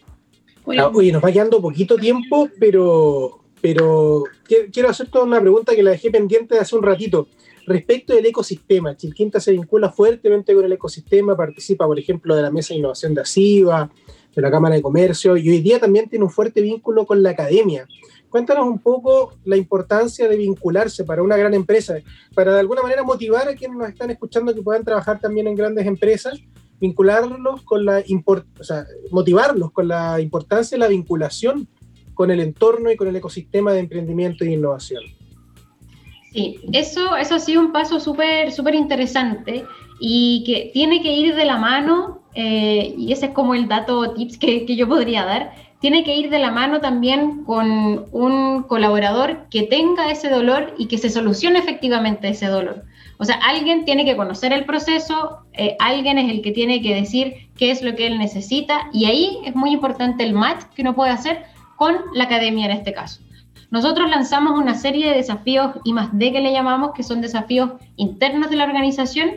Ah, 0.77 0.91
oye, 0.93 1.13
nos 1.13 1.23
va 1.23 1.31
quedando 1.31 1.61
poquito 1.61 1.95
tiempo, 1.95 2.49
pero, 2.59 3.45
pero 3.61 4.23
quiero 4.71 4.89
hacer 4.89 5.09
toda 5.09 5.25
una 5.25 5.41
pregunta 5.41 5.75
que 5.75 5.83
la 5.83 5.91
dejé 5.91 6.11
pendiente 6.11 6.57
hace 6.57 6.75
un 6.75 6.83
ratito. 6.83 7.27
Respecto 7.65 8.15
del 8.15 8.25
ecosistema, 8.25 8.97
Chilquinta 8.97 9.39
se 9.39 9.51
vincula 9.51 9.91
fuertemente 9.91 10.55
con 10.55 10.65
el 10.65 10.71
ecosistema, 10.71 11.37
participa, 11.37 11.85
por 11.85 11.99
ejemplo, 11.99 12.35
de 12.35 12.41
la 12.41 12.49
Mesa 12.49 12.73
de 12.73 12.79
Innovación 12.79 13.13
de 13.13 13.21
ASIVA, 13.21 13.91
de 14.35 14.41
la 14.41 14.49
Cámara 14.49 14.75
de 14.75 14.81
Comercio, 14.81 15.37
y 15.37 15.49
hoy 15.49 15.61
día 15.61 15.79
también 15.79 16.09
tiene 16.09 16.25
un 16.25 16.31
fuerte 16.31 16.61
vínculo 16.61 17.05
con 17.05 17.21
la 17.21 17.31
academia. 17.31 17.87
Cuéntanos 18.29 18.67
un 18.67 18.79
poco 18.79 19.33
la 19.45 19.55
importancia 19.55 20.27
de 20.27 20.37
vincularse 20.37 21.03
para 21.03 21.21
una 21.21 21.35
gran 21.35 21.53
empresa, 21.53 21.95
para 22.33 22.53
de 22.53 22.59
alguna 22.59 22.81
manera 22.81 23.03
motivar 23.03 23.47
a 23.47 23.55
quienes 23.55 23.77
nos 23.77 23.89
están 23.89 24.09
escuchando 24.11 24.53
que 24.53 24.61
puedan 24.61 24.83
trabajar 24.83 25.19
también 25.19 25.47
en 25.47 25.55
grandes 25.55 25.85
empresas, 25.85 26.39
vincularlos 26.79 27.61
con 27.63 27.85
la 27.85 28.03
o 28.59 28.63
sea, 28.63 28.85
motivarlos 29.11 29.71
con 29.71 29.87
la 29.87 30.19
importancia 30.21 30.75
de 30.75 30.79
la 30.79 30.87
vinculación 30.87 31.67
con 32.19 32.31
el 32.31 32.41
entorno 32.41 32.91
y 32.91 32.97
con 32.97 33.07
el 33.07 33.15
ecosistema 33.15 33.71
de 33.71 33.79
emprendimiento 33.79 34.43
e 34.43 34.51
innovación. 34.51 35.01
Sí, 36.33 36.59
eso, 36.73 37.15
eso 37.15 37.35
ha 37.35 37.39
sido 37.39 37.61
un 37.61 37.71
paso 37.71 37.97
súper 38.01 38.75
interesante 38.75 39.63
y 40.01 40.43
que 40.45 40.69
tiene 40.73 41.01
que 41.01 41.13
ir 41.13 41.33
de 41.33 41.45
la 41.45 41.57
mano, 41.57 42.23
eh, 42.35 42.93
y 42.97 43.13
ese 43.13 43.27
es 43.27 43.31
como 43.31 43.55
el 43.55 43.69
dato 43.69 44.15
tips 44.15 44.37
que, 44.37 44.65
que 44.65 44.75
yo 44.75 44.85
podría 44.85 45.23
dar, 45.23 45.53
tiene 45.79 46.03
que 46.03 46.13
ir 46.13 46.29
de 46.29 46.39
la 46.39 46.51
mano 46.51 46.81
también 46.81 47.45
con 47.45 48.07
un 48.11 48.63
colaborador 48.63 49.47
que 49.49 49.63
tenga 49.63 50.11
ese 50.11 50.27
dolor 50.27 50.75
y 50.77 50.89
que 50.89 50.97
se 50.97 51.09
solucione 51.09 51.59
efectivamente 51.59 52.27
ese 52.27 52.47
dolor. 52.47 52.83
O 53.17 53.23
sea, 53.23 53.35
alguien 53.35 53.85
tiene 53.85 54.03
que 54.03 54.17
conocer 54.17 54.51
el 54.51 54.65
proceso, 54.65 55.45
eh, 55.53 55.77
alguien 55.79 56.17
es 56.17 56.29
el 56.29 56.41
que 56.41 56.51
tiene 56.51 56.81
que 56.81 56.95
decir 56.95 57.49
qué 57.55 57.71
es 57.71 57.81
lo 57.81 57.95
que 57.95 58.07
él 58.07 58.19
necesita 58.19 58.89
y 58.91 59.05
ahí 59.05 59.39
es 59.45 59.55
muy 59.55 59.71
importante 59.71 60.25
el 60.25 60.33
match 60.33 60.63
que 60.75 60.81
uno 60.81 60.95
puede 60.95 61.11
hacer 61.11 61.45
con 61.79 61.95
la 62.13 62.25
academia 62.25 62.65
en 62.65 62.71
este 62.71 62.91
caso. 62.93 63.21
Nosotros 63.71 64.09
lanzamos 64.09 64.59
una 64.59 64.75
serie 64.75 65.09
de 65.09 65.15
desafíos 65.15 65.71
y 65.85 65.93
más 65.93 66.09
de 66.11 66.33
que 66.33 66.41
le 66.41 66.51
llamamos, 66.51 66.91
que 66.93 67.03
son 67.03 67.21
desafíos 67.21 67.71
internos 67.95 68.49
de 68.49 68.57
la 68.57 68.65
organización, 68.65 69.29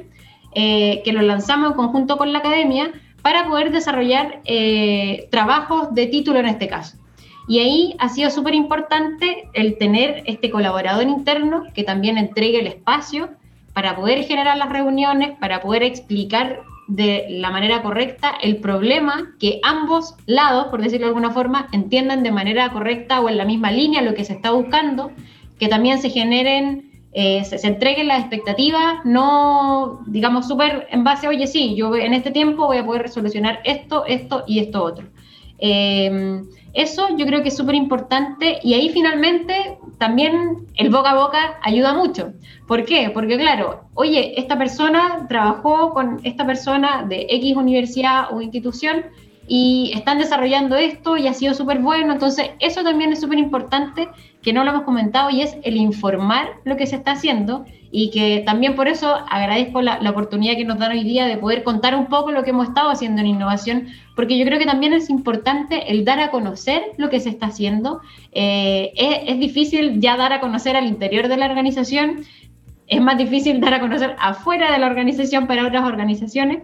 eh, 0.54 1.02
que 1.04 1.12
los 1.12 1.22
lanzamos 1.22 1.70
en 1.70 1.76
conjunto 1.76 2.18
con 2.18 2.32
la 2.32 2.40
academia 2.40 2.90
para 3.22 3.46
poder 3.46 3.70
desarrollar 3.70 4.40
eh, 4.44 5.28
trabajos 5.30 5.94
de 5.94 6.06
título 6.08 6.40
en 6.40 6.46
este 6.46 6.66
caso. 6.66 6.98
Y 7.46 7.60
ahí 7.60 7.94
ha 8.00 8.08
sido 8.08 8.28
súper 8.30 8.54
importante 8.54 9.48
el 9.52 9.78
tener 9.78 10.24
este 10.26 10.50
colaborador 10.50 11.04
interno 11.04 11.64
que 11.74 11.84
también 11.84 12.18
entregue 12.18 12.58
el 12.58 12.66
espacio 12.66 13.30
para 13.72 13.94
poder 13.94 14.24
generar 14.24 14.56
las 14.56 14.68
reuniones, 14.68 15.38
para 15.38 15.60
poder 15.60 15.84
explicar 15.84 16.62
de 16.94 17.26
la 17.30 17.50
manera 17.50 17.82
correcta 17.82 18.34
el 18.42 18.58
problema, 18.58 19.34
que 19.40 19.60
ambos 19.62 20.14
lados, 20.26 20.66
por 20.66 20.82
decirlo 20.82 21.06
de 21.06 21.10
alguna 21.10 21.30
forma, 21.30 21.68
entiendan 21.72 22.22
de 22.22 22.32
manera 22.32 22.70
correcta 22.70 23.20
o 23.20 23.28
en 23.28 23.38
la 23.38 23.46
misma 23.46 23.70
línea 23.70 24.02
lo 24.02 24.14
que 24.14 24.24
se 24.24 24.34
está 24.34 24.50
buscando, 24.50 25.10
que 25.58 25.68
también 25.68 26.02
se 26.02 26.10
generen 26.10 26.92
eh, 27.14 27.44
se, 27.44 27.66
entreguen 27.66 28.08
las 28.08 28.20
expectativas, 28.20 29.04
no, 29.04 30.00
digamos, 30.06 30.48
súper 30.48 30.86
en 30.90 31.04
base, 31.04 31.28
oye, 31.28 31.46
sí, 31.46 31.74
yo 31.76 31.94
en 31.94 32.14
este 32.14 32.30
tiempo 32.30 32.66
voy 32.66 32.78
a 32.78 32.86
poder 32.86 33.10
solucionar 33.10 33.60
esto, 33.64 34.06
esto 34.06 34.44
y 34.46 34.60
esto 34.60 34.82
otro. 34.82 35.06
Eh, 35.64 36.42
eso 36.74 37.16
yo 37.16 37.26
creo 37.26 37.42
que 37.42 37.48
es 37.48 37.56
súper 37.56 37.74
importante 37.74 38.58
y 38.62 38.74
ahí 38.74 38.88
finalmente 38.88 39.78
también 39.98 40.66
el 40.74 40.90
boca 40.90 41.10
a 41.10 41.14
boca 41.14 41.58
ayuda 41.62 41.94
mucho. 41.94 42.32
¿Por 42.66 42.84
qué? 42.84 43.10
Porque 43.12 43.36
claro, 43.36 43.84
oye, 43.94 44.38
esta 44.40 44.56
persona 44.56 45.26
trabajó 45.28 45.92
con 45.92 46.20
esta 46.24 46.46
persona 46.46 47.04
de 47.06 47.26
X 47.28 47.56
universidad 47.56 48.32
o 48.32 48.40
institución 48.40 49.04
y 49.46 49.92
están 49.94 50.18
desarrollando 50.18 50.76
esto 50.76 51.16
y 51.16 51.26
ha 51.26 51.34
sido 51.34 51.52
súper 51.52 51.80
bueno. 51.80 52.12
Entonces, 52.12 52.50
eso 52.58 52.82
también 52.82 53.12
es 53.12 53.20
súper 53.20 53.38
importante, 53.38 54.08
que 54.40 54.52
no 54.52 54.64
lo 54.64 54.70
hemos 54.70 54.82
comentado, 54.84 55.30
y 55.30 55.42
es 55.42 55.56
el 55.62 55.76
informar 55.76 56.48
lo 56.64 56.76
que 56.76 56.86
se 56.86 56.96
está 56.96 57.12
haciendo 57.12 57.64
y 57.90 58.10
que 58.10 58.42
también 58.46 58.74
por 58.74 58.88
eso 58.88 59.14
agradezco 59.28 59.82
la, 59.82 60.00
la, 60.00 60.10
oportunidad 60.10 60.56
que 60.56 60.64
nos 60.64 60.78
dan 60.78 60.92
hoy 60.92 61.04
día 61.04 61.26
de 61.26 61.36
poder 61.36 61.62
contar 61.62 61.94
un 61.94 62.06
poco 62.06 62.30
lo 62.30 62.42
que 62.42 62.50
hemos 62.50 62.68
estado 62.68 62.88
haciendo 62.88 63.20
en 63.20 63.26
innovación, 63.26 63.88
porque 64.14 64.38
yo 64.38 64.44
creo 64.44 64.58
que 64.58 64.66
también 64.66 64.92
es 64.92 65.10
importante 65.10 65.90
el 65.90 66.04
dar 66.04 66.20
a 66.20 66.30
conocer 66.30 66.82
lo 66.98 67.10
que 67.10 67.20
se 67.20 67.30
está 67.30 67.46
haciendo. 67.46 68.00
Eh, 68.32 68.92
es, 68.96 69.34
es 69.34 69.38
difícil 69.38 70.00
ya 70.00 70.16
dar 70.16 70.32
a 70.32 70.40
conocer 70.40 70.76
al 70.76 70.86
interior 70.86 71.28
de 71.28 71.36
la 71.36 71.46
organización, 71.46 72.24
es 72.86 73.00
más 73.00 73.16
difícil 73.16 73.60
dar 73.60 73.74
a 73.74 73.80
conocer 73.80 74.16
afuera 74.18 74.70
de 74.70 74.78
la 74.78 74.86
organización 74.86 75.46
para 75.46 75.66
otras 75.66 75.84
organizaciones 75.84 76.62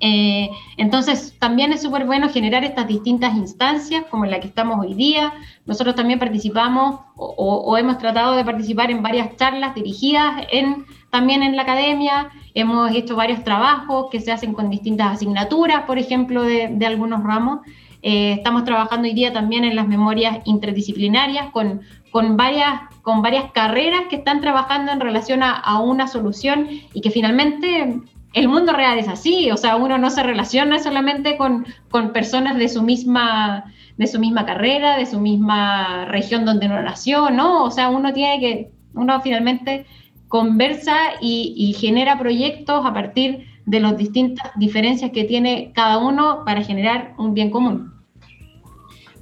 Eh, 0.00 0.50
entonces, 0.76 1.34
también 1.38 1.72
es 1.72 1.82
súper 1.82 2.04
bueno 2.04 2.28
generar 2.28 2.64
estas 2.64 2.86
distintas 2.86 3.34
instancias 3.34 4.04
como 4.10 4.24
en 4.24 4.30
la 4.30 4.40
que 4.40 4.48
estamos 4.48 4.78
hoy 4.78 4.94
día. 4.94 5.32
Nosotros 5.64 5.94
también 5.94 6.18
participamos 6.18 7.00
o, 7.16 7.76
hemos 7.78 7.98
tratado 7.98 8.34
de 8.34 8.44
participar 8.44 8.90
en 8.90 9.02
varias 9.02 9.36
charlas 9.36 9.74
dirigidas 9.74 10.46
en, 10.52 10.84
también 11.10 11.42
en 11.42 11.56
la 11.56 11.62
academia. 11.62 12.30
Hemos 12.54 12.90
hecho 12.94 13.16
varios 13.16 13.42
trabajos 13.42 14.08
que 14.10 14.20
se 14.20 14.32
hacen 14.32 14.52
con 14.52 14.68
distintas 14.68 15.14
asignaturas, 15.14 15.84
por 15.84 15.98
ejemplo, 15.98 16.42
de, 16.42 16.86
algunos 16.86 17.22
ramos. 17.22 17.60
Eh, 18.02 18.34
estamos 18.34 18.64
trabajando 18.64 19.08
hoy 19.08 19.14
día 19.14 19.32
también 19.32 19.64
en 19.64 19.74
las 19.74 19.88
memorias 19.88 20.38
interdisciplinarias 20.44 21.50
con, 21.50 21.80
con, 22.10 22.36
varias, 22.36 22.82
con 23.02 23.22
varias 23.22 23.50
carreras 23.52 24.02
que 24.10 24.16
están 24.16 24.42
trabajando 24.42 24.92
en 24.92 25.00
relación 25.00 25.42
a, 25.42 25.52
a 25.52 25.80
una 25.80 26.06
solución 26.06 26.68
y 26.92 27.00
que 27.00 27.10
finalmente 27.10 28.02
el 28.36 28.48
mundo 28.48 28.74
real 28.74 28.98
es 28.98 29.08
así, 29.08 29.50
o 29.50 29.56
sea, 29.56 29.76
uno 29.76 29.96
no 29.96 30.10
se 30.10 30.22
relaciona 30.22 30.78
solamente 30.78 31.38
con, 31.38 31.64
personas 32.12 32.58
de 32.58 32.68
su 32.68 32.82
misma 32.82 33.72
de 33.96 34.06
su 34.06 34.20
misma 34.20 34.44
carrera, 34.44 34.98
de 34.98 35.06
su 35.06 35.18
misma 35.18 36.04
región 36.04 36.44
donde 36.44 36.66
uno 36.66 36.82
nació, 36.82 37.30
¿no? 37.30 37.64
O 37.64 37.70
sea, 37.70 37.88
uno 37.88 38.12
tiene 38.12 38.38
que, 38.38 38.70
uno 38.92 39.22
finalmente 39.22 39.86
conversa 40.28 40.96
y, 41.22 41.74
genera 41.80 42.18
proyectos 42.18 42.84
a 42.84 42.92
partir 42.92 43.46
de 43.64 43.80
las 43.80 43.96
distintas 43.96 44.50
diferencias 44.56 45.12
que 45.12 45.24
tiene 45.24 45.72
cada 45.74 45.96
uno 45.96 46.42
para 46.44 46.62
generar 46.62 47.14
un 47.16 47.32
bien 47.32 47.48
común. 47.48 47.94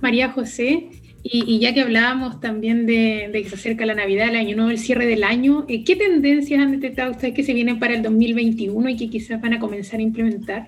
María 0.00 0.32
José, 0.32 0.88
y, 1.26 1.58
ya 1.58 1.72
que 1.72 1.80
hablábamos 1.80 2.38
también 2.38 2.84
de, 2.84 3.30
que 3.32 3.48
se 3.48 3.54
acerca 3.54 3.86
la 3.86 3.94
Navidad, 3.94 4.28
el 4.28 4.36
Año 4.36 4.56
Nuevo, 4.56 4.70
el 4.70 4.78
cierre 4.78 5.06
del 5.06 5.24
año, 5.24 5.64
eh, 5.68 5.82
¿qué 5.82 5.96
tendencias 5.96 6.60
han 6.60 6.72
detectado 6.72 7.12
ustedes 7.12 7.32
que 7.32 7.42
se 7.42 7.54
vienen 7.54 7.78
para 7.78 7.94
el 7.94 8.02
2021 8.02 8.90
y 8.90 8.96
que 8.96 9.08
quizás 9.08 9.40
van 9.40 9.54
a 9.54 9.58
comenzar 9.58 10.00
a 10.00 10.02
implementar? 10.02 10.66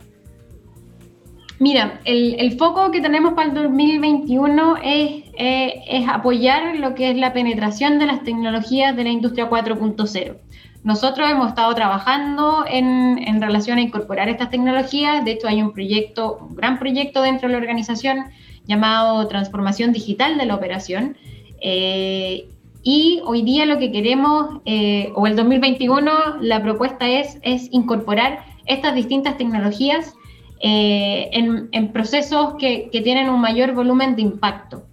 Mira, 1.58 2.00
el, 2.04 2.52
foco 2.58 2.90
que 2.90 3.02
tenemos 3.02 3.34
para 3.34 3.48
el 3.48 3.54
2021 3.54 4.76
es, 4.82 5.24
eh, 5.38 5.74
es 5.88 6.08
apoyar 6.08 6.76
lo 6.78 6.94
que 6.94 7.10
es 7.10 7.18
la 7.18 7.34
penetración 7.34 7.98
de 7.98 8.06
las 8.06 8.24
tecnologías 8.24 8.96
de 8.96 9.04
la 9.04 9.10
industria 9.10 9.50
4.0. 9.50 10.36
Nosotros 10.84 11.30
hemos 11.30 11.48
estado 11.48 11.74
trabajando 11.74 12.64
en, 12.66 13.18
en, 13.18 13.42
relación 13.42 13.76
a 13.76 13.82
incorporar 13.82 14.30
estas 14.30 14.50
tecnologías. 14.50 15.24
De 15.24 15.32
hecho, 15.32 15.48
hay 15.48 15.60
un 15.60 15.72
proyecto, 15.72 16.38
un 16.48 16.56
gran 16.56 16.78
proyecto 16.78 17.22
dentro 17.22 17.48
de 17.48 17.52
la 17.52 17.58
organización 17.58 18.24
llamado 18.66 19.26
Transformación 19.28 19.92
Digital 19.92 20.38
de 20.38 20.46
la 20.46 20.54
Operación. 20.54 21.16
Eh, 21.60 22.48
y 22.82 23.20
hoy 23.24 23.42
día 23.42 23.66
lo 23.66 23.78
que 23.78 23.90
queremos, 23.90 24.60
eh, 24.64 25.12
o 25.14 25.26
el 25.26 25.34
2021, 25.36 26.10
la 26.40 26.62
propuesta 26.62 27.08
es, 27.08 27.38
es 27.42 27.68
incorporar 27.72 28.44
estas 28.66 28.94
distintas 28.94 29.36
tecnologías 29.36 30.14
eh, 30.60 31.28
en, 31.32 31.92
procesos 31.92 32.54
que, 32.58 32.88
que, 32.90 33.00
tienen 33.00 33.28
un 33.28 33.40
mayor 33.40 33.74
volumen 33.74 34.16
de 34.16 34.22
impacto, 34.22 34.86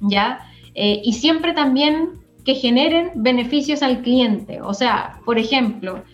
¿ya? 0.00 0.46
y 0.74 1.12
siempre 1.12 1.52
también 1.52 2.10
que 2.44 2.54
generen 2.54 3.10
beneficios 3.16 3.82
al 3.82 4.00
cliente. 4.00 4.62
O 4.62 4.72
sea, 4.72 5.20
por 5.26 5.38
ejemplo, 5.38 6.04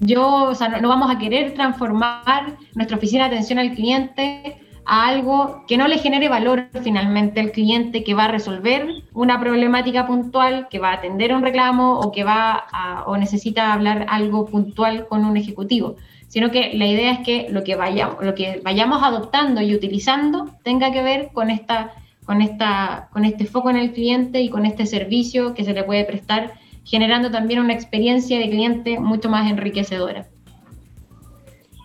yo, 0.00 0.44
o 0.44 0.54
sea, 0.54 0.80
no, 0.80 0.88
vamos 0.88 1.10
a 1.10 1.18
querer 1.18 1.52
transformar 1.52 2.56
nuestra 2.74 2.96
oficina 2.96 3.28
de 3.28 3.34
atención 3.34 3.58
al 3.58 3.72
cliente 3.72 4.56
a 4.86 5.06
algo 5.06 5.64
que 5.66 5.76
no 5.76 5.88
le 5.88 5.98
genere 5.98 6.28
valor 6.28 6.68
finalmente 6.82 7.40
al 7.40 7.52
cliente 7.52 8.04
que 8.04 8.14
va 8.14 8.24
a 8.24 8.28
resolver 8.28 8.86
una 9.12 9.40
problemática 9.40 10.06
puntual, 10.06 10.68
que 10.70 10.78
va 10.78 10.90
a 10.90 10.94
atender 10.94 11.34
un 11.34 11.42
reclamo 11.42 11.98
o 12.00 12.12
que 12.12 12.24
va 12.24 12.64
a, 12.70 13.04
o 13.06 13.16
necesita 13.16 13.72
hablar 13.72 14.06
algo 14.08 14.46
puntual 14.46 15.06
con 15.06 15.24
un 15.24 15.36
ejecutivo, 15.36 15.96
sino 16.28 16.50
que 16.50 16.74
la 16.74 16.86
idea 16.86 17.12
es 17.12 17.20
que 17.20 17.46
lo 17.50 17.64
que 17.64 17.76
vayamos, 17.76 18.16
lo 18.22 18.34
que 18.34 18.60
vayamos 18.62 19.02
adoptando 19.02 19.62
y 19.62 19.74
utilizando 19.74 20.50
tenga 20.62 20.92
que 20.92 21.02
ver 21.02 21.30
con 21.32 21.50
esta, 21.50 21.92
con 22.26 22.42
esta, 22.42 23.08
con 23.12 23.24
este 23.24 23.46
foco 23.46 23.70
en 23.70 23.76
el 23.76 23.92
cliente 23.92 24.40
y 24.40 24.50
con 24.50 24.66
este 24.66 24.86
servicio 24.86 25.54
que 25.54 25.64
se 25.64 25.72
le 25.72 25.84
puede 25.84 26.04
prestar, 26.04 26.52
generando 26.84 27.30
también 27.30 27.60
una 27.60 27.72
experiencia 27.72 28.38
de 28.38 28.50
cliente 28.50 29.00
mucho 29.00 29.30
más 29.30 29.50
enriquecedora. 29.50 30.26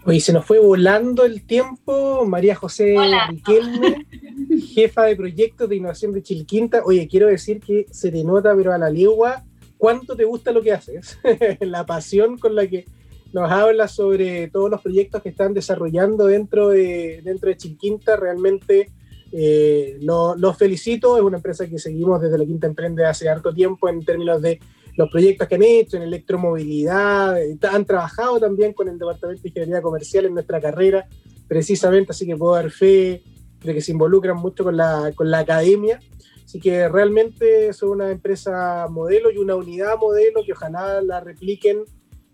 Oye, 0.10 0.20
se 0.20 0.34
nos 0.34 0.44
fue 0.44 0.58
volando 0.58 1.24
el 1.24 1.46
tiempo. 1.46 2.26
María 2.26 2.56
José 2.56 2.96
Riquelme, 3.30 4.08
jefa 4.74 5.04
de 5.04 5.16
proyectos 5.16 5.70
de 5.70 5.76
innovación 5.76 6.14
de 6.14 6.24
Chilquinta. 6.24 6.82
Oye, 6.84 7.08
quiero 7.08 7.28
decir 7.28 7.60
que 7.60 7.86
se 7.92 8.12
te 8.12 8.24
nota, 8.24 8.56
pero 8.56 8.74
a 8.74 8.80
la 8.80 8.90
legua, 8.90 9.44
cuánto 9.78 10.16
te 10.16 10.26
gusta 10.26 10.52
lo 10.52 10.64
que 10.64 10.74
haces. 10.74 11.20
la 11.60 11.86
pasión 11.86 12.40
con 12.40 12.56
la 12.56 12.66
que 12.66 12.86
nos 13.34 13.52
hablas 13.52 13.94
sobre 13.94 14.48
todos 14.48 14.72
los 14.72 14.82
proyectos 14.82 15.22
que 15.22 15.30
están 15.30 15.54
desarrollando 15.54 16.26
dentro 16.26 16.70
de, 16.70 17.22
dentro 17.24 17.50
de 17.50 17.58
Chilquinta. 17.58 18.16
Realmente 18.16 18.90
eh, 19.32 20.00
los 20.02 20.58
felicito. 20.58 21.18
Es 21.18 21.24
una 21.24 21.38
empresa 21.38 21.68
que 21.68 21.78
seguimos 21.78 22.20
desde 22.20 22.40
la 22.40 22.46
Quinta 22.46 22.66
Emprende 22.66 23.06
hace 23.06 23.30
harto 23.30 23.54
tiempo 23.54 23.88
en 23.88 24.04
términos 24.04 24.42
de 24.42 24.60
los 25.00 25.10
proyectos 25.10 25.48
que 25.48 25.56
han 25.56 25.64
hecho 25.64 25.96
en 25.96 26.04
electromovilidad, 26.04 27.42
eh, 27.42 27.58
han 27.72 27.86
trabajado 27.86 28.38
también 28.38 28.74
con 28.74 28.90
el 28.90 29.00
Departamento 29.00 29.42
de 29.42 29.48
Ingeniería 29.48 29.82
Comercial 29.82 30.26
en 30.26 30.34
nuestra 30.34 30.60
carrera, 30.60 31.08
precisamente, 31.48 32.12
así 32.12 32.26
que 32.26 32.36
puedo 32.36 32.56
dar 32.56 32.70
fe 32.70 33.24
de 33.64 33.74
que 33.74 33.80
se 33.80 33.94
involucran 33.94 34.36
mucho 34.36 34.66
con 34.66 34.76
la, 34.76 35.14
con 35.16 35.32
la 35.32 35.40
academia. 35.40 36.02
Así 36.44 36.60
que 36.60 36.90
realmente 36.90 37.72
son 37.72 37.92
una 37.92 38.12
empresa 38.12 38.88
modelo 38.90 39.32
y 39.32 39.38
una 39.38 39.56
unidad 39.56 39.98
modelo 39.98 40.42
que 40.46 40.52
ojalá 40.52 41.02
la 41.02 41.22
repliquen 41.22 41.86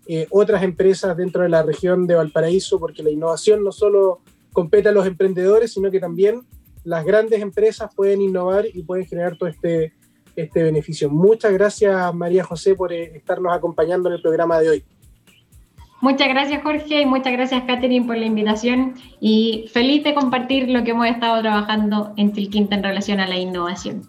eh, 0.08 0.26
otras 0.32 0.64
empresas 0.64 1.16
dentro 1.16 1.44
de 1.44 1.50
la 1.50 1.62
región 1.62 2.08
de 2.08 2.16
Valparaíso, 2.16 2.80
porque 2.80 3.04
la 3.04 3.12
innovación 3.12 3.64
no 3.64 3.72
solo 3.72 4.22
compete 4.54 4.90
a 4.90 4.92
los 4.92 5.06
emprendedores, 5.06 5.72
sino 5.72 5.92
que 5.92 6.00
también 6.00 6.48
las 6.84 7.06
grandes 7.06 7.44
empresas 7.44 7.94
pueden 7.96 8.24
innovar 8.24 8.66
y 8.74 8.82
pueden 8.82 9.06
generar 9.06 9.38
todo 9.38 9.50
este 9.50 9.94
este 10.36 10.64
beneficio. 10.64 11.10
Muchas 11.10 11.54
gracias 11.54 12.14
María 12.14 12.44
José 12.44 12.76
por 12.76 12.92
eh, 12.94 13.16
estarnos 13.16 13.54
acompañando 13.54 14.10
en 14.10 14.16
el 14.16 14.22
programa 14.22 14.60
de 14.60 14.70
hoy. 14.70 14.84
Muchas 16.02 16.28
gracias 16.28 16.62
Jorge 16.62 17.02
y 17.02 17.06
muchas 17.06 17.34
gracias 17.34 17.64
Catherine 17.64 18.06
por 18.06 18.18
la 18.18 18.26
invitación 18.26 18.94
y 19.20 19.70
feliz 19.74 20.04
de 20.04 20.14
compartir 20.14 20.70
lo 20.70 20.84
que 20.84 20.92
hemos 20.92 21.08
estado 21.08 21.42
trabajando 21.42 22.14
en 22.18 22.32
Tilquinta 22.34 22.76
en 22.76 22.84
relación 22.84 23.20
a 23.20 23.28
la 23.28 23.38
innovación. 23.38 24.04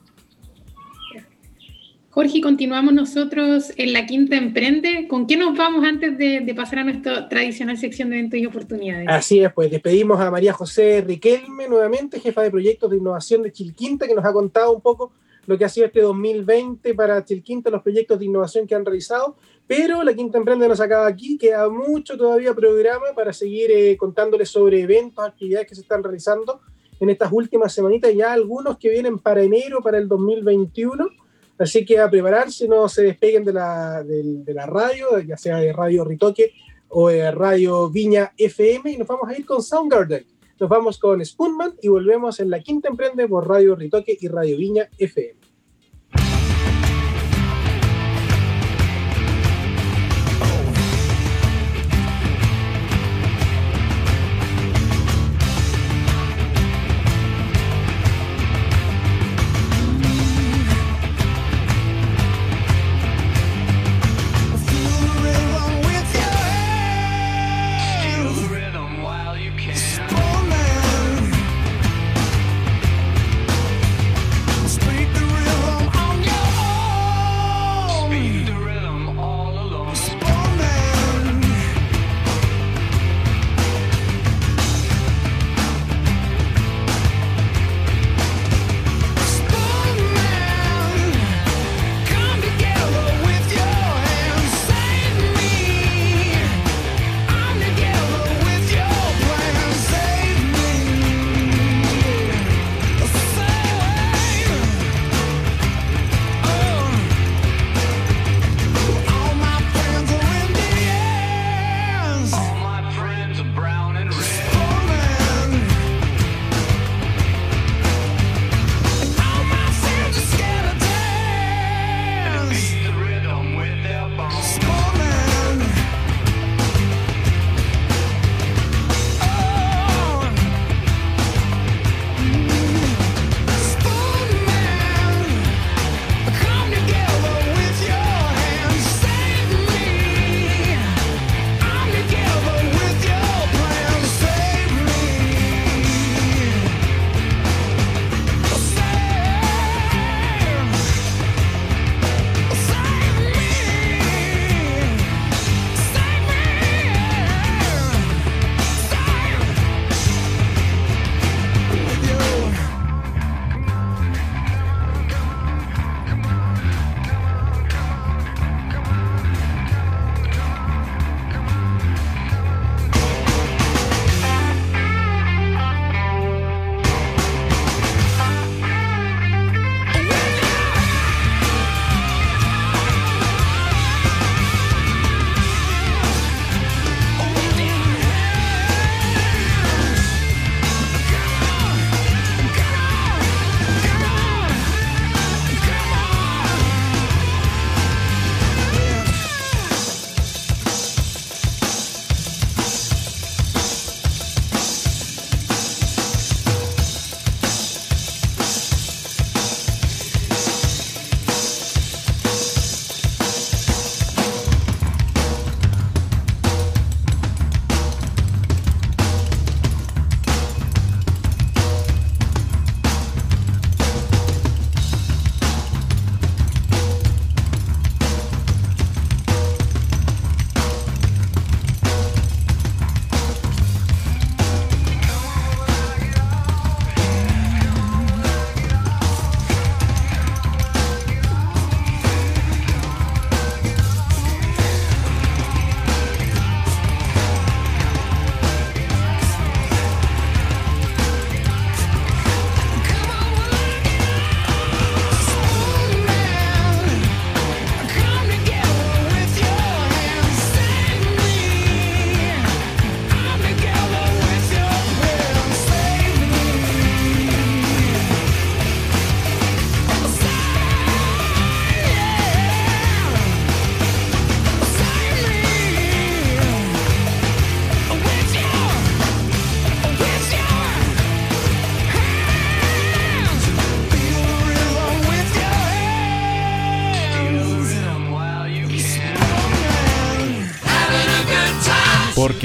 Jorge, 2.11 2.41
continuamos 2.41 2.95
nosotros 2.95 3.74
en 3.77 3.93
la 3.93 4.07
Quinta 4.07 4.37
Emprende. 4.37 5.07
¿Con 5.07 5.27
qué 5.27 5.37
nos 5.37 5.55
vamos 5.55 5.85
antes 5.85 6.16
de, 6.16 6.41
de, 6.41 6.55
pasar 6.55 6.79
a 6.79 6.85
nuestra 6.85 7.29
tradicional 7.29 7.77
sección 7.77 8.09
de 8.09 8.16
eventos 8.16 8.41
y 8.41 8.47
oportunidades? 8.47 9.07
Así 9.07 9.41
es, 9.41 9.53
pues 9.53 9.70
despedimos 9.70 10.18
a 10.18 10.31
María 10.31 10.55
José 10.55 11.05
Riquelme 11.07 11.68
nuevamente, 11.68 12.18
jefa 12.18 12.41
de 12.41 12.51
proyectos 12.51 12.91
de 12.91 12.97
innovación 12.97 13.43
de 13.43 13.53
Chilquinta, 13.53 14.07
que 14.07 14.14
nos 14.14 14.24
ha 14.24 14.33
contado 14.33 14.72
un 14.72 14.81
poco 14.81 15.12
lo 15.47 15.57
que 15.57 15.64
ha 15.64 15.68
sido 15.68 15.86
este 15.86 16.01
2020 16.01 16.94
para 16.94 17.24
Chilquinta, 17.24 17.70
los 17.70 17.82
proyectos 17.82 18.18
de 18.18 18.24
innovación 18.26 18.66
que 18.66 18.74
han 18.74 18.84
realizado, 18.84 19.36
pero 19.66 20.03
la 20.03 20.14
Quinta 20.14 20.38
Emprende 20.38 20.68
nos 20.68 20.80
acaba 20.80 21.07
aquí, 21.07 21.38
queda 21.38 21.68
mucho 21.68 22.16
todavía 22.16 22.55
programa 22.55 23.07
para 23.14 23.32
seguir 23.32 23.70
eh, 23.70 23.97
contándoles 23.97 24.49
sobre 24.49 24.80
eventos, 24.80 25.24
actividades 25.24 25.68
que 25.68 25.74
se 25.74 25.82
están 25.82 26.03
realizando 26.03 26.61
en 27.01 27.11
estas 27.11 27.30
últimas 27.32 27.72
semanitas, 27.72 28.14
ya 28.14 28.32
algunos 28.32 28.78
que 28.78 28.90
vienen 28.90 29.18
para 29.18 29.42
enero, 29.42 29.82
para 29.82 29.99
el 29.99 30.09
2021. 30.09 31.09
Así 31.59 31.84
que 31.84 31.99
a 31.99 32.11
prepararse, 32.11 32.68
no 32.68 32.88
se 32.88 33.03
despeguen 33.03 33.44
de 33.44 33.53
la, 33.53 34.03
de 34.03 34.55
la 34.55 34.66
radio, 34.66 35.18
ya 35.20 35.36
sea 35.36 35.57
de 35.57 35.72
Radio 35.72 36.05
Ritoque 36.05 36.53
o 36.88 37.09
de 37.09 37.30
Radio 37.30 37.90
Viña 37.90 38.32
FM, 38.36 38.92
y 38.92 38.99
nos 38.99 39.09
vamos 39.09 39.28
a 39.28 39.36
ir 39.36 39.44
con 39.44 39.62
Soundgarden. 39.62 40.36
Nos 40.59 40.71
vamos 40.71 40.99
con 40.99 41.23
Spoonman 41.23 41.75
y 41.83 41.89
volvemos 41.89 42.41
en 42.41 42.49
la 42.49 42.61
quinta 42.61 42.89
emprende 42.89 43.29
por 43.29 43.47
Radio 43.47 43.77
Ritoque 43.77 44.17
y 44.19 44.29
Radio 44.29 44.57
Viña 44.57 44.89
FM. 44.97 45.45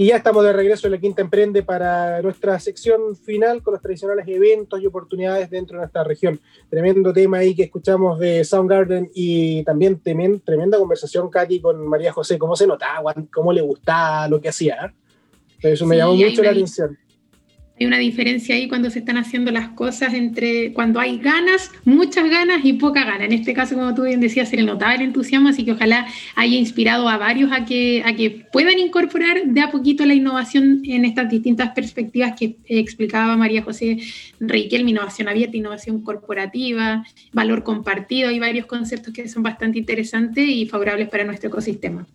Y 0.00 0.06
ya 0.06 0.18
estamos 0.18 0.44
de 0.44 0.52
regreso 0.52 0.86
en 0.86 0.92
la 0.92 1.00
Quinta 1.00 1.22
Emprende 1.22 1.64
para 1.64 2.22
nuestra 2.22 2.60
sección 2.60 3.16
final 3.16 3.64
con 3.64 3.72
los 3.72 3.82
tradicionales 3.82 4.28
eventos 4.28 4.80
y 4.80 4.86
oportunidades 4.86 5.50
dentro 5.50 5.74
de 5.74 5.80
nuestra 5.80 6.04
región. 6.04 6.38
Tremendo 6.70 7.12
tema 7.12 7.38
ahí 7.38 7.52
que 7.52 7.64
escuchamos 7.64 8.16
de 8.20 8.44
Soundgarden 8.44 9.10
y 9.12 9.64
también 9.64 9.98
tremenda 9.98 10.78
conversación, 10.78 11.28
Katy, 11.28 11.60
con 11.60 11.84
María 11.88 12.12
José. 12.12 12.38
¿Cómo 12.38 12.54
se 12.54 12.68
notaba? 12.68 13.12
¿Cómo 13.32 13.52
le 13.52 13.60
gustaba 13.60 14.28
lo 14.28 14.40
que 14.40 14.50
hacía? 14.50 14.94
Eso 15.60 15.84
me 15.84 15.96
llamó 15.96 16.14
mucho 16.14 16.44
la 16.44 16.50
atención. 16.52 16.96
Hay 17.78 17.86
una 17.86 17.98
diferencia 17.98 18.56
ahí 18.56 18.66
cuando 18.66 18.90
se 18.90 18.98
están 18.98 19.18
haciendo 19.18 19.52
las 19.52 19.68
cosas 19.68 20.12
entre 20.14 20.72
cuando 20.72 20.98
hay 20.98 21.18
ganas, 21.18 21.70
muchas 21.84 22.28
ganas 22.28 22.64
y 22.64 22.72
poca 22.72 23.04
ganas. 23.04 23.22
En 23.22 23.32
este 23.32 23.54
caso, 23.54 23.76
como 23.76 23.94
tú 23.94 24.02
bien 24.02 24.20
decías, 24.20 24.48
se 24.48 24.56
le 24.56 24.64
notaba 24.64 24.94
el 24.94 25.02
entusiasmo, 25.02 25.48
así 25.48 25.64
que 25.64 25.72
ojalá 25.72 26.06
haya 26.34 26.56
inspirado 26.56 27.08
a 27.08 27.16
varios 27.18 27.52
a 27.52 27.64
que, 27.64 28.02
a 28.04 28.14
que 28.14 28.46
puedan 28.52 28.78
incorporar 28.78 29.44
de 29.44 29.60
a 29.60 29.70
poquito 29.70 30.04
la 30.06 30.14
innovación 30.14 30.82
en 30.84 31.04
estas 31.04 31.30
distintas 31.30 31.70
perspectivas 31.70 32.34
que 32.38 32.56
explicaba 32.66 33.36
María 33.36 33.62
José 33.62 33.98
Riquelme, 34.40 34.90
innovación 34.90 35.28
abierta, 35.28 35.56
innovación 35.56 36.02
corporativa, 36.02 37.04
valor 37.32 37.62
compartido. 37.62 38.28
Hay 38.28 38.40
varios 38.40 38.66
conceptos 38.66 39.12
que 39.14 39.28
son 39.28 39.42
bastante 39.42 39.78
interesantes 39.78 40.48
y 40.48 40.66
favorables 40.66 41.08
para 41.08 41.24
nuestro 41.24 41.48
ecosistema. 41.48 42.06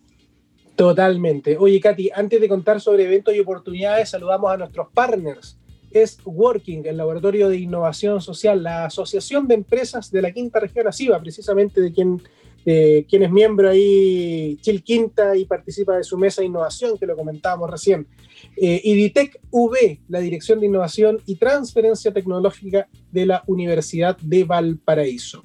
Totalmente. 0.76 1.56
Oye, 1.56 1.80
Katy, 1.80 2.10
antes 2.14 2.40
de 2.40 2.48
contar 2.48 2.80
sobre 2.80 3.04
eventos 3.04 3.34
y 3.34 3.40
oportunidades, 3.40 4.10
saludamos 4.10 4.50
a 4.50 4.56
nuestros 4.56 4.88
partners. 4.92 5.56
Es 5.92 6.18
Working, 6.24 6.82
el 6.86 6.96
Laboratorio 6.96 7.48
de 7.48 7.58
Innovación 7.58 8.20
Social, 8.20 8.60
la 8.60 8.86
Asociación 8.86 9.46
de 9.46 9.54
Empresas 9.54 10.10
de 10.10 10.22
la 10.22 10.32
Quinta 10.32 10.58
Región 10.58 10.88
ASIVA, 10.88 11.20
precisamente 11.20 11.80
de 11.80 11.92
quien, 11.92 12.20
es 12.64 13.30
miembro 13.30 13.70
ahí, 13.70 14.58
Chil 14.60 14.82
Quinta, 14.82 15.36
y 15.36 15.44
participa 15.44 15.96
de 15.96 16.02
su 16.02 16.18
mesa 16.18 16.40
de 16.42 16.48
innovación, 16.48 16.98
que 16.98 17.06
lo 17.06 17.14
comentábamos 17.14 17.70
recién. 17.70 18.08
Eh, 18.56 18.80
IDITEC 18.82 19.40
V, 19.52 20.00
la 20.08 20.18
Dirección 20.18 20.58
de 20.58 20.66
Innovación 20.66 21.20
y 21.26 21.36
Transferencia 21.36 22.12
Tecnológica 22.12 22.88
de 23.12 23.26
la 23.26 23.44
Universidad 23.46 24.16
de 24.16 24.42
Valparaíso. 24.42 25.44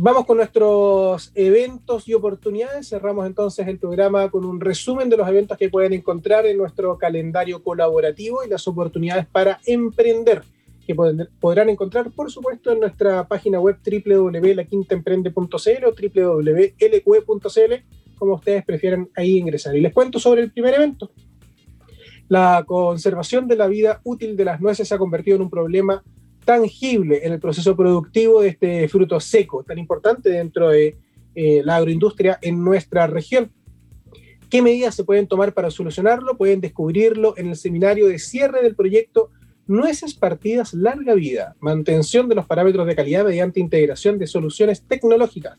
Vamos 0.00 0.26
con 0.26 0.36
nuestros 0.36 1.32
eventos 1.34 2.06
y 2.06 2.14
oportunidades. 2.14 2.88
Cerramos 2.88 3.26
entonces 3.26 3.66
el 3.66 3.80
programa 3.80 4.30
con 4.30 4.44
un 4.44 4.60
resumen 4.60 5.08
de 5.08 5.16
los 5.16 5.26
eventos 5.26 5.58
que 5.58 5.70
pueden 5.70 5.92
encontrar 5.92 6.46
en 6.46 6.56
nuestro 6.56 6.96
calendario 6.96 7.64
colaborativo 7.64 8.44
y 8.44 8.48
las 8.48 8.68
oportunidades 8.68 9.26
para 9.26 9.58
emprender 9.66 10.42
que 10.86 10.94
podrán 10.94 11.68
encontrar, 11.68 12.12
por 12.12 12.30
supuesto, 12.30 12.70
en 12.70 12.78
nuestra 12.78 13.26
página 13.26 13.58
web 13.58 13.78
www.laquintaemprende.cl 13.84 15.84
o 15.84 15.90
www.lq.cl, 15.90 17.74
como 18.16 18.34
ustedes 18.34 18.64
prefieren 18.64 19.10
ahí 19.16 19.36
ingresar. 19.36 19.74
Y 19.74 19.80
les 19.80 19.92
cuento 19.92 20.20
sobre 20.20 20.42
el 20.42 20.52
primer 20.52 20.74
evento. 20.74 21.10
La 22.28 22.62
conservación 22.64 23.48
de 23.48 23.56
la 23.56 23.66
vida 23.66 24.00
útil 24.04 24.36
de 24.36 24.44
las 24.44 24.60
nueces 24.60 24.86
se 24.86 24.94
ha 24.94 24.98
convertido 24.98 25.34
en 25.34 25.42
un 25.42 25.50
problema 25.50 26.04
tangible 26.48 27.26
en 27.26 27.34
el 27.34 27.40
proceso 27.40 27.76
productivo 27.76 28.40
de 28.40 28.48
este 28.48 28.88
fruto 28.88 29.20
seco 29.20 29.62
tan 29.64 29.76
importante 29.76 30.30
dentro 30.30 30.70
de 30.70 30.96
eh, 31.34 31.60
la 31.62 31.76
agroindustria 31.76 32.38
en 32.40 32.64
nuestra 32.64 33.06
región. 33.06 33.52
¿Qué 34.48 34.62
medidas 34.62 34.94
se 34.94 35.04
pueden 35.04 35.26
tomar 35.26 35.52
para 35.52 35.70
solucionarlo? 35.70 36.38
Pueden 36.38 36.62
descubrirlo 36.62 37.34
en 37.36 37.48
el 37.48 37.56
seminario 37.56 38.08
de 38.08 38.18
cierre 38.18 38.62
del 38.62 38.74
proyecto 38.74 39.28
Nueces 39.66 40.14
Partidas 40.14 40.72
Larga 40.72 41.12
Vida, 41.12 41.54
mantención 41.60 42.30
de 42.30 42.36
los 42.36 42.46
parámetros 42.46 42.86
de 42.86 42.96
calidad 42.96 43.26
mediante 43.26 43.60
integración 43.60 44.18
de 44.18 44.26
soluciones 44.26 44.80
tecnológicas. 44.80 45.58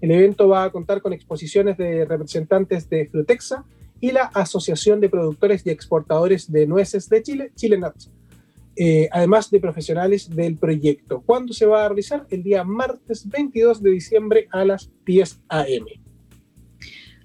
El 0.00 0.12
evento 0.12 0.46
va 0.46 0.62
a 0.62 0.70
contar 0.70 1.02
con 1.02 1.12
exposiciones 1.12 1.76
de 1.76 2.04
representantes 2.04 2.88
de 2.88 3.08
Frutexa 3.08 3.64
y 4.00 4.12
la 4.12 4.26
Asociación 4.26 5.00
de 5.00 5.08
Productores 5.08 5.66
y 5.66 5.70
Exportadores 5.70 6.52
de 6.52 6.68
Nueces 6.68 7.08
de 7.08 7.24
Chile, 7.24 7.50
Chile 7.56 7.76
Nuts 7.76 8.12
eh, 8.78 9.08
además 9.10 9.50
de 9.50 9.60
profesionales 9.60 10.30
del 10.30 10.56
proyecto. 10.56 11.22
¿Cuándo 11.26 11.52
se 11.52 11.66
va 11.66 11.84
a 11.84 11.88
realizar? 11.88 12.26
El 12.30 12.42
día 12.42 12.62
martes 12.64 13.28
22 13.28 13.82
de 13.82 13.90
diciembre 13.90 14.48
a 14.52 14.64
las 14.64 14.90
10 15.04 15.40
a.m. 15.48 16.00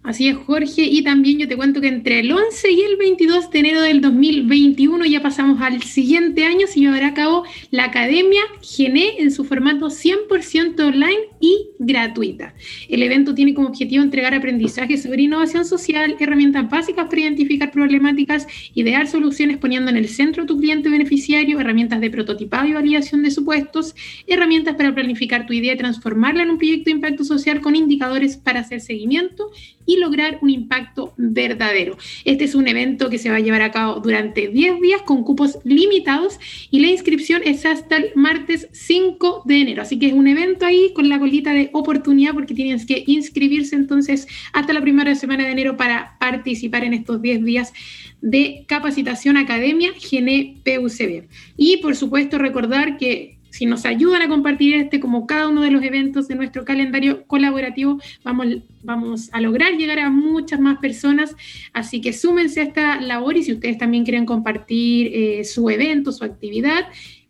Así 0.04 0.28
es, 0.28 0.36
Jorge. 0.36 0.82
Y 0.82 1.02
también 1.04 1.40
yo 1.40 1.48
te 1.48 1.56
cuento 1.56 1.80
que 1.80 1.88
entre 1.88 2.20
el 2.20 2.32
11 2.32 2.72
y 2.72 2.82
el 2.82 2.98
22 2.98 3.50
de 3.52 3.60
enero 3.60 3.82
del 3.82 4.02
2021 4.02 5.06
ya 5.06 5.22
pasamos 5.22 5.62
al 5.62 5.82
siguiente 5.82 6.44
año, 6.44 6.68
se 6.68 6.82
llevará 6.82 7.08
a 7.08 7.14
cabo 7.14 7.44
la 7.72 7.86
Academia 7.86 8.42
GENE 8.62 9.22
en 9.22 9.32
su 9.32 9.46
formato 9.46 9.88
100% 9.88 10.80
online 10.82 11.30
y 11.44 11.72
gratuita. 11.78 12.54
El 12.88 13.04
evento 13.04 13.36
tiene 13.36 13.54
como 13.54 13.68
objetivo 13.68 14.02
entregar 14.02 14.34
aprendizaje 14.34 14.96
sobre 14.98 15.24
innovación 15.24 15.66
social, 15.66 16.16
herramientas 16.18 16.70
básicas 16.70 17.08
para 17.08 17.20
identificar 17.20 17.70
problemáticas, 17.70 18.48
idear 18.74 19.08
soluciones 19.08 19.58
poniendo 19.58 19.92
en 19.92 19.98
el 19.98 20.08
centro 20.08 20.46
tu 20.46 20.58
cliente 20.58 20.88
beneficiario, 20.88 21.60
herramientas 21.60 22.00
de 22.00 22.10
prototipado 22.10 22.66
y 22.66 22.72
validación 22.72 23.24
de 23.24 23.32
supuestos, 23.32 23.94
herramientas 24.26 24.76
para 24.76 24.96
planificar 24.96 25.46
tu 25.46 25.52
idea 25.52 25.74
y 25.74 25.78
transformarla 25.78 26.44
en 26.44 26.52
un 26.52 26.58
proyecto 26.58 26.86
de 26.86 26.92
impacto 26.92 27.26
social 27.26 27.60
con 27.60 27.76
indicadores 27.76 28.38
para 28.38 28.62
hacer 28.62 28.80
seguimiento 28.80 29.52
y 29.86 29.98
lograr 29.98 30.40
un 30.42 30.50
impacto 30.50 31.14
verdadero. 31.18 31.98
Este 32.24 32.46
es 32.46 32.56
un 32.56 32.70
evento 32.70 33.10
que 33.10 33.18
se 33.18 33.30
va 33.30 33.36
a 33.36 33.42
llevar 33.42 33.64
a 33.64 33.72
cabo 33.72 34.00
durante 34.00 34.48
10 34.48 34.80
días 34.80 35.02
con 35.02 35.26
cupos 35.26 35.60
limitados 35.66 36.40
y 36.72 36.80
la 36.80 36.88
inscripción 36.88 37.42
es 37.44 37.66
hasta 37.66 37.98
el 37.98 38.12
martes 38.16 38.70
5 38.72 39.44
de 39.46 39.60
enero. 39.60 39.82
Así 39.82 40.00
que 40.00 40.08
es 40.08 40.14
un 40.14 40.28
evento 40.28 40.66
ahí 40.66 40.94
con 40.94 41.10
la 41.10 41.20
de 41.42 41.70
oportunidad 41.74 42.34
porque 42.34 42.54
tienes 42.54 42.86
que 42.86 43.04
inscribirse 43.08 43.76
entonces 43.76 44.28
hasta 44.54 44.74
la 44.74 44.82
primera 44.82 45.16
semana 45.16 45.44
de 45.46 45.52
enero 45.52 45.78
para 45.78 46.18
participar 46.20 46.84
en 46.84 46.94
estos 46.94 47.22
10 47.22 47.44
días 47.44 47.74
de 48.22 48.66
capacitación 48.68 49.38
academia 49.38 49.92
PUCB. 49.94 51.28
Y 51.58 51.78
por 51.78 51.96
supuesto 51.96 52.38
recordar 52.38 52.98
que 52.98 53.38
si 53.54 53.68
nos 53.68 53.86
ayudan 53.86 54.24
a 54.24 54.28
compartir 54.28 54.74
este 54.74 55.00
como 55.00 55.28
cada 55.28 55.48
uno 55.48 55.62
de 55.62 55.70
los 55.70 55.84
eventos 55.84 56.28
de 56.28 56.34
nuestro 56.34 56.66
calendario 56.66 57.24
colaborativo, 57.28 58.00
vamos, 58.24 58.48
vamos 58.82 59.30
a 59.32 59.40
lograr 59.42 59.74
llegar 59.74 60.00
a 60.00 60.10
muchas 60.10 60.60
más 60.60 60.80
personas. 60.80 61.36
Así 61.72 62.02
que 62.02 62.14
súmense 62.14 62.62
a 62.62 62.64
esta 62.64 63.00
labor 63.00 63.38
y 63.38 63.44
si 63.44 63.54
ustedes 63.54 63.78
también 63.78 64.06
quieren 64.06 64.26
compartir 64.26 65.12
eh, 65.14 65.44
su 65.44 65.70
evento, 65.70 66.12
su 66.12 66.24
actividad, 66.24 66.86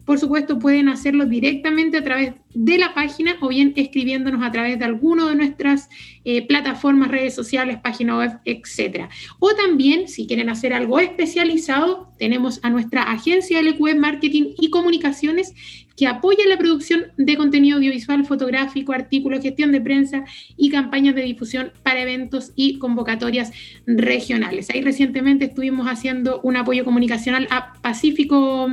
por 0.06 0.20
supuesto, 0.20 0.60
pueden 0.60 0.89
hacerlo 0.89 1.26
directamente 1.26 1.97
a 1.97 2.04
través 2.04 2.34
de 2.54 2.78
la 2.78 2.93
página 2.93 3.36
o 3.41 3.47
bien 3.47 3.74
escribiéndonos 3.76 4.43
a 4.43 4.51
través 4.51 4.78
de 4.78 4.86
alguna 4.86 5.30
de 5.30 5.36
nuestras 5.36 5.89
eh, 6.26 6.45
plataformas, 6.45 7.10
redes 7.10 7.34
sociales, 7.34 7.80
página 7.82 8.18
web, 8.18 8.39
etc. 8.45 9.10
O 9.39 9.56
también, 9.56 10.08
si 10.08 10.28
quieren 10.28 10.49
hacer 10.49 10.74
algo 10.74 10.99
especializado, 10.99 12.14
tenemos 12.20 12.60
a 12.64 12.70
nuestra 12.70 13.04
agencia 13.04 13.62
LQB 13.62 13.95
Marketing 13.97 14.54
y 14.60 14.70
Comunicaciones 14.70 15.54
que 15.95 16.08
apoya 16.08 16.45
la 16.47 16.58
producción 16.58 17.06
de 17.18 17.38
contenido 17.38 17.78
audiovisual, 17.78 18.26
fotográfico, 18.26 18.93
artículos, 18.93 19.43
gestión 19.43 19.72
de 19.72 19.80
prensa 19.80 20.26
y 20.58 20.70
campañas 20.70 21.16
de 21.16 21.22
difusión 21.22 21.72
para 21.84 22.01
eventos 22.01 22.51
y 22.56 22.80
convocatorias 22.80 23.51
regionales. 23.86 24.70
Ahí 24.70 24.82
recientemente 24.82 25.45
estuvimos 25.45 25.88
haciendo 25.88 26.41
un 26.41 26.58
apoyo 26.58 26.84
comunicacional 26.84 27.47
a 27.51 27.74
Pacífico 27.82 28.68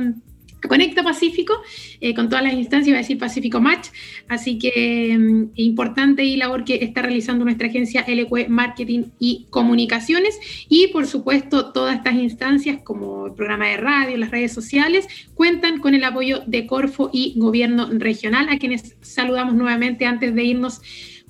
Conecta 0.67 1.03
Pacífico 1.03 1.53
eh, 1.99 2.13
con 2.13 2.29
todas 2.29 2.43
las 2.43 2.53
instancias, 2.53 2.93
va 2.93 2.99
a 2.99 3.01
decir 3.01 3.17
Pacífico 3.17 3.59
Match, 3.59 3.87
así 4.27 4.57
que 4.57 5.17
mm, 5.17 5.51
importante 5.55 6.23
y 6.23 6.37
labor 6.37 6.63
que 6.63 6.75
está 6.83 7.01
realizando 7.01 7.43
nuestra 7.45 7.67
agencia 7.67 8.05
LQ 8.07 8.47
Marketing 8.49 9.05
y 9.19 9.47
Comunicaciones 9.49 10.39
y 10.69 10.87
por 10.87 11.07
supuesto 11.07 11.71
todas 11.71 11.95
estas 11.95 12.15
instancias 12.15 12.81
como 12.83 13.27
el 13.27 13.33
programa 13.33 13.67
de 13.67 13.77
radio, 13.77 14.17
las 14.17 14.31
redes 14.31 14.53
sociales, 14.53 15.07
cuentan 15.33 15.79
con 15.79 15.95
el 15.95 16.03
apoyo 16.03 16.41
de 16.45 16.67
Corfo 16.67 17.09
y 17.11 17.33
Gobierno 17.37 17.89
Regional, 17.91 18.49
a 18.49 18.57
quienes 18.57 18.95
saludamos 19.01 19.55
nuevamente 19.55 20.05
antes 20.05 20.35
de 20.35 20.43
irnos 20.43 20.81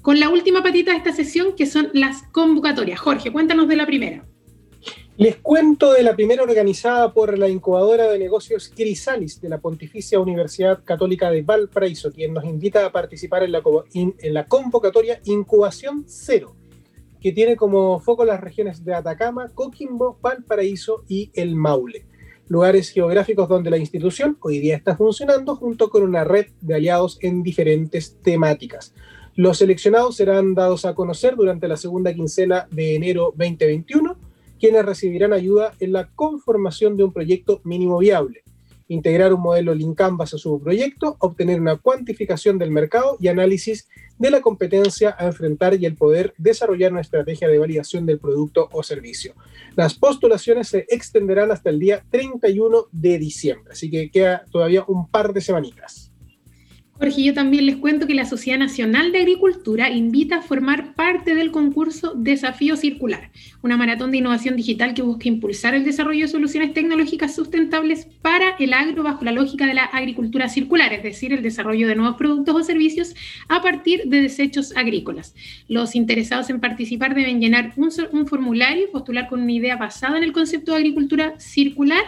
con 0.01 0.19
la 0.19 0.29
última 0.29 0.63
patita 0.63 0.91
de 0.91 0.97
esta 0.97 1.13
sesión, 1.13 1.55
que 1.55 1.65
son 1.65 1.89
las 1.93 2.23
convocatorias. 2.31 2.99
Jorge, 2.99 3.31
cuéntanos 3.31 3.67
de 3.67 3.75
la 3.75 3.85
primera. 3.85 4.25
Les 5.21 5.35
cuento 5.35 5.93
de 5.93 6.01
la 6.01 6.15
primera 6.15 6.41
organizada 6.41 7.13
por 7.13 7.37
la 7.37 7.47
incubadora 7.47 8.07
de 8.07 8.17
negocios 8.17 8.71
Crisalis 8.75 9.39
de 9.39 9.49
la 9.49 9.59
Pontificia 9.59 10.19
Universidad 10.19 10.83
Católica 10.83 11.29
de 11.29 11.43
Valparaíso, 11.43 12.11
quien 12.11 12.33
nos 12.33 12.43
invita 12.43 12.83
a 12.83 12.91
participar 12.91 13.43
en 13.43 13.51
la, 13.51 13.61
en 13.93 14.33
la 14.33 14.47
convocatoria 14.47 15.21
Incubación 15.25 16.05
Cero, 16.07 16.55
que 17.21 17.33
tiene 17.33 17.55
como 17.55 17.99
foco 17.99 18.25
las 18.25 18.41
regiones 18.41 18.83
de 18.83 18.95
Atacama, 18.95 19.49
Coquimbo, 19.53 20.17
Valparaíso 20.19 21.03
y 21.07 21.29
El 21.35 21.55
Maule, 21.55 22.07
lugares 22.47 22.89
geográficos 22.89 23.47
donde 23.47 23.69
la 23.69 23.77
institución 23.77 24.39
hoy 24.41 24.57
día 24.57 24.75
está 24.75 24.97
funcionando 24.97 25.55
junto 25.55 25.91
con 25.91 26.01
una 26.01 26.23
red 26.23 26.47
de 26.61 26.73
aliados 26.73 27.19
en 27.21 27.43
diferentes 27.43 28.17
temáticas. 28.23 28.95
Los 29.35 29.59
seleccionados 29.59 30.15
serán 30.15 30.55
dados 30.55 30.83
a 30.83 30.95
conocer 30.95 31.35
durante 31.35 31.67
la 31.67 31.77
segunda 31.77 32.11
quincena 32.11 32.67
de 32.71 32.95
enero 32.95 33.35
2021, 33.37 34.30
quienes 34.61 34.85
recibirán 34.85 35.33
ayuda 35.33 35.73
en 35.79 35.91
la 35.91 36.07
conformación 36.07 36.95
de 36.95 37.03
un 37.03 37.11
proyecto 37.11 37.59
mínimo 37.65 37.97
viable 37.97 38.43
integrar 38.93 39.33
un 39.33 39.41
modelo 39.41 39.73
Lean 39.73 39.95
Canvas 39.95 40.33
a 40.33 40.37
su 40.37 40.59
proyecto, 40.61 41.15
obtener 41.19 41.61
una 41.61 41.77
cuantificación 41.77 42.57
del 42.57 42.71
mercado 42.71 43.15
y 43.21 43.29
análisis 43.29 43.87
de 44.19 44.29
la 44.29 44.41
competencia 44.41 45.15
a 45.17 45.27
enfrentar 45.27 45.75
y 45.79 45.85
el 45.85 45.95
poder 45.95 46.33
desarrollar 46.37 46.91
una 46.91 46.99
estrategia 46.99 47.47
de 47.47 47.57
validación 47.57 48.05
del 48.05 48.19
producto 48.19 48.67
o 48.73 48.83
servicio. 48.83 49.33
Las 49.77 49.93
postulaciones 49.93 50.67
se 50.67 50.85
extenderán 50.89 51.51
hasta 51.51 51.69
el 51.69 51.79
día 51.79 52.03
31 52.09 52.87
de 52.91 53.17
diciembre, 53.17 53.71
así 53.71 53.89
que 53.89 54.11
queda 54.11 54.43
todavía 54.51 54.83
un 54.85 55.07
par 55.07 55.31
de 55.31 55.39
semanitas. 55.39 56.10
Jorge, 57.01 57.23
yo 57.23 57.33
también 57.33 57.65
les 57.65 57.77
cuento 57.77 58.05
que 58.05 58.13
la 58.13 58.25
Sociedad 58.25 58.59
Nacional 58.59 59.11
de 59.11 59.17
Agricultura 59.17 59.89
invita 59.89 60.35
a 60.35 60.41
formar 60.43 60.93
parte 60.93 61.33
del 61.33 61.49
concurso 61.49 62.13
Desafío 62.15 62.77
Circular, 62.77 63.31
una 63.63 63.75
maratón 63.75 64.11
de 64.11 64.19
innovación 64.19 64.55
digital 64.55 64.93
que 64.93 65.01
busca 65.01 65.27
impulsar 65.27 65.73
el 65.73 65.83
desarrollo 65.83 66.27
de 66.27 66.31
soluciones 66.31 66.75
tecnológicas 66.75 67.33
sustentables 67.33 68.05
para 68.21 68.51
el 68.59 68.71
agro 68.73 69.01
bajo 69.01 69.25
la 69.25 69.31
lógica 69.31 69.65
de 69.65 69.73
la 69.73 69.85
agricultura 69.85 70.47
circular, 70.47 70.93
es 70.93 71.01
decir, 71.01 71.33
el 71.33 71.41
desarrollo 71.41 71.87
de 71.87 71.95
nuevos 71.95 72.17
productos 72.17 72.53
o 72.53 72.63
servicios 72.63 73.15
a 73.49 73.63
partir 73.63 74.03
de 74.05 74.21
desechos 74.21 74.77
agrícolas. 74.77 75.33
Los 75.67 75.95
interesados 75.95 76.51
en 76.51 76.59
participar 76.59 77.15
deben 77.15 77.41
llenar 77.41 77.73
un, 77.77 77.89
un 78.11 78.27
formulario, 78.27 78.91
postular 78.91 79.27
con 79.27 79.41
una 79.41 79.51
idea 79.51 79.75
basada 79.75 80.19
en 80.19 80.23
el 80.23 80.33
concepto 80.33 80.73
de 80.73 80.77
agricultura 80.77 81.33
circular 81.39 82.03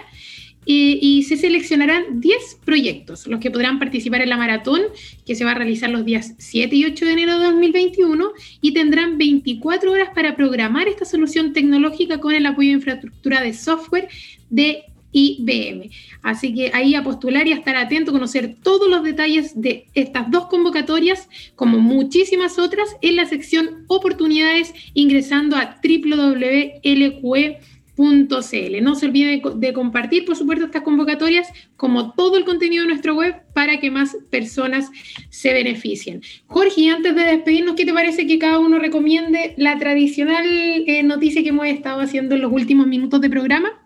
y, 0.66 1.24
se 1.24 1.38
seleccionarán 1.38 2.20
10 2.20 2.59
proyectos, 2.66 3.28
los 3.28 3.39
que 3.39 3.51
podrán 3.51 3.80
participar 3.80 4.22
en 4.22 4.30
la 4.30 4.38
maratón, 4.38 4.82
que 5.26 5.36
se 5.36 5.45
va 5.45 5.51
a 5.51 5.55
realizar 5.55 5.89
los 5.89 6.05
días 6.05 6.36
7 6.38 6.76
y 6.76 6.86
8 6.86 7.05
de 7.05 7.11
enero 7.11 7.39
de 7.39 7.45
2021, 7.45 8.32
y 8.61 8.74
tendrán 8.74 9.18
24 9.18 9.91
horas 9.91 10.09
para 10.14 10.36
programar 10.36 10.88
esta 10.88 11.05
solución 11.05 11.53
tecnológica 11.53 12.20
con 12.20 12.34
el 12.34 12.45
apoyo 12.45 12.70
de 12.70 12.76
infraestructura 12.76 13.41
de 13.41 13.53
software 13.53 14.07
de 14.49 14.84
IBM. 15.14 15.89
Así 16.24 16.53
que 16.53 16.72
ahí 16.74 16.95
a 16.95 17.03
postular 17.03 17.47
y 17.47 17.53
a 17.53 17.55
estar 17.55 17.76
atento, 17.76 18.11
conocer 18.11 18.55
todos 18.61 18.89
los 18.89 19.03
detalles 19.03 19.59
de 19.61 19.86
estas 19.93 20.30
dos 20.32 20.47
convocatorias, 20.47 21.30
como 21.55 21.80
muchísimas 21.80 22.57
otras, 22.59 22.95
en 23.01 23.16
la 23.16 23.26
sección 23.26 23.86
oportunidades, 23.88 24.74
ingresando 24.93 25.55
a 25.55 25.80
www.lqe.com 25.84 27.64
.cl. 27.95 28.81
No 28.81 28.95
se 28.95 29.05
olviden 29.05 29.41
de, 29.55 29.73
compartir, 29.73 30.25
por 30.25 30.35
supuesto, 30.35 30.65
estas 30.65 30.81
convocatorias 30.81 31.47
como 31.77 32.13
todo 32.13 32.37
el 32.37 32.45
contenido 32.45 32.83
de 32.83 32.89
nuestra 32.89 33.13
web 33.13 33.35
para 33.53 33.79
que 33.79 33.91
más 33.91 34.17
personas 34.29 34.89
se 35.29 35.53
beneficien. 35.53 36.21
Jorge, 36.47 36.89
antes 36.89 37.15
de 37.15 37.23
despedirnos, 37.23 37.75
¿qué 37.75 37.85
te 37.85 37.93
parece 37.93 38.27
que 38.27 38.39
cada 38.39 38.59
uno 38.59 38.79
recomiende 38.79 39.53
la 39.57 39.77
tradicional 39.77 40.45
eh, 40.47 41.03
noticia 41.03 41.43
que 41.43 41.49
hemos 41.49 41.67
estado 41.67 42.01
haciendo 42.01 42.35
en 42.35 42.41
los 42.41 42.51
últimos 42.51 42.87
minutos 42.87 43.21
de 43.21 43.29
programa? 43.29 43.79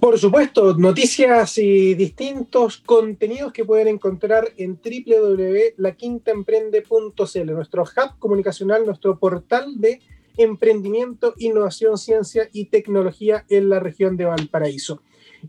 Por 0.00 0.16
supuesto, 0.16 0.74
noticias 0.74 1.58
y 1.58 1.94
distintos 1.94 2.78
contenidos 2.78 3.52
que 3.52 3.64
pueden 3.64 3.88
encontrar 3.88 4.52
en 4.56 4.78
www.laquintaemprende.cl, 4.80 7.52
nuestro 7.52 7.82
hub 7.82 8.18
comunicacional, 8.20 8.86
nuestro 8.86 9.18
portal 9.18 9.80
de 9.80 10.00
emprendimiento, 10.38 11.34
innovación, 11.36 11.98
ciencia 11.98 12.48
y 12.52 12.66
tecnología 12.66 13.44
en 13.48 13.68
la 13.68 13.80
región 13.80 14.16
de 14.16 14.24
Valparaíso. 14.24 15.02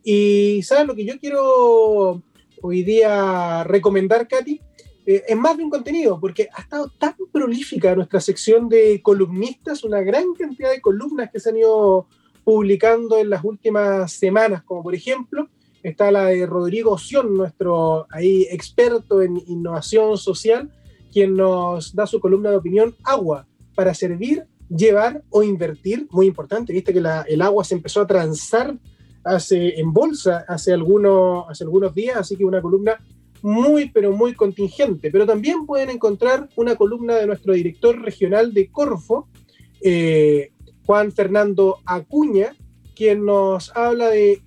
Y 0.03 0.61
¿sabes 0.63 0.85
lo 0.85 0.95
que 0.95 1.05
yo 1.05 1.19
quiero 1.19 2.21
hoy 2.61 2.83
día 2.83 3.63
recomendar, 3.63 4.27
Katy? 4.27 4.61
Eh, 5.05 5.23
es 5.27 5.37
más 5.37 5.57
de 5.57 5.63
un 5.63 5.69
contenido, 5.69 6.19
porque 6.19 6.49
ha 6.53 6.61
estado 6.61 6.91
tan 6.99 7.15
prolífica 7.31 7.95
nuestra 7.95 8.19
sección 8.19 8.69
de 8.69 9.01
columnistas, 9.01 9.83
una 9.83 10.01
gran 10.01 10.33
cantidad 10.33 10.71
de 10.71 10.81
columnas 10.81 11.29
que 11.31 11.39
se 11.39 11.49
han 11.49 11.57
ido 11.57 12.07
publicando 12.43 13.17
en 13.17 13.29
las 13.29 13.43
últimas 13.43 14.11
semanas, 14.11 14.63
como 14.63 14.83
por 14.83 14.95
ejemplo 14.95 15.49
está 15.83 16.11
la 16.11 16.25
de 16.25 16.45
Rodrigo 16.45 16.97
Sion, 16.97 17.35
nuestro 17.35 18.07
ahí 18.11 18.47
experto 18.51 19.21
en 19.21 19.41
innovación 19.47 20.17
social, 20.17 20.69
quien 21.11 21.35
nos 21.35 21.95
da 21.95 22.05
su 22.05 22.19
columna 22.19 22.51
de 22.51 22.57
opinión 22.57 22.95
Agua 23.03 23.47
para 23.75 23.93
servir 23.93 24.45
llevar 24.69 25.23
o 25.29 25.43
invertir, 25.43 26.07
muy 26.11 26.27
importante, 26.27 26.73
viste 26.73 26.93
que 26.93 26.99
el 26.99 27.41
agua 27.41 27.63
se 27.63 27.75
empezó 27.75 28.01
a 28.01 28.07
transar 28.07 28.77
hace, 29.23 29.79
en 29.79 29.91
bolsa 29.93 30.45
hace, 30.47 30.73
algunos, 30.73 31.45
hace 31.49 31.63
algunos 31.63 31.93
días, 31.93 32.17
así 32.17 32.35
que 32.35 32.45
una 32.45 32.61
columna 32.61 32.99
muy, 33.41 33.89
pero 33.89 34.11
muy 34.11 34.33
contingente. 34.33 35.11
Pero 35.11 35.25
también 35.25 35.65
pueden 35.65 35.89
encontrar 35.89 36.49
una 36.55 36.75
columna 36.75 37.15
de 37.15 37.27
nuestro 37.27 37.53
director 37.53 37.99
regional 38.01 38.53
de 38.53 38.69
Corfo, 38.69 39.27
eh, 39.81 40.51
Juan 40.85 41.11
Fernando 41.11 41.77
Acuña, 41.85 42.55
quien 42.95 43.25
nos 43.25 43.75
habla 43.75 44.09
de 44.09 44.41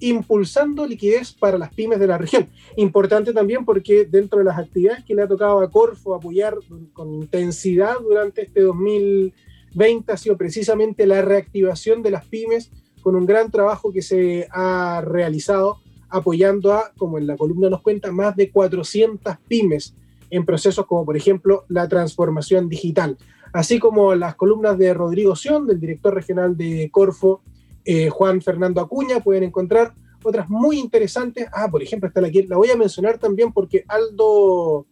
impulsando 0.00 0.86
liquidez 0.86 1.32
para 1.32 1.56
las 1.56 1.72
pymes 1.72 1.98
de 1.98 2.06
la 2.06 2.18
región. 2.18 2.48
Importante 2.76 3.32
también 3.32 3.64
porque 3.64 4.04
dentro 4.04 4.38
de 4.38 4.44
las 4.44 4.58
actividades 4.58 5.04
que 5.04 5.14
le 5.14 5.22
ha 5.22 5.28
tocado 5.28 5.60
a 5.60 5.70
Corfo 5.70 6.14
apoyar 6.14 6.58
con 6.92 7.14
intensidad 7.14 7.94
durante 8.00 8.42
este 8.42 8.60
2020, 8.60 9.45
20 9.76 10.10
ha 10.12 10.16
sido 10.16 10.36
precisamente 10.36 11.06
la 11.06 11.22
reactivación 11.22 12.02
de 12.02 12.10
las 12.10 12.26
pymes 12.26 12.70
con 13.02 13.14
un 13.14 13.26
gran 13.26 13.50
trabajo 13.50 13.92
que 13.92 14.02
se 14.02 14.48
ha 14.50 15.02
realizado 15.04 15.78
apoyando 16.08 16.72
a, 16.72 16.92
como 16.96 17.18
en 17.18 17.26
la 17.26 17.36
columna 17.36 17.68
nos 17.68 17.82
cuenta, 17.82 18.10
más 18.10 18.34
de 18.36 18.50
400 18.50 19.36
pymes 19.48 19.94
en 20.30 20.44
procesos 20.44 20.86
como 20.86 21.04
por 21.04 21.16
ejemplo 21.16 21.64
la 21.68 21.88
transformación 21.88 22.68
digital, 22.68 23.16
así 23.52 23.78
como 23.78 24.14
las 24.14 24.34
columnas 24.34 24.78
de 24.78 24.94
Rodrigo 24.94 25.36
Sion, 25.36 25.66
del 25.66 25.78
director 25.78 26.14
regional 26.14 26.56
de 26.56 26.88
Corfo, 26.90 27.42
eh, 27.84 28.08
Juan 28.08 28.40
Fernando 28.40 28.80
Acuña, 28.80 29.20
pueden 29.20 29.44
encontrar 29.44 29.94
otras 30.24 30.48
muy 30.48 30.80
interesantes. 30.80 31.46
Ah, 31.52 31.68
por 31.70 31.82
ejemplo, 31.82 32.08
está 32.08 32.20
la 32.20 32.30
que 32.30 32.44
la 32.44 32.56
voy 32.56 32.70
a 32.70 32.76
mencionar 32.76 33.18
también 33.18 33.52
porque 33.52 33.84
Aldo, 33.86 34.86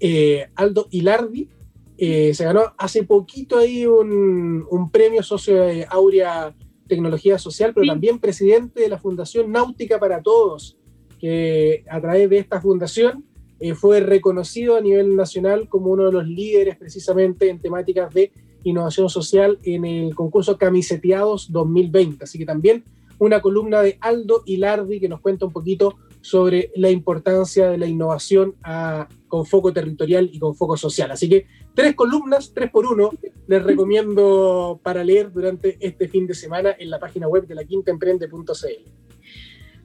eh, 0.00 0.46
Aldo 0.54 0.86
Hilardi 0.90 1.50
eh, 1.98 2.34
se 2.34 2.44
ganó 2.44 2.74
hace 2.76 3.04
poquito 3.04 3.58
ahí 3.58 3.86
un, 3.86 4.90
premio 4.92 5.22
socio 5.22 5.62
de 5.62 5.86
Aurea 5.88 6.54
Tecnología 6.86 7.38
Social, 7.38 7.72
pero 7.74 7.86
también 7.86 8.18
presidente 8.18 8.82
de 8.82 8.88
la 8.88 8.98
Fundación 8.98 9.50
Náutica 9.50 9.98
para 9.98 10.22
Todos, 10.22 10.76
que 11.18 11.84
a 11.90 12.00
través 12.00 12.28
de 12.28 12.38
esta 12.38 12.60
fundación 12.60 13.24
eh, 13.58 13.74
fue 13.74 14.00
reconocido 14.00 14.76
a 14.76 14.80
nivel 14.80 15.16
nacional 15.16 15.68
como 15.68 15.90
uno 15.90 16.04
de 16.06 16.12
los 16.12 16.26
líderes 16.26 16.76
precisamente 16.76 17.48
en 17.48 17.60
temáticas 17.60 18.12
de 18.12 18.30
innovación 18.64 19.08
social 19.08 19.58
en 19.62 19.84
el 19.84 20.14
concurso 20.14 20.58
Camiseteados 20.58 21.50
2020. 21.50 22.24
Así 22.24 22.38
que 22.38 22.44
también 22.44 22.84
una 23.18 23.40
columna 23.40 23.80
de 23.80 23.96
Aldo 24.00 24.42
Hilardi 24.44 25.00
que 25.00 25.08
nos 25.08 25.20
cuenta 25.20 25.46
un 25.46 25.52
poquito 25.52 25.96
sobre 26.20 26.70
la 26.74 26.90
importancia 26.90 27.70
de 27.70 27.78
la 27.78 27.86
innovación 27.86 28.54
ah, 28.62 29.08
con 29.28 29.46
foco 29.46 29.72
territorial 29.72 30.28
y 30.32 30.38
con 30.38 30.54
foco 30.54 30.76
social. 30.76 31.10
Así 31.10 31.28
que 31.28 31.46
tres 31.74 31.94
columnas, 31.94 32.52
tres 32.54 32.70
por 32.70 32.86
uno, 32.86 33.10
les 33.46 33.62
recomiendo 33.62 34.80
para 34.82 35.04
leer 35.04 35.32
durante 35.32 35.76
este 35.80 36.08
fin 36.08 36.26
de 36.26 36.34
semana 36.34 36.74
en 36.78 36.90
la 36.90 36.98
página 36.98 37.28
web 37.28 37.46
de 37.46 37.54
la 37.54 37.64
quintaemprende.cl. 37.64 39.06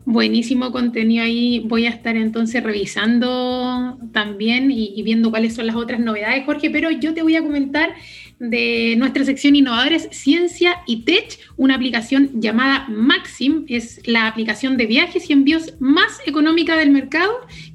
Buenísimo 0.04 0.72
contenido 0.72 1.24
ahí. 1.24 1.60
Voy 1.68 1.86
a 1.86 1.90
estar 1.90 2.16
entonces 2.18 2.64
revisando 2.64 4.00
también 4.12 4.72
y, 4.72 4.94
y, 4.96 5.04
viendo 5.04 5.30
cuáles 5.30 5.54
son 5.54 5.68
las 5.68 5.76
otras 5.76 6.00
novedades, 6.00 6.44
Jorge, 6.46 6.72
pero 6.72 6.90
yo 6.90 7.14
te 7.14 7.22
voy 7.22 7.36
a 7.36 7.44
comentar 7.44 7.94
de 8.40 8.96
nuestra 8.98 9.24
sección 9.24 9.56
Innovadores, 9.56 10.08
Ciencia 10.12 10.78
y 10.88 11.04
Tech, 11.04 11.38
una 11.62 11.76
aplicación 11.76 12.42
llamada 12.42 12.88
Maxim. 12.90 13.66
Es 13.68 14.02
la 14.08 14.26
aplicación 14.26 14.78
de 14.78 14.88
viajes 14.88 15.30
y 15.30 15.34
envíos 15.34 15.76
más 15.80 16.20
económica 16.26 16.76
del 16.76 16.90
mercado 16.90 17.32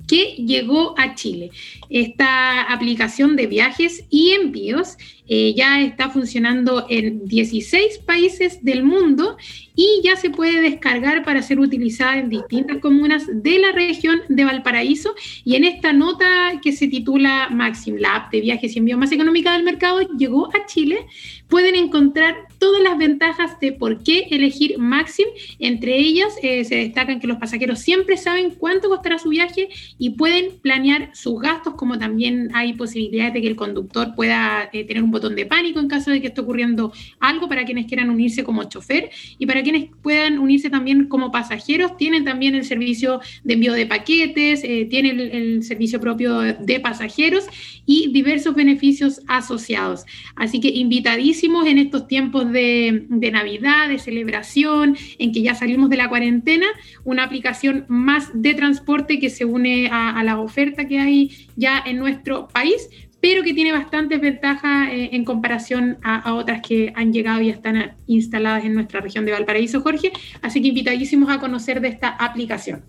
que 0.08 0.34
llegó 0.36 0.98
a 0.98 1.14
Chile. 1.14 1.50
Esta 1.88 2.62
aplicación 2.62 3.36
de 3.36 3.46
viajes 3.46 4.04
y 4.10 4.32
envíos 4.32 4.96
eh, 5.28 5.54
ya 5.56 5.80
está 5.80 6.10
funcionando 6.10 6.86
en 6.88 7.26
16 7.26 7.98
países 7.98 8.64
del 8.64 8.84
mundo 8.84 9.36
y 9.74 10.00
ya 10.04 10.16
se 10.16 10.30
puede 10.30 10.60
descargar 10.60 11.24
para 11.24 11.42
ser 11.42 11.58
utilizada 11.58 12.18
en 12.18 12.28
distintas 12.28 12.78
comunas 12.78 13.24
de 13.28 13.58
la 13.58 13.72
región 13.72 14.20
de 14.28 14.44
Valparaíso. 14.44 15.14
Y 15.44 15.56
en 15.56 15.64
esta 15.64 15.92
nota 15.92 16.60
que 16.62 16.72
se 16.72 16.86
titula 16.86 17.48
Maxim, 17.50 17.96
la 17.96 18.16
app 18.16 18.32
de 18.32 18.40
viajes 18.40 18.74
y 18.74 18.78
envíos 18.78 18.98
más 18.98 19.12
económica 19.12 19.52
del 19.52 19.64
mercado, 19.64 20.00
llegó 20.16 20.48
a 20.54 20.66
Chile, 20.66 21.06
pueden 21.48 21.74
encontrar 21.74 22.36
todas 22.58 22.82
las 22.82 22.96
ventajas 22.96 23.58
de 23.60 23.72
por 23.78 24.02
qué 24.02 24.26
elegir 24.30 24.78
Maxim. 24.78 25.26
Entre 25.58 25.96
ellas 25.98 26.34
eh, 26.42 26.64
se 26.64 26.76
destacan 26.76 27.20
que 27.20 27.26
los 27.26 27.38
pasajeros 27.38 27.78
siempre 27.78 28.16
saben 28.16 28.50
cuánto 28.50 28.88
costará 28.88 29.18
su 29.18 29.28
viaje 29.28 29.68
y 29.98 30.10
pueden 30.10 30.58
planear 30.60 31.10
sus 31.14 31.40
gastos, 31.40 31.74
como 31.74 31.98
también 31.98 32.50
hay 32.54 32.74
posibilidades 32.74 33.34
de 33.34 33.42
que 33.42 33.48
el 33.48 33.56
conductor 33.56 34.14
pueda 34.14 34.68
eh, 34.72 34.84
tener 34.84 35.02
un 35.02 35.10
botón 35.10 35.34
de 35.34 35.46
pánico 35.46 35.80
en 35.80 35.88
caso 35.88 36.10
de 36.10 36.20
que 36.20 36.28
esté 36.28 36.40
ocurriendo 36.40 36.92
algo 37.20 37.48
para 37.48 37.64
quienes 37.64 37.86
quieran 37.86 38.10
unirse 38.10 38.44
como 38.44 38.64
chofer 38.64 39.10
y 39.38 39.46
para 39.46 39.62
quienes 39.62 39.90
puedan 40.02 40.38
unirse 40.38 40.70
también 40.70 41.08
como 41.08 41.30
pasajeros. 41.30 41.96
Tienen 41.96 42.24
también 42.24 42.54
el 42.54 42.64
servicio 42.64 43.20
de 43.44 43.54
envío 43.54 43.72
de 43.72 43.86
paquetes, 43.86 44.62
eh, 44.64 44.86
tienen 44.90 45.20
el, 45.20 45.62
servicio 45.62 46.00
propio 46.00 46.40
de 46.40 46.80
pasajeros 46.80 47.46
y 47.86 48.12
diversos 48.12 48.54
beneficios 48.54 49.22
asociados. 49.26 50.04
Así 50.34 50.60
que 50.60 50.68
invitadísimos 50.68 51.66
en 51.66 51.78
estos 51.78 52.08
tiempos 52.08 52.50
de, 52.52 53.06
Navidad, 53.08 53.65
de 53.88 53.98
celebración, 53.98 54.96
en 55.18 55.32
que 55.32 55.42
ya 55.42 55.54
salimos 55.54 55.90
de 55.90 55.96
la 55.96 56.08
cuarentena, 56.08 56.66
una 57.04 57.24
aplicación 57.24 57.84
más 57.88 58.30
de 58.32 58.54
transporte 58.54 59.18
que 59.18 59.30
se 59.30 59.44
une 59.44 59.88
a 59.90 60.22
la 60.24 60.40
oferta 60.40 60.86
que 60.86 60.98
hay 60.98 61.48
ya 61.56 61.82
en 61.84 61.98
nuestro 61.98 62.48
país 62.48 62.88
pero 63.20 63.42
que 63.42 63.54
tiene 63.54 63.72
bastantes 63.72 64.20
ventajas 64.20 64.88
eh, 64.92 65.10
en 65.12 65.24
comparación 65.24 65.98
a, 66.04 66.34
otras 66.34 66.62
que 66.62 66.92
han 66.94 67.12
llegado 67.12 67.40
y 67.40 67.50
están 67.50 67.96
instaladas 68.06 68.64
en 68.64 68.74
nuestra 68.74 69.00
región 69.00 69.24
de 69.24 69.32
Valparaíso, 69.32 69.80
Jorge. 69.80 70.12
Así 70.42 70.62
que 70.62 70.68
invitadísimos 70.68 71.28
a 71.30 71.40
conocer 71.40 71.80
de 71.80 71.88
esta 71.88 72.10
aplicación. 72.10 72.84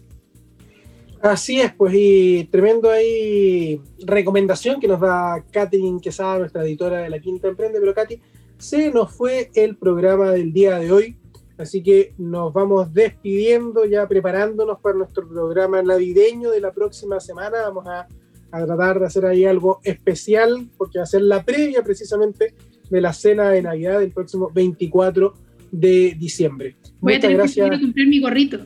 Así 1.21 1.59
es, 1.59 1.73
pues, 1.73 1.93
y 1.95 2.47
tremendo 2.51 2.91
ahí 2.91 3.81
recomendación 4.05 4.79
que 4.79 4.87
nos 4.87 4.99
da 4.99 5.43
Katherine 5.49 5.99
Quesada, 5.99 6.37
nuestra 6.37 6.63
editora 6.63 6.99
de 6.99 7.09
la 7.09 7.19
Quinta 7.19 7.47
Emprende, 7.47 7.79
pero 7.79 7.95
Katy, 7.95 8.21
se 8.57 8.91
nos 8.91 9.13
fue 9.13 9.51
el 9.55 9.77
programa 9.77 10.31
del 10.31 10.53
día 10.53 10.79
de 10.79 10.91
hoy, 10.91 11.17
así 11.57 11.81
que 11.83 12.13
nos 12.17 12.53
vamos 12.53 12.93
despidiendo, 12.93 13.85
ya 13.85 14.07
preparándonos 14.07 14.79
para 14.79 14.97
nuestro 14.97 15.27
programa 15.27 15.81
navideño 15.81 16.51
de 16.51 16.61
la 16.61 16.71
próxima 16.71 17.19
semana. 17.19 17.61
Vamos 17.63 17.87
a 17.87 18.07
a 18.51 18.65
tratar 18.65 18.99
de 18.99 19.05
hacer 19.05 19.25
ahí 19.25 19.45
algo 19.45 19.79
especial, 19.83 20.69
porque 20.77 20.99
va 20.99 21.03
a 21.03 21.07
ser 21.07 21.21
la 21.21 21.43
previa 21.43 21.83
precisamente 21.83 22.53
de 22.89 23.01
la 23.01 23.13
cena 23.13 23.49
de 23.49 23.61
Navidad 23.61 23.99
del 23.99 24.11
próximo 24.11 24.49
24 24.53 25.33
de 25.71 26.15
diciembre. 26.17 26.77
Voy 26.99 27.13
Muchas 27.13 27.17
a 27.17 27.21
tener 27.21 27.37
gracias. 27.37 27.69
que 27.69 27.81
comprar 27.81 28.07
mi 28.07 28.21
gorrito. 28.21 28.65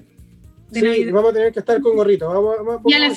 sí, 0.72 1.06
vamos 1.12 1.32
a 1.32 1.34
tener 1.34 1.52
que 1.54 1.60
estar 1.60 1.82
con 1.82 1.96
gorrito. 1.96 2.28
Vamos, 2.28 2.82
y 2.86 2.94
a 2.94 3.00
la, 3.00 3.14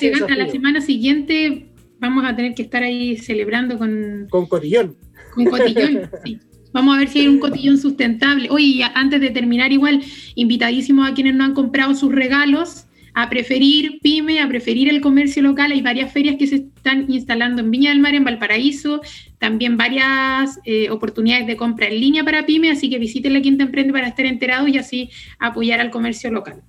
semana 0.49 0.81
siguiente 0.81 1.71
vamos 1.99 2.25
a 2.25 2.35
tener 2.35 2.55
que 2.55 2.63
estar 2.63 2.83
ahí 2.83 3.17
celebrando 3.17 3.77
con... 3.77 4.27
Con 4.29 4.47
cotillón. 4.47 4.97
Con 5.33 5.45
cotillón, 5.45 6.09
sí. 6.23 6.39
Vamos 6.75 6.93
a 6.93 6.99
ver 6.99 7.07
si 7.07 7.19
hay 7.19 7.29
un 7.29 7.39
cotillón 7.39 7.77
sustentable. 7.77 8.49
Oye, 8.49 8.83
antes 8.95 9.21
de 9.21 9.29
terminar, 9.29 9.71
igual, 9.71 10.03
invitadísimos 10.35 11.09
a 11.09 11.13
quienes 11.13 11.33
no 11.33 11.45
han 11.45 11.53
comprado 11.53 11.95
sus 11.95 12.11
regalos 12.11 12.85
a 13.13 13.29
preferir 13.29 14.01
pyme, 14.01 14.41
a 14.41 14.49
preferir 14.49 14.89
el 14.89 14.99
comercio 14.99 15.41
local. 15.41 15.71
Hay 15.71 15.81
varias 15.81 16.11
ferias 16.11 16.35
que 16.37 16.47
se 16.47 16.55
están 16.55 17.05
instalando 17.07 17.61
en 17.61 17.71
Viña 17.71 17.91
del 17.91 18.01
Mar, 18.01 18.13
en 18.13 18.25
Valparaíso, 18.25 18.99
también 19.39 19.77
varias 19.77 20.59
eh, 20.65 20.89
oportunidades 20.89 21.47
de 21.47 21.55
compra 21.55 21.87
en 21.87 21.97
línea 21.97 22.25
para 22.25 22.45
pyme, 22.45 22.69
así 22.69 22.89
que 22.89 22.99
visiten 22.99 23.31
la 23.31 23.39
Quinta 23.39 23.63
Emprende 23.63 23.93
para 23.93 24.09
estar 24.09 24.25
enterados 24.25 24.67
y 24.67 24.77
así 24.77 25.09
apoyar 25.39 25.79
al 25.79 25.91
comercio 25.91 26.29
local. 26.29 26.61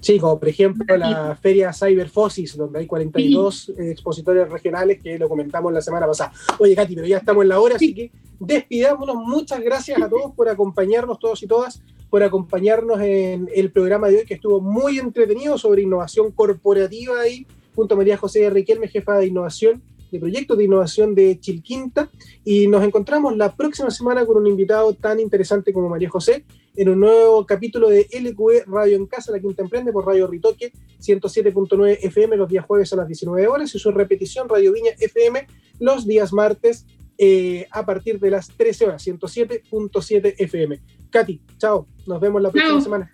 Sí, 0.00 0.18
como 0.18 0.38
por 0.38 0.50
ejemplo 0.50 0.94
la 0.94 1.38
feria 1.40 1.72
Cyberfosis, 1.72 2.54
donde 2.54 2.80
hay 2.80 2.86
42 2.86 3.72
expositores 3.78 4.46
regionales 4.50 5.00
que 5.02 5.18
lo 5.18 5.26
comentamos 5.26 5.72
la 5.72 5.80
semana 5.80 6.06
pasada. 6.06 6.32
Oye, 6.58 6.76
Katy, 6.76 6.94
pero 6.94 7.06
ya 7.06 7.16
estamos 7.16 7.44
en 7.44 7.48
la 7.48 7.60
hora, 7.60 7.76
así 7.76 7.94
que 7.94 8.10
despidámonos. 8.38 9.16
Muchas 9.16 9.60
gracias 9.60 10.00
a 10.00 10.08
todos 10.08 10.34
por 10.34 10.48
acompañarnos, 10.48 11.18
todos 11.18 11.42
y 11.42 11.46
todas, 11.46 11.82
por 12.10 12.22
acompañarnos 12.22 13.00
en 13.00 13.48
el 13.54 13.70
programa 13.70 14.08
de 14.08 14.18
hoy, 14.18 14.24
que 14.24 14.34
estuvo 14.34 14.60
muy 14.60 14.98
entretenido 14.98 15.58
sobre 15.58 15.82
innovación 15.82 16.32
corporativa 16.32 17.20
ahí, 17.20 17.46
junto 17.74 17.94
a 17.94 17.98
María 17.98 18.16
José 18.16 18.48
Riquelme, 18.50 18.88
jefa 18.88 19.18
de 19.18 19.26
innovación 19.26 19.82
de 20.10 20.18
proyectos 20.18 20.56
de 20.56 20.64
innovación 20.64 21.14
de 21.14 21.38
Chilquinta 21.38 22.10
y 22.44 22.66
nos 22.66 22.82
encontramos 22.84 23.36
la 23.36 23.54
próxima 23.54 23.90
semana 23.90 24.24
con 24.24 24.36
un 24.36 24.46
invitado 24.46 24.94
tan 24.94 25.20
interesante 25.20 25.72
como 25.72 25.88
María 25.88 26.08
José 26.08 26.44
en 26.76 26.88
un 26.88 27.00
nuevo 27.00 27.44
capítulo 27.44 27.88
de 27.88 28.06
LQE 28.10 28.64
Radio 28.66 28.96
en 28.96 29.06
Casa, 29.06 29.32
la 29.32 29.40
Quinta 29.40 29.62
Emprende 29.62 29.92
por 29.92 30.06
Radio 30.06 30.26
Ritoque 30.26 30.72
107.9 31.00 31.98
FM 32.02 32.36
los 32.36 32.48
días 32.48 32.64
jueves 32.64 32.92
a 32.92 32.96
las 32.96 33.06
19 33.06 33.46
horas 33.48 33.74
y 33.74 33.78
su 33.78 33.90
repetición 33.90 34.48
Radio 34.48 34.72
Viña 34.72 34.92
FM 34.98 35.46
los 35.80 36.06
días 36.06 36.32
martes 36.32 36.86
eh, 37.18 37.66
a 37.72 37.84
partir 37.84 38.20
de 38.20 38.30
las 38.30 38.48
13 38.48 38.86
horas, 38.86 39.06
107.7 39.06 40.34
FM. 40.38 40.80
Katy, 41.10 41.40
chao, 41.58 41.86
nos 42.06 42.20
vemos 42.20 42.40
la 42.40 42.50
próxima 42.50 42.80
semana. 42.80 43.12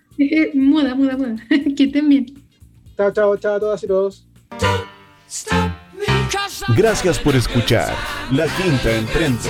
muda, 0.53 0.93
muda, 0.93 1.17
muda. 1.17 1.35
que 1.75 1.83
estén 1.85 2.07
bien. 2.07 2.25
Chao, 2.95 3.11
chao, 3.11 3.35
chao 3.37 3.55
a 3.55 3.59
todas 3.59 3.83
y 3.83 3.87
todos. 3.87 4.27
Gracias 6.75 7.19
por 7.19 7.35
escuchar 7.35 7.93
La 8.31 8.47
Quinta 8.47 8.95
Emprende, 8.95 9.49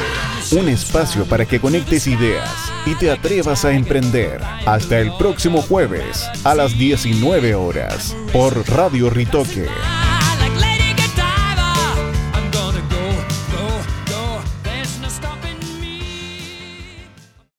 un 0.51 0.69
espacio 0.69 1.25
para 1.25 1.45
que 1.45 1.59
conectes 1.59 2.07
ideas 2.07 2.71
y 2.85 2.95
te 2.95 3.11
atrevas 3.11 3.65
a 3.65 3.73
emprender. 3.73 4.41
Hasta 4.65 4.99
el 4.99 5.11
próximo 5.17 5.61
jueves 5.61 6.27
a 6.43 6.55
las 6.55 6.77
19 6.77 7.55
horas 7.55 8.15
por 8.31 8.67
Radio 8.69 9.09
Ritoque. 9.09 9.67